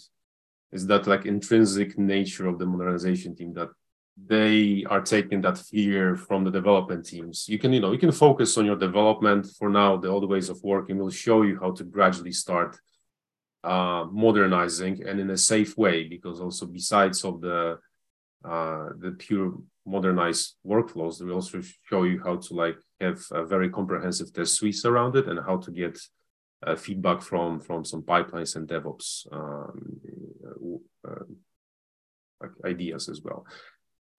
is 0.72 0.86
that 0.88 1.06
like 1.06 1.26
intrinsic 1.26 1.96
nature 1.96 2.48
of 2.48 2.58
the 2.58 2.66
modernization 2.66 3.36
team 3.36 3.54
that 3.54 3.68
they 4.16 4.84
are 4.90 5.00
taking 5.00 5.40
that 5.42 5.58
fear 5.58 6.16
from 6.16 6.44
the 6.44 6.50
development 6.50 7.06
teams. 7.06 7.48
You 7.48 7.58
can, 7.58 7.72
you 7.72 7.80
know, 7.80 7.92
you 7.92 7.98
can 7.98 8.12
focus 8.12 8.58
on 8.58 8.66
your 8.66 8.76
development 8.76 9.46
for 9.58 9.68
now. 9.68 9.96
The 9.96 10.14
other 10.14 10.26
ways 10.26 10.48
of 10.50 10.62
working 10.62 10.98
will 10.98 11.10
show 11.10 11.42
you 11.42 11.58
how 11.58 11.72
to 11.72 11.84
gradually 11.84 12.32
start 12.32 12.78
uh, 13.64 14.06
modernizing 14.10 15.06
and 15.06 15.18
in 15.18 15.30
a 15.30 15.38
safe 15.38 15.78
way. 15.78 16.04
Because 16.04 16.40
also 16.40 16.66
besides 16.66 17.24
of 17.24 17.40
the 17.40 17.78
uh, 18.44 18.88
the 18.98 19.12
pure 19.18 19.54
modernized 19.86 20.56
workflows, 20.66 21.18
they 21.18 21.24
will 21.24 21.34
also 21.34 21.60
show 21.88 22.02
you 22.02 22.20
how 22.22 22.36
to 22.36 22.54
like 22.54 22.76
have 23.00 23.22
a 23.30 23.44
very 23.44 23.70
comprehensive 23.70 24.32
test 24.32 24.54
suites 24.54 24.84
around 24.84 25.16
it 25.16 25.26
and 25.26 25.40
how 25.40 25.56
to 25.56 25.70
get 25.70 25.98
uh, 26.66 26.76
feedback 26.76 27.22
from 27.22 27.60
from 27.60 27.84
some 27.84 28.02
pipelines 28.02 28.56
and 28.56 28.68
DevOps 28.68 29.26
um, 29.32 30.00
uh, 31.08 31.24
uh, 32.44 32.48
ideas 32.66 33.08
as 33.08 33.22
well. 33.22 33.46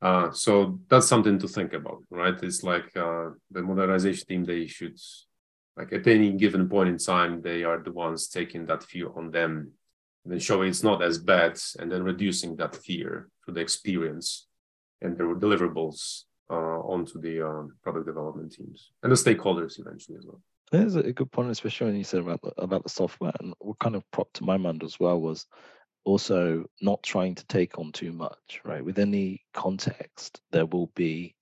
Uh, 0.03 0.31
so 0.31 0.79
that's 0.89 1.07
something 1.07 1.39
to 1.39 1.47
think 1.47 1.73
about, 1.73 2.03
right? 2.09 2.35
It's 2.43 2.61
like 2.61 2.95
uh, 2.95 3.29
the 3.49 3.61
modernization 3.61 4.27
team, 4.27 4.43
they 4.43 4.67
should, 4.67 4.99
like 5.77 5.93
at 5.93 6.07
any 6.07 6.33
given 6.33 6.67
point 6.67 6.89
in 6.89 6.97
time, 6.97 7.41
they 7.41 7.63
are 7.63 7.81
the 7.81 7.93
ones 7.93 8.27
taking 8.27 8.65
that 8.65 8.83
fear 8.83 9.09
on 9.15 9.31
them 9.31 9.71
then 10.25 10.39
showing 10.39 10.69
it's 10.69 10.83
not 10.83 11.01
as 11.01 11.17
bad 11.17 11.59
and 11.79 11.91
then 11.91 12.03
reducing 12.03 12.55
that 12.55 12.75
fear 12.75 13.29
through 13.43 13.55
the 13.55 13.61
experience 13.61 14.47
and 15.01 15.17
their 15.17 15.35
deliverables 15.35 16.23
uh, 16.49 16.53
onto 16.53 17.19
the 17.19 17.45
um, 17.45 17.75
product 17.81 18.05
development 18.05 18.51
teams 18.53 18.91
and 19.01 19.11
the 19.11 19.15
stakeholders 19.15 19.79
eventually 19.79 20.17
as 20.17 20.25
well. 20.25 20.41
There's 20.71 20.95
a 20.95 21.13
good 21.13 21.31
point, 21.31 21.51
especially 21.51 21.87
when 21.87 21.97
you 21.97 22.03
said 22.03 22.21
about 22.21 22.41
the, 22.41 22.51
about 22.57 22.83
the 22.83 22.89
software. 22.89 23.33
And 23.39 23.53
what 23.59 23.79
kind 23.79 23.95
of 23.95 24.09
propped 24.11 24.35
to 24.35 24.43
my 24.43 24.57
mind 24.57 24.83
as 24.83 24.99
well 24.99 25.19
was 25.19 25.45
also 26.05 26.65
not 26.81 27.03
trying 27.03 27.35
to 27.35 27.45
take 27.45 27.77
on 27.77 27.91
too 27.91 28.11
much, 28.11 28.61
right? 28.63 28.83
With 28.83 28.99
any 28.99 29.41
context, 29.53 30.41
there 30.51 30.65
will 30.65 30.87
be 30.95 31.35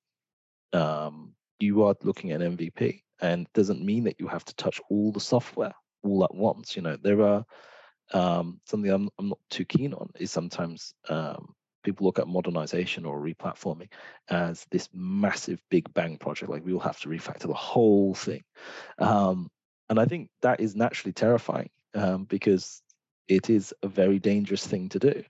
um, 0.73 1.33
you 1.59 1.83
are 1.83 1.95
looking 2.03 2.31
at 2.31 2.41
an 2.41 2.57
MVP, 2.57 3.01
and 3.21 3.47
doesn't 3.53 3.83
mean 3.83 4.05
that 4.05 4.19
you 4.19 4.27
have 4.27 4.45
to 4.45 4.55
touch 4.55 4.81
all 4.89 5.11
the 5.11 5.19
software 5.19 5.73
all 6.03 6.23
at 6.23 6.33
once. 6.33 6.75
You 6.75 6.81
know, 6.81 6.97
there 7.01 7.21
are 7.21 7.45
um, 8.13 8.59
something 8.65 8.91
I'm, 8.91 9.09
I'm 9.19 9.29
not 9.29 9.39
too 9.49 9.65
keen 9.65 9.93
on 9.93 10.09
is 10.19 10.31
sometimes 10.31 10.93
um, 11.09 11.53
people 11.83 12.05
look 12.05 12.19
at 12.19 12.27
modernization 12.27 13.05
or 13.05 13.19
replatforming 13.19 13.89
as 14.29 14.65
this 14.71 14.89
massive 14.93 15.61
big 15.69 15.91
bang 15.93 16.17
project 16.17 16.51
like 16.51 16.65
we 16.65 16.73
will 16.73 16.79
have 16.79 16.99
to 17.01 17.09
refactor 17.09 17.47
the 17.47 17.53
whole 17.53 18.13
thing 18.13 18.43
um, 18.99 19.49
and 19.89 19.99
i 19.99 20.05
think 20.05 20.29
that 20.41 20.59
is 20.59 20.75
naturally 20.75 21.13
terrifying 21.13 21.69
um, 21.95 22.25
because 22.25 22.81
it 23.27 23.49
is 23.49 23.73
a 23.83 23.87
very 23.87 24.19
dangerous 24.19 24.65
thing 24.65 24.89
to 24.89 24.99
do. 24.99 25.23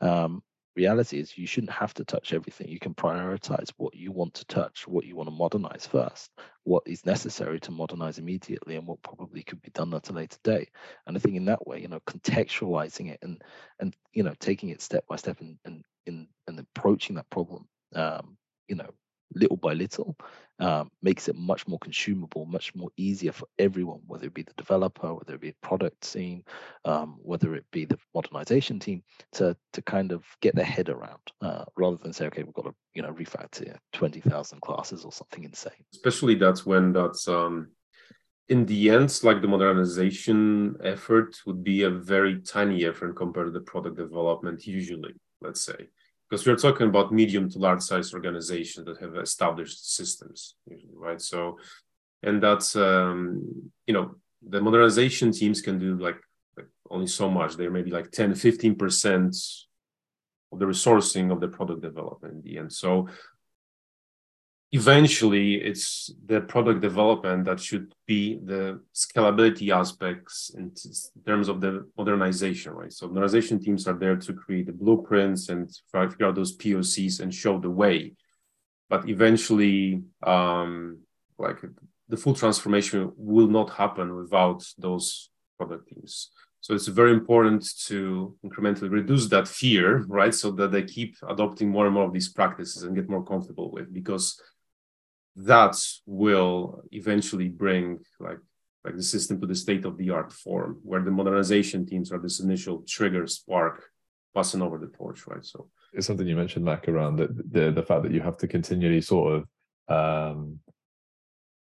Um, 0.00 0.42
reality 0.76 1.18
is 1.18 1.36
you 1.36 1.46
shouldn't 1.46 1.72
have 1.72 1.92
to 1.94 2.04
touch 2.04 2.32
everything. 2.32 2.68
You 2.68 2.78
can 2.78 2.94
prioritize 2.94 3.70
what 3.78 3.94
you 3.96 4.12
want 4.12 4.34
to 4.34 4.44
touch 4.44 4.86
what 4.86 5.04
you 5.04 5.16
want 5.16 5.28
to 5.28 5.34
modernize 5.34 5.86
first 5.86 6.30
what 6.62 6.84
is 6.86 7.04
necessary 7.04 7.58
to 7.58 7.72
modernize 7.72 8.18
immediately 8.18 8.76
and 8.76 8.86
what 8.86 9.02
probably 9.02 9.42
could 9.42 9.60
be 9.62 9.70
done 9.70 9.92
at 9.94 10.08
a 10.10 10.12
later 10.12 10.38
date. 10.44 10.70
And 11.06 11.16
i 11.16 11.20
think 11.20 11.34
in 11.34 11.46
that 11.46 11.66
way 11.66 11.80
you 11.80 11.88
know 11.88 12.00
contextualizing 12.00 13.10
it 13.10 13.18
and 13.22 13.42
and 13.80 13.96
you 14.12 14.22
know 14.22 14.34
taking 14.38 14.68
it 14.68 14.80
step 14.80 15.04
by 15.08 15.16
step 15.16 15.40
and, 15.40 15.58
and 15.64 15.84
in 16.08 16.26
and 16.48 16.58
approaching 16.58 17.14
that 17.16 17.30
problem, 17.30 17.68
um, 17.94 18.36
you 18.66 18.74
know, 18.74 18.90
little 19.34 19.56
by 19.56 19.72
little, 19.72 20.16
um, 20.58 20.90
makes 21.02 21.28
it 21.28 21.36
much 21.36 21.66
more 21.68 21.78
consumable, 21.78 22.46
much 22.46 22.74
more 22.74 22.90
easier 22.96 23.32
for 23.32 23.46
everyone, 23.58 24.00
whether 24.06 24.26
it 24.26 24.34
be 24.34 24.42
the 24.42 24.52
developer, 24.56 25.14
whether 25.14 25.34
it 25.34 25.40
be 25.40 25.50
the 25.50 25.56
product 25.62 26.12
team, 26.12 26.42
um, 26.84 27.18
whether 27.22 27.54
it 27.54 27.64
be 27.70 27.84
the 27.84 27.98
modernization 28.14 28.78
team, 28.78 29.02
to 29.32 29.56
to 29.72 29.82
kind 29.82 30.12
of 30.12 30.24
get 30.40 30.54
their 30.54 30.64
head 30.64 30.88
around, 30.88 31.20
uh, 31.42 31.64
rather 31.76 31.96
than 31.96 32.12
say, 32.12 32.26
okay, 32.26 32.42
we've 32.42 32.54
got 32.54 32.64
to 32.64 32.74
you 32.94 33.02
know 33.02 33.12
refactor 33.12 33.76
twenty 33.92 34.20
thousand 34.20 34.60
classes 34.60 35.04
or 35.04 35.12
something 35.12 35.44
insane. 35.44 35.84
Especially 35.94 36.34
that's 36.34 36.66
when 36.66 36.92
that's 36.92 37.28
um, 37.28 37.68
in 38.48 38.64
the 38.64 38.90
end, 38.90 39.20
like 39.22 39.42
the 39.42 39.48
modernization 39.48 40.76
effort 40.82 41.36
would 41.46 41.62
be 41.62 41.82
a 41.82 41.90
very 41.90 42.40
tiny 42.40 42.86
effort 42.86 43.14
compared 43.14 43.46
to 43.46 43.52
the 43.52 43.60
product 43.60 43.96
development 43.96 44.66
usually, 44.66 45.14
let's 45.40 45.60
say 45.60 45.88
because 46.28 46.46
we're 46.46 46.56
talking 46.56 46.88
about 46.88 47.12
medium 47.12 47.48
to 47.50 47.58
large 47.58 47.82
size 47.82 48.12
organizations 48.12 48.86
that 48.86 49.00
have 49.00 49.16
established 49.16 49.94
systems 49.94 50.56
usually, 50.66 50.94
right? 50.94 51.20
So 51.20 51.58
and 52.22 52.42
that's 52.42 52.76
um, 52.76 53.70
you 53.86 53.94
know 53.94 54.16
the 54.46 54.60
modernization 54.60 55.32
teams 55.32 55.60
can 55.60 55.78
do 55.78 55.96
like, 55.96 56.20
like 56.56 56.66
only 56.90 57.06
so 57.06 57.30
much. 57.30 57.54
They're 57.54 57.70
maybe 57.70 57.90
like 57.90 58.10
10 58.10 58.34
15 58.34 58.74
percent 58.74 59.36
of 60.52 60.58
the 60.58 60.66
resourcing 60.66 61.32
of 61.32 61.40
the 61.40 61.48
product 61.48 61.82
development 61.82 62.34
in 62.34 62.42
the 62.42 62.58
end. 62.58 62.72
So 62.72 63.08
eventually 64.72 65.54
it's 65.54 66.10
the 66.26 66.42
product 66.42 66.82
development 66.82 67.46
that 67.46 67.58
should 67.58 67.94
be 68.06 68.38
the 68.44 68.80
scalability 68.94 69.70
aspects 69.70 70.50
in 70.54 70.70
terms 71.26 71.48
of 71.48 71.60
the 71.60 71.86
modernization 71.96 72.72
right? 72.74 72.92
So 72.92 73.08
modernization 73.08 73.60
teams 73.60 73.88
are 73.88 73.98
there 73.98 74.16
to 74.16 74.32
create 74.34 74.66
the 74.66 74.72
blueprints 74.72 75.48
and 75.48 75.70
figure 75.90 76.26
out 76.26 76.34
those 76.34 76.56
pocs 76.56 77.20
and 77.20 77.34
show 77.34 77.58
the 77.58 77.70
way. 77.70 78.12
But 78.90 79.08
eventually 79.08 80.02
um 80.22 80.98
like 81.38 81.60
the 82.08 82.16
full 82.16 82.34
transformation 82.34 83.12
will 83.16 83.48
not 83.48 83.70
happen 83.70 84.14
without 84.16 84.66
those 84.76 85.30
product 85.56 85.88
teams. 85.88 86.30
So 86.60 86.74
it's 86.74 86.88
very 86.88 87.12
important 87.12 87.64
to 87.86 88.36
incrementally 88.44 88.90
reduce 88.90 89.28
that 89.28 89.48
fear 89.48 90.04
right? 90.08 90.34
So 90.34 90.50
that 90.50 90.72
they 90.72 90.82
keep 90.82 91.16
adopting 91.26 91.70
more 91.70 91.86
and 91.86 91.94
more 91.94 92.04
of 92.04 92.12
these 92.12 92.28
practices 92.28 92.82
and 92.82 92.94
get 92.94 93.08
more 93.08 93.24
comfortable 93.24 93.70
with 93.70 93.94
because 93.94 94.38
that 95.38 95.76
will 96.06 96.82
eventually 96.92 97.48
bring 97.48 98.00
like 98.20 98.38
like 98.84 98.96
the 98.96 99.02
system 99.02 99.40
to 99.40 99.46
the 99.46 99.54
state 99.54 99.84
of 99.84 99.96
the 99.98 100.10
art 100.10 100.32
form 100.32 100.78
where 100.82 101.02
the 101.02 101.10
modernization 101.10 101.84
teams 101.84 102.12
are 102.12 102.18
this 102.18 102.40
initial 102.40 102.84
trigger 102.86 103.26
spark 103.26 103.84
passing 104.34 104.62
over 104.62 104.78
the 104.78 104.86
torch 104.86 105.26
right? 105.26 105.44
So 105.44 105.68
it's 105.92 106.06
something 106.06 106.26
you 106.26 106.36
mentioned 106.36 106.64
mac 106.64 106.88
around 106.88 107.16
the 107.16 107.28
the, 107.50 107.70
the 107.70 107.82
fact 107.82 108.02
that 108.02 108.12
you 108.12 108.20
have 108.20 108.36
to 108.38 108.48
continually 108.48 109.00
sort 109.00 109.32
of 109.34 109.48
um, 109.88 110.60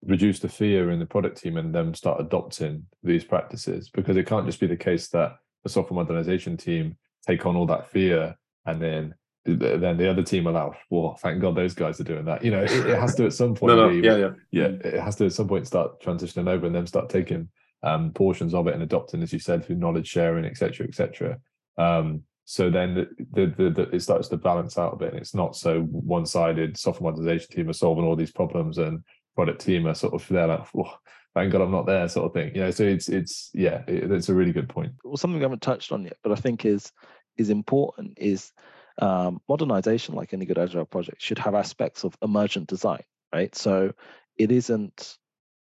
reduce 0.05 0.39
the 0.39 0.49
fear 0.49 0.91
in 0.91 0.99
the 0.99 1.05
product 1.05 1.41
team 1.41 1.57
and 1.57 1.73
then 1.73 1.93
start 1.93 2.21
adopting 2.21 2.85
these 3.03 3.23
practices. 3.23 3.89
Because 3.89 4.17
it 4.17 4.27
can't 4.27 4.45
just 4.45 4.59
be 4.59 4.67
the 4.67 4.77
case 4.77 5.09
that 5.09 5.37
the 5.63 5.69
software 5.69 5.95
modernization 5.95 6.57
team 6.57 6.97
take 7.27 7.45
on 7.45 7.55
all 7.55 7.65
that 7.65 7.89
fear 7.89 8.35
and 8.65 8.81
then 8.81 9.15
then 9.45 9.97
the 9.97 10.09
other 10.09 10.23
team 10.23 10.47
allow 10.47 10.75
well 10.89 11.17
thank 11.21 11.39
god 11.39 11.55
those 11.55 11.73
guys 11.73 11.99
are 11.99 12.03
doing 12.03 12.25
that. 12.25 12.43
You 12.43 12.51
know 12.51 12.63
it, 12.63 12.71
it 12.71 12.99
has 12.99 13.15
to 13.15 13.25
at 13.25 13.33
some 13.33 13.55
point 13.55 13.75
no, 13.75 13.87
no, 13.87 13.89
be, 13.89 14.05
yeah 14.05 14.17
yeah. 14.17 14.31
yeah 14.51 14.67
it 14.83 14.99
has 14.99 15.15
to 15.17 15.25
at 15.25 15.33
some 15.33 15.47
point 15.47 15.67
start 15.67 16.01
transitioning 16.01 16.49
over 16.49 16.65
and 16.65 16.75
then 16.75 16.87
start 16.87 17.09
taking 17.09 17.49
um, 17.83 18.11
portions 18.11 18.53
of 18.53 18.67
it 18.67 18.73
and 18.73 18.81
adopting 18.81 19.21
as 19.21 19.31
you 19.31 19.39
said 19.39 19.63
through 19.63 19.75
knowledge 19.75 20.07
sharing 20.07 20.45
etc 20.45 20.87
etc 20.87 21.37
um, 21.77 22.23
so 22.45 22.69
then 22.69 22.93
the, 22.95 23.09
the, 23.33 23.53
the, 23.57 23.69
the, 23.69 23.81
it 23.95 24.01
starts 24.01 24.27
to 24.29 24.37
balance 24.37 24.77
out 24.77 24.93
a 24.93 24.97
bit 24.97 25.09
and 25.11 25.19
it's 25.19 25.35
not 25.35 25.55
so 25.55 25.81
one-sided 25.81 26.77
software 26.77 27.11
modernization 27.11 27.51
team 27.51 27.69
are 27.69 27.73
solving 27.73 28.05
all 28.05 28.15
these 28.15 28.31
problems 28.31 28.77
and 28.77 29.03
product 29.35 29.61
team 29.61 29.85
are 29.87 29.93
sort 29.93 30.13
of 30.13 30.27
there 30.29 30.47
like 30.47 30.65
oh, 30.77 30.93
thank 31.35 31.51
god 31.51 31.61
i'm 31.61 31.71
not 31.71 31.85
there 31.85 32.07
sort 32.07 32.25
of 32.25 32.33
thing. 32.33 32.55
You 32.55 32.61
know 32.61 32.71
so 32.71 32.83
it's 32.83 33.09
it's 33.09 33.51
yeah 33.53 33.83
it, 33.87 34.11
it's 34.11 34.29
a 34.29 34.33
really 34.33 34.53
good 34.53 34.69
point. 34.69 34.93
Well 35.03 35.17
something 35.17 35.37
we 35.37 35.43
haven't 35.43 35.61
touched 35.61 35.91
on 35.91 36.03
yet 36.03 36.17
but 36.23 36.31
i 36.31 36.35
think 36.35 36.65
is 36.65 36.91
is 37.37 37.49
important 37.49 38.17
is 38.17 38.51
um, 38.99 39.41
modernization, 39.49 40.15
like 40.15 40.33
any 40.33 40.45
good 40.45 40.57
agile 40.57 40.85
project, 40.85 41.21
should 41.21 41.39
have 41.39 41.55
aspects 41.55 42.03
of 42.03 42.17
emergent 42.21 42.67
design, 42.67 43.03
right? 43.33 43.53
So 43.55 43.93
it 44.37 44.51
isn't 44.51 45.17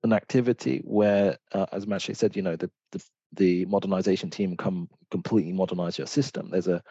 an 0.05 0.13
activity 0.13 0.83
where, 0.85 1.39
uh, 1.53 1.67
as 1.73 1.87
Maciej 1.87 2.17
said, 2.17 2.37
you 2.37 2.43
know, 2.43 2.57
the, 2.57 2.71
the, 2.93 3.05
the 3.33 3.65
modernization 3.67 4.31
team 4.31 4.57
come 4.57 4.89
completely 5.11 5.53
modernize 5.53 5.99
your 5.99 6.07
system. 6.07 6.51
There's 6.51 6.69
a 6.69 6.83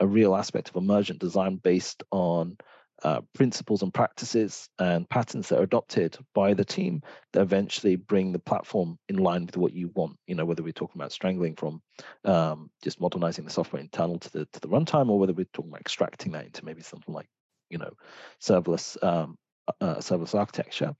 a 0.00 0.06
real 0.06 0.36
aspect 0.36 0.68
of 0.68 0.76
emergent 0.76 1.18
design 1.18 1.56
based 1.56 2.02
on 2.10 2.58
uh, 3.02 3.20
principles 3.34 3.82
and 3.82 3.92
practices 3.92 4.68
and 4.78 5.08
patterns 5.08 5.48
that 5.48 5.58
are 5.58 5.64
adopted 5.64 6.16
by 6.34 6.54
the 6.54 6.64
team 6.64 7.02
that 7.32 7.42
eventually 7.42 7.96
bring 7.96 8.32
the 8.32 8.38
platform 8.38 8.98
in 9.08 9.16
line 9.16 9.44
with 9.46 9.56
what 9.56 9.72
you 9.72 9.90
want. 9.94 10.16
You 10.26 10.34
know, 10.34 10.44
whether 10.44 10.62
we're 10.62 10.72
talking 10.72 11.00
about 11.00 11.12
strangling 11.12 11.56
from 11.56 11.82
um, 12.24 12.70
just 12.82 13.00
modernizing 13.00 13.44
the 13.44 13.50
software 13.50 13.82
internal 13.82 14.18
to 14.18 14.32
the 14.32 14.46
to 14.46 14.60
the 14.60 14.68
runtime, 14.68 15.10
or 15.10 15.18
whether 15.18 15.32
we're 15.32 15.46
talking 15.52 15.70
about 15.70 15.82
extracting 15.82 16.32
that 16.32 16.46
into 16.46 16.64
maybe 16.64 16.82
something 16.82 17.14
like, 17.14 17.28
you 17.68 17.78
know, 17.78 17.92
serverless 18.40 19.02
um, 19.04 19.36
uh, 19.80 19.96
serverless 19.96 20.34
architecture. 20.34 20.94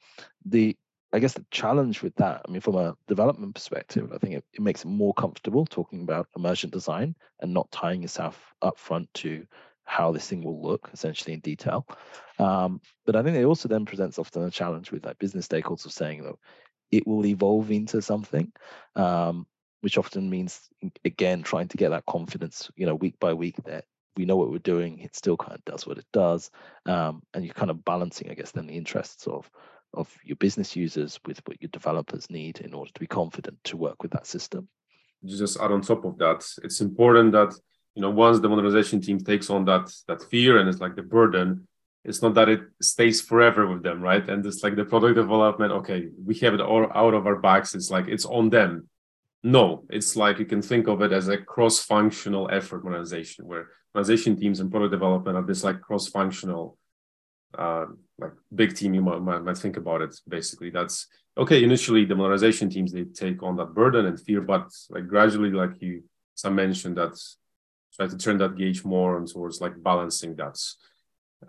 The 0.45 0.77
I 1.13 1.19
guess 1.19 1.35
the 1.35 1.47
challenge 1.51 2.03
with 2.03 2.15
that, 2.17 2.43
I 2.47 2.51
mean, 2.51 2.61
from 2.61 2.75
a 2.75 2.95
development 3.09 3.55
perspective, 3.55 4.13
I 4.13 4.19
think 4.19 4.35
it, 4.35 4.45
it 4.53 4.61
makes 4.61 4.85
it 4.85 4.89
more 4.89 5.15
comfortable 5.15 5.65
talking 5.65 6.03
about 6.03 6.29
emergent 6.37 6.73
design 6.73 7.15
and 7.41 7.55
not 7.55 7.71
tying 7.71 8.03
yourself 8.03 8.53
up 8.61 8.79
front 8.79 9.09
to 9.15 9.47
how 9.87 10.13
this 10.13 10.29
thing 10.29 10.43
will 10.43 10.61
look 10.61 10.91
essentially 10.93 11.33
in 11.33 11.41
detail. 11.41 11.87
Um, 12.39 12.81
but 13.07 13.17
I 13.17 13.23
think 13.23 13.37
it 13.37 13.45
also 13.45 13.69
then 13.69 13.87
presents 13.87 14.19
often 14.19 14.43
a 14.43 14.51
challenge 14.51 14.91
with 14.91 15.07
like 15.07 15.19
business 15.19 15.49
stakeholders 15.49 15.87
of 15.87 15.93
saying 15.93 16.25
that 16.25 16.35
it 16.91 17.07
will 17.07 17.25
evolve 17.25 17.71
into 17.71 18.03
something, 18.03 18.53
um, 18.95 19.47
which 19.81 19.97
often 19.97 20.29
means 20.29 20.69
again 21.05 21.43
trying 21.43 21.69
to 21.69 21.77
get 21.77 21.91
that 21.91 22.07
confidence, 22.07 22.71
you 22.77 22.87
know, 22.87 22.95
week 22.95 23.19
by 23.21 23.33
week 23.33 23.57
that 23.65 23.85
we 24.17 24.25
know 24.25 24.37
what 24.37 24.51
we're 24.51 24.59
doing. 24.59 24.99
It 24.99 25.15
still 25.15 25.37
kind 25.37 25.55
of 25.55 25.65
does 25.65 25.87
what 25.87 25.99
it 25.99 26.07
does, 26.13 26.51
um, 26.87 27.23
and 27.33 27.45
you're 27.45 27.55
kind 27.55 27.71
of 27.71 27.85
balancing, 27.85 28.31
I 28.31 28.35
guess, 28.35 28.53
then 28.53 28.67
the 28.67 28.77
interests 28.77 29.27
of 29.27 29.51
of 29.95 30.15
your 30.25 30.37
business 30.37 30.77
users 30.77 31.19
with 31.27 31.41
what 31.47 31.61
your 31.63 31.71
developers 31.73 32.29
need 32.29 32.61
in 32.61 32.75
order 32.75 32.91
to 32.93 33.01
be 33.01 33.07
confident 33.07 33.57
to 33.65 33.77
work 33.77 34.03
with 34.03 34.11
that 34.13 34.27
system. 34.27 34.69
Just 35.25 35.59
add 35.59 35.73
on 35.73 35.81
top 35.81 36.05
of 36.05 36.19
that, 36.19 36.45
it's 36.63 36.81
important 36.81 37.33
that 37.33 37.55
you 37.97 38.03
know 38.03 38.11
once 38.11 38.39
the 38.39 38.49
modernization 38.49 39.01
team 39.01 39.19
takes 39.19 39.51
on 39.51 39.65
that 39.65 39.91
that 40.07 40.23
fear 40.31 40.59
and 40.59 40.69
it's 40.69 40.81
like 40.81 40.95
the 40.95 41.03
burden 41.03 41.67
it's 42.05 42.23
not 42.23 42.35
that 42.35 42.49
it 42.49 42.61
stays 42.81 43.21
forever 43.21 43.67
with 43.67 43.83
them 43.83 44.01
right? 44.01 44.29
And 44.29 44.47
it's 44.47 44.63
like 44.63 44.77
the 44.77 44.85
product 44.85 45.17
development 45.17 45.73
okay 45.73 46.09
we 46.25 46.37
have 46.37 46.55
it 46.55 46.61
all 46.61 46.87
out 46.95 47.15
of 47.15 47.27
our 47.27 47.37
backs. 47.37 47.75
It's 47.75 47.91
like 47.91 48.07
it's 48.07 48.25
on 48.25 48.49
them. 48.51 48.89
No 49.43 49.85
it's 49.91 50.15
like 50.15 50.39
you 50.39 50.47
can 50.47 50.63
think 50.63 50.87
of 50.87 51.03
it 51.03 51.13
as 51.13 51.27
a 51.29 51.39
cross-functional 51.39 52.49
effort 52.53 52.85
modernization 52.85 53.47
where 53.47 53.69
modernization 53.93 54.37
teams 54.37 54.61
and 54.61 54.71
product 54.71 54.93
development 54.93 55.37
are 55.37 55.47
this 55.47 55.65
like 55.65 55.81
cross-functional 55.81 56.79
uh, 57.59 57.87
like 58.19 58.33
big 58.55 58.77
team 58.77 58.93
you 58.95 59.03
might, 59.03 59.21
might, 59.21 59.43
might 59.43 59.59
think 59.59 59.77
about 59.77 60.03
it 60.03 60.15
basically. 60.29 60.71
That's 60.71 61.09
okay 61.37 61.65
initially 61.65 62.05
the 62.05 62.15
modernization 62.15 62.71
teams 62.71 62.93
they 62.93 63.05
take 63.05 63.43
on 63.43 63.57
that 63.57 63.75
burden 63.75 64.07
and 64.07 64.21
fear 64.21 64.41
but 64.41 64.69
like 64.91 65.09
gradually 65.09 65.51
like 65.51 65.83
you 65.83 66.05
some 66.35 66.55
mentioned 66.55 66.97
that 66.99 67.15
try 67.97 68.07
to 68.07 68.19
turn 68.19 68.39
that 68.39 68.57
gauge 68.57 68.85
more 68.85 69.17
on 69.17 69.27
towards 69.27 69.61
like 69.61 69.83
balancing 69.83 70.37
that 70.37 70.59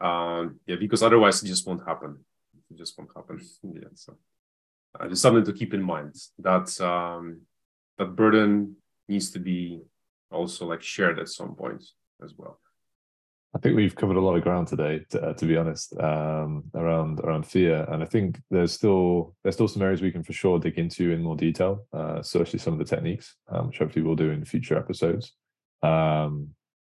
Um, 0.02 0.60
yeah, 0.68 0.76
because 0.80 1.04
otherwise 1.04 1.42
it 1.42 1.48
just 1.48 1.66
won't 1.68 1.88
happen. 1.88 2.26
It 2.70 2.78
just 2.78 2.98
won't 2.98 3.12
happen. 3.16 3.40
yeah, 3.64 3.92
so 3.94 4.18
uh, 5.00 5.08
just 5.08 5.22
something 5.22 5.46
to 5.46 5.54
keep 5.54 5.74
in 5.74 5.82
mind 5.82 6.16
that 6.40 6.80
um, 6.82 7.42
that 7.98 8.16
burden 8.16 8.76
needs 9.08 9.32
to 9.32 9.40
be 9.40 9.82
also 10.32 10.66
like 10.66 10.82
shared 10.82 11.20
at 11.20 11.30
some 11.30 11.56
point 11.56 11.84
as 12.24 12.34
well. 12.38 12.60
I 13.56 13.60
think 13.60 13.76
we've 13.76 13.96
covered 13.96 14.18
a 14.18 14.22
lot 14.22 14.36
of 14.36 14.44
ground 14.44 14.68
today, 14.68 15.06
to, 15.10 15.22
uh, 15.30 15.34
to 15.34 15.46
be 15.46 15.58
honest, 15.58 15.98
um, 16.00 16.66
around 16.76 17.20
around 17.22 17.46
fear, 17.46 17.88
and 17.90 18.04
I 18.04 18.06
think 18.06 18.40
there's 18.52 18.74
still 18.74 19.36
there's 19.42 19.56
still 19.56 19.70
some 19.70 19.82
areas 19.82 20.02
we 20.02 20.12
can 20.12 20.24
for 20.24 20.34
sure 20.34 20.60
dig 20.60 20.78
into 20.78 21.12
in 21.12 21.24
more 21.24 21.36
detail, 21.36 21.86
uh, 21.94 22.18
especially 22.20 22.60
some 22.60 22.74
of 22.74 22.80
the 22.80 22.86
techniques, 22.96 23.36
um, 23.50 23.68
which 23.68 23.80
hopefully 23.80 24.04
we'll 24.04 24.16
do 24.16 24.32
in 24.32 24.44
future 24.46 24.78
episodes. 24.78 25.34
Um, 25.84 26.50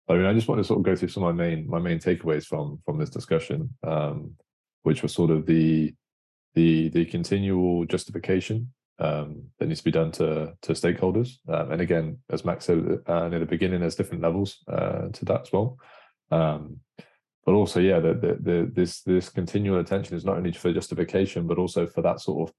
I 0.09 0.15
mean, 0.15 0.27
I 0.27 0.35
just 0.35 0.49
want 0.49 0.59
to 0.59 0.65
sort 0.65 0.81
of 0.81 0.85
go 0.85 0.97
through 0.97 1.09
some 1.09 1.23
of 1.23 1.35
my 1.35 1.45
main 1.45 1.69
my 1.69 1.79
main 1.79 1.99
takeaways 1.99 2.45
from 2.45 2.79
from 2.85 2.99
this 2.99 3.11
discussion, 3.11 3.75
um, 3.87 4.35
which 4.83 5.03
was 5.03 5.13
sort 5.13 5.31
of 5.31 5.47
the 5.47 5.95
the 6.55 6.89
the 6.91 7.05
continual 7.07 7.85
justification 7.87 8.73
um, 8.99 9.45
that 9.59 9.67
needs 9.69 9.81
to 9.81 9.85
be 9.85 9.91
done 9.91 10.13
to 10.13 10.55
to 10.63 10.73
stakeholders. 10.73 11.39
Um, 11.49 11.73
and 11.73 11.81
again, 11.81 12.19
as 12.31 12.45
Max 12.45 12.67
said 12.67 13.01
uh, 13.07 13.29
near 13.29 13.39
the 13.39 13.47
beginning, 13.47 13.81
there's 13.81 13.97
different 13.97 14.23
levels 14.23 14.59
uh, 14.69 15.09
to 15.13 15.25
that 15.27 15.43
as 15.43 15.53
well. 15.53 15.79
Um, 16.31 16.81
but 17.45 17.55
also, 17.55 17.81
yeah, 17.81 17.99
the, 17.99 18.15
the, 18.15 18.39
the, 18.41 18.73
this 18.73 19.03
this 19.03 19.29
continual 19.29 19.81
attention 19.81 20.17
is 20.17 20.25
not 20.25 20.37
only 20.37 20.53
for 20.53 20.73
justification, 20.73 21.47
but 21.47 21.59
also 21.59 21.87
for 21.87 22.01
that 22.03 22.21
sort 22.21 22.49
of, 22.49 22.55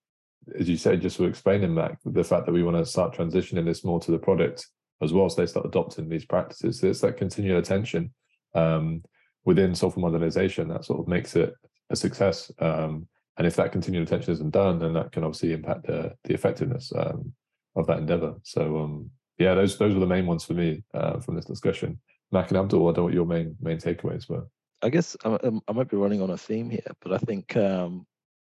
as 0.59 0.67
you 0.67 0.75
said, 0.75 1.01
just 1.01 1.17
to 1.17 1.25
explain 1.25 1.73
Mac, 1.73 1.99
the 2.05 2.23
fact 2.23 2.45
that 2.45 2.51
we 2.51 2.63
want 2.63 2.77
to 2.77 2.85
start 2.85 3.15
transitioning 3.15 3.65
this 3.65 3.85
more 3.85 3.99
to 4.01 4.11
the 4.11 4.19
product 4.19 4.67
as 5.01 5.13
well, 5.13 5.29
so 5.29 5.41
they 5.41 5.47
start 5.47 5.65
adopting 5.65 6.09
these 6.09 6.25
practices. 6.25 6.79
So 6.79 6.87
it's 6.87 7.01
that 7.01 7.17
continual 7.17 7.59
attention 7.59 8.13
um, 8.55 9.03
within 9.45 9.75
software 9.75 10.09
modernization 10.09 10.67
that 10.69 10.85
sort 10.85 10.99
of 10.99 11.07
makes 11.07 11.35
it 11.35 11.53
a 11.89 11.95
success. 11.95 12.51
Um, 12.59 13.07
and 13.37 13.47
if 13.47 13.55
that 13.55 13.71
continual 13.71 14.03
attention 14.03 14.33
isn't 14.33 14.51
done, 14.51 14.79
then 14.79 14.93
that 14.93 15.11
can 15.11 15.23
obviously 15.23 15.53
impact 15.53 15.87
the 15.87 16.13
the 16.23 16.33
effectiveness 16.33 16.91
um, 16.95 17.33
of 17.75 17.87
that 17.87 17.97
endeavor. 17.97 18.35
So 18.43 18.77
um, 18.79 19.09
yeah, 19.37 19.55
those 19.55 19.77
those 19.77 19.93
were 19.93 19.99
the 19.99 20.05
main 20.05 20.27
ones 20.27 20.43
for 20.43 20.53
me 20.53 20.83
uh, 20.93 21.19
from 21.19 21.35
this 21.35 21.45
discussion. 21.45 21.99
Mac 22.31 22.49
and 22.49 22.57
Abdul, 22.57 22.87
I 22.87 22.93
don't 22.93 22.97
know 22.97 23.03
what 23.03 23.13
your 23.13 23.25
main 23.25 23.55
main 23.59 23.77
takeaways 23.77 24.29
were. 24.29 24.45
I 24.81 24.89
guess 24.89 25.15
I, 25.25 25.37
I 25.67 25.71
might 25.71 25.89
be 25.89 25.97
running 25.97 26.21
on 26.21 26.29
a 26.29 26.37
theme 26.37 26.69
here, 26.69 26.91
but 27.01 27.13
I 27.13 27.17
think 27.17 27.55
um, 27.57 28.05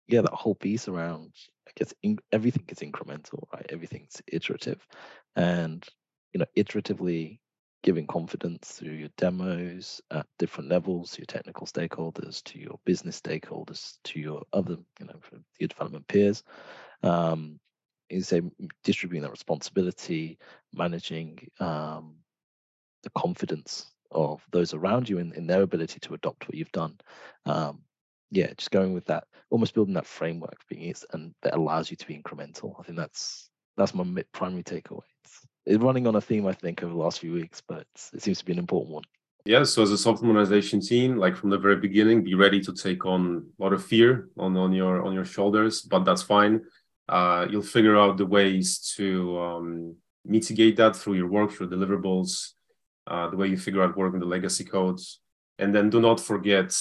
yeah, 0.09 0.21
that 0.21 0.33
whole 0.33 0.55
piece 0.55 0.89
around 0.89 1.33
I 1.67 1.71
guess 1.77 1.95
in, 2.03 2.19
everything 2.33 2.65
is 2.69 2.79
incremental, 2.79 3.45
right? 3.53 3.67
Everything's 3.71 4.21
iterative, 4.27 4.87
and 5.37 5.87
you 6.35 6.41
know, 6.41 6.47
iteratively 6.57 7.39
giving 7.83 8.07
confidence 8.07 8.73
through 8.73 8.93
your 8.93 9.11
demos 9.17 10.01
at 10.11 10.27
different 10.39 10.69
levels, 10.69 11.17
your 11.19 11.27
technical 11.27 11.67
stakeholders, 11.67 12.43
to 12.45 12.59
your 12.59 12.79
business 12.85 13.21
stakeholders, 13.21 13.99
to 14.05 14.19
your 14.19 14.43
other, 14.53 14.77
you 14.99 15.07
know, 15.07 15.21
your 15.59 15.69
development 15.69 16.07
peers. 16.09 16.43
Um, 17.03 17.61
is 18.11 18.33
a 18.33 18.43
distributing 18.83 19.23
that 19.23 19.31
responsibility, 19.31 20.39
managing 20.73 21.39
um, 21.59 22.17
the 23.03 23.11
confidence 23.11 23.93
of 24.11 24.43
those 24.53 24.75
around 24.75 25.09
you 25.09 25.19
in, 25.19 25.33
in 25.33 25.47
their 25.47 25.63
ability 25.63 25.99
to 26.01 26.15
adopt 26.15 26.47
what 26.47 26.55
you've 26.55 26.73
done. 26.73 26.97
Um, 27.47 27.83
yeah, 28.31 28.53
just 28.57 28.71
going 28.71 28.93
with 28.93 29.07
that, 29.07 29.25
almost 29.51 29.75
building 29.75 29.95
that 29.95 30.07
framework 30.07 30.59
being 30.69 30.95
and 31.13 31.35
that 31.43 31.55
allows 31.55 31.91
you 31.91 31.97
to 31.97 32.07
be 32.07 32.21
incremental. 32.21 32.75
I 32.79 32.83
think 32.83 32.99
that's 32.99 33.51
that's 33.77 33.95
my 33.95 34.05
primary 34.33 34.63
takeaway. 34.63 35.03
It's, 35.25 35.47
it's 35.67 35.83
running 35.83 36.07
on 36.07 36.17
a 36.17 36.21
theme 36.21 36.47
I 36.47 36.53
think 36.53 36.83
over 36.83 36.93
the 36.93 36.99
last 36.99 37.21
few 37.21 37.33
weeks, 37.33 37.63
but 37.67 37.87
it 38.13 38.23
seems 38.23 38.39
to 38.39 38.45
be 38.45 38.53
an 38.53 38.59
important 38.59 38.95
one. 38.95 39.05
Yeah, 39.47 39.63
so 39.65 39.83
as 39.83 39.91
a 39.91 39.99
software 39.99 40.33
modernization 40.33 40.81
team, 40.81 41.19
like 41.19 41.37
from 41.37 41.51
the 41.51 41.59
very 41.59 41.77
beginning, 41.77 42.25
be 42.25 42.35
ready 42.35 42.61
to 42.63 42.73
take 42.73 43.05
on 43.05 43.47
a 43.59 43.63
lot 43.63 43.75
of 43.75 43.85
fear 43.85 44.31
on, 44.39 44.57
on 44.57 44.73
your 44.73 45.05
on 45.05 45.13
your 45.13 45.27
shoulders, 45.27 45.83
but 45.83 46.05
that's 46.05 46.23
fine. 46.23 46.63
Uh, 47.09 47.47
you'll 47.51 47.63
figure 47.63 47.99
out 47.99 48.17
the 48.17 48.25
ways 48.25 48.95
to 48.97 49.39
um, 49.39 49.97
mitigate 50.25 50.77
that 50.77 50.97
through 50.97 51.15
your 51.15 51.29
work, 51.29 51.59
your 51.59 51.69
deliverables, 51.69 52.53
uh, 53.07 53.29
the 53.29 53.37
way 53.37 53.47
you 53.47 53.59
figure 53.59 53.83
out 53.83 53.99
work 53.99 54.15
on 54.15 54.21
the 54.21 54.27
legacy 54.27 54.65
codes, 54.65 55.21
and 55.59 55.75
then 55.75 55.91
do 55.91 56.01
not 56.01 56.19
forget 56.19 56.75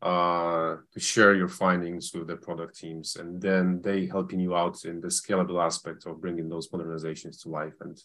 uh, 0.00 0.76
to 0.92 1.00
share 1.00 1.34
your 1.34 1.48
findings 1.48 2.12
with 2.14 2.28
the 2.28 2.36
product 2.36 2.78
teams, 2.78 3.16
and 3.16 3.42
then 3.42 3.80
they 3.82 4.06
helping 4.06 4.38
you 4.38 4.54
out 4.54 4.84
in 4.84 5.00
the 5.00 5.08
scalable 5.08 5.60
aspect 5.60 6.06
of 6.06 6.20
bringing 6.20 6.48
those 6.48 6.68
modernizations 6.68 7.42
to 7.42 7.48
life 7.48 7.74
and 7.80 8.00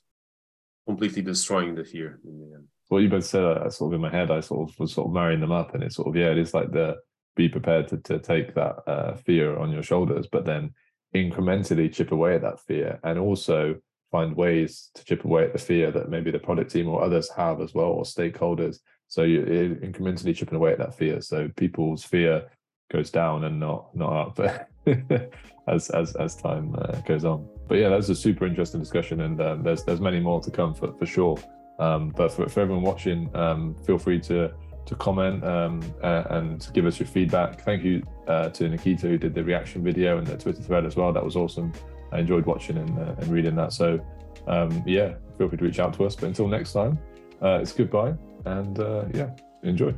completely 0.90 1.22
destroying 1.22 1.76
the 1.76 1.84
fear 1.84 2.20
in 2.26 2.40
the 2.40 2.56
end. 2.56 2.68
What 2.88 3.00
you 3.04 3.10
both 3.10 3.26
said, 3.26 3.44
I 3.44 3.70
sort 3.70 3.94
of 3.94 3.96
in 3.96 4.02
my 4.02 4.10
head, 4.10 4.32
I 4.32 4.40
sort 4.40 4.70
of 4.70 4.80
was 4.80 4.94
sort 4.94 5.08
of 5.08 5.14
marrying 5.14 5.42
them 5.42 5.52
up, 5.52 5.74
and 5.74 5.84
it's 5.84 5.96
sort 5.96 6.08
of 6.08 6.16
yeah, 6.16 6.32
it 6.32 6.38
is 6.38 6.54
like 6.54 6.72
the 6.72 6.98
be 7.36 7.48
prepared 7.48 7.88
to 7.90 7.98
to 7.98 8.20
take 8.20 8.56
that 8.56 8.76
uh, 8.88 9.16
fear 9.16 9.58
on 9.58 9.72
your 9.72 9.84
shoulders, 9.84 10.28
but 10.32 10.46
then 10.46 10.74
incrementally 11.16 11.92
chip 11.92 12.12
away 12.12 12.36
at 12.36 12.42
that 12.42 12.60
fear, 12.60 13.00
and 13.04 13.20
also 13.20 13.76
find 14.12 14.36
ways 14.36 14.90
to 14.96 15.06
chip 15.06 15.24
away 15.24 15.44
at 15.44 15.54
the 15.54 15.60
fear 15.60 15.92
that 15.92 16.10
maybe 16.10 16.32
the 16.32 16.40
product 16.40 16.72
team 16.72 16.90
or 16.90 17.04
others 17.04 17.30
have 17.30 17.62
as 17.62 17.74
well, 17.76 17.92
or 17.98 18.04
stakeholders 18.04 18.80
so 19.10 19.24
you're 19.24 19.44
incrementally 19.44 20.36
chipping 20.36 20.56
away 20.56 20.72
at 20.72 20.78
that 20.78 20.96
fear. 20.96 21.20
So 21.20 21.50
people's 21.58 22.04
fear 22.04 22.48
goes 22.92 23.10
down 23.10 23.44
and 23.44 23.60
not 23.60 23.96
not 23.96 24.14
up 24.14 24.64
as 25.68 25.90
as 25.90 26.16
as 26.16 26.36
time 26.36 26.76
uh, 26.78 27.02
goes 27.02 27.26
on. 27.26 27.59
But 27.70 27.78
yeah, 27.78 27.90
that's 27.90 28.10
a 28.10 28.16
super 28.16 28.46
interesting 28.46 28.80
discussion, 28.80 29.22
and 29.22 29.40
um, 29.40 29.64
there's 29.64 29.84
there's 29.84 30.02
many 30.02 30.20
more 30.20 30.42
to 30.42 30.52
come 30.52 30.74
for 30.74 30.92
for 30.94 31.06
sure. 31.06 31.38
Um, 31.78 32.10
but 32.10 32.34
for, 32.34 32.50
for 32.50 32.60
everyone 32.60 32.84
watching, 32.84 33.34
um, 33.36 33.76
feel 33.86 33.98
free 33.98 34.20
to 34.22 34.52
to 34.86 34.96
comment 34.96 35.44
um, 35.46 35.82
uh, 36.02 36.24
and 36.32 36.68
give 36.74 36.88
us 36.88 37.00
your 37.00 37.08
feedback. 37.08 37.62
Thank 37.62 37.84
you 37.84 38.04
uh, 38.28 38.50
to 38.50 38.68
Nikita 38.68 39.08
who 39.08 39.18
did 39.20 39.36
the 39.36 39.44
reaction 39.44 39.84
video 39.84 40.18
and 40.18 40.26
the 40.26 40.36
Twitter 40.36 40.64
thread 40.64 40.84
as 40.84 40.96
well. 40.96 41.14
That 41.14 41.24
was 41.24 41.36
awesome. 41.36 41.72
I 42.12 42.20
enjoyed 42.20 42.48
watching 42.48 42.78
and, 42.78 42.98
uh, 42.98 43.14
and 43.20 43.28
reading 43.28 43.56
that. 43.58 43.72
So 43.72 44.04
um, 44.48 44.84
yeah, 44.88 45.14
feel 45.38 45.48
free 45.48 45.60
to 45.60 45.64
reach 45.64 45.80
out 45.80 45.94
to 45.94 46.06
us. 46.06 46.16
But 46.16 46.26
until 46.26 46.48
next 46.48 46.74
time, 46.74 46.98
uh, 47.40 47.60
it's 47.62 47.72
goodbye 47.72 48.16
and 48.46 48.80
uh, 48.80 49.06
yeah, 49.14 49.30
enjoy. 49.62 49.94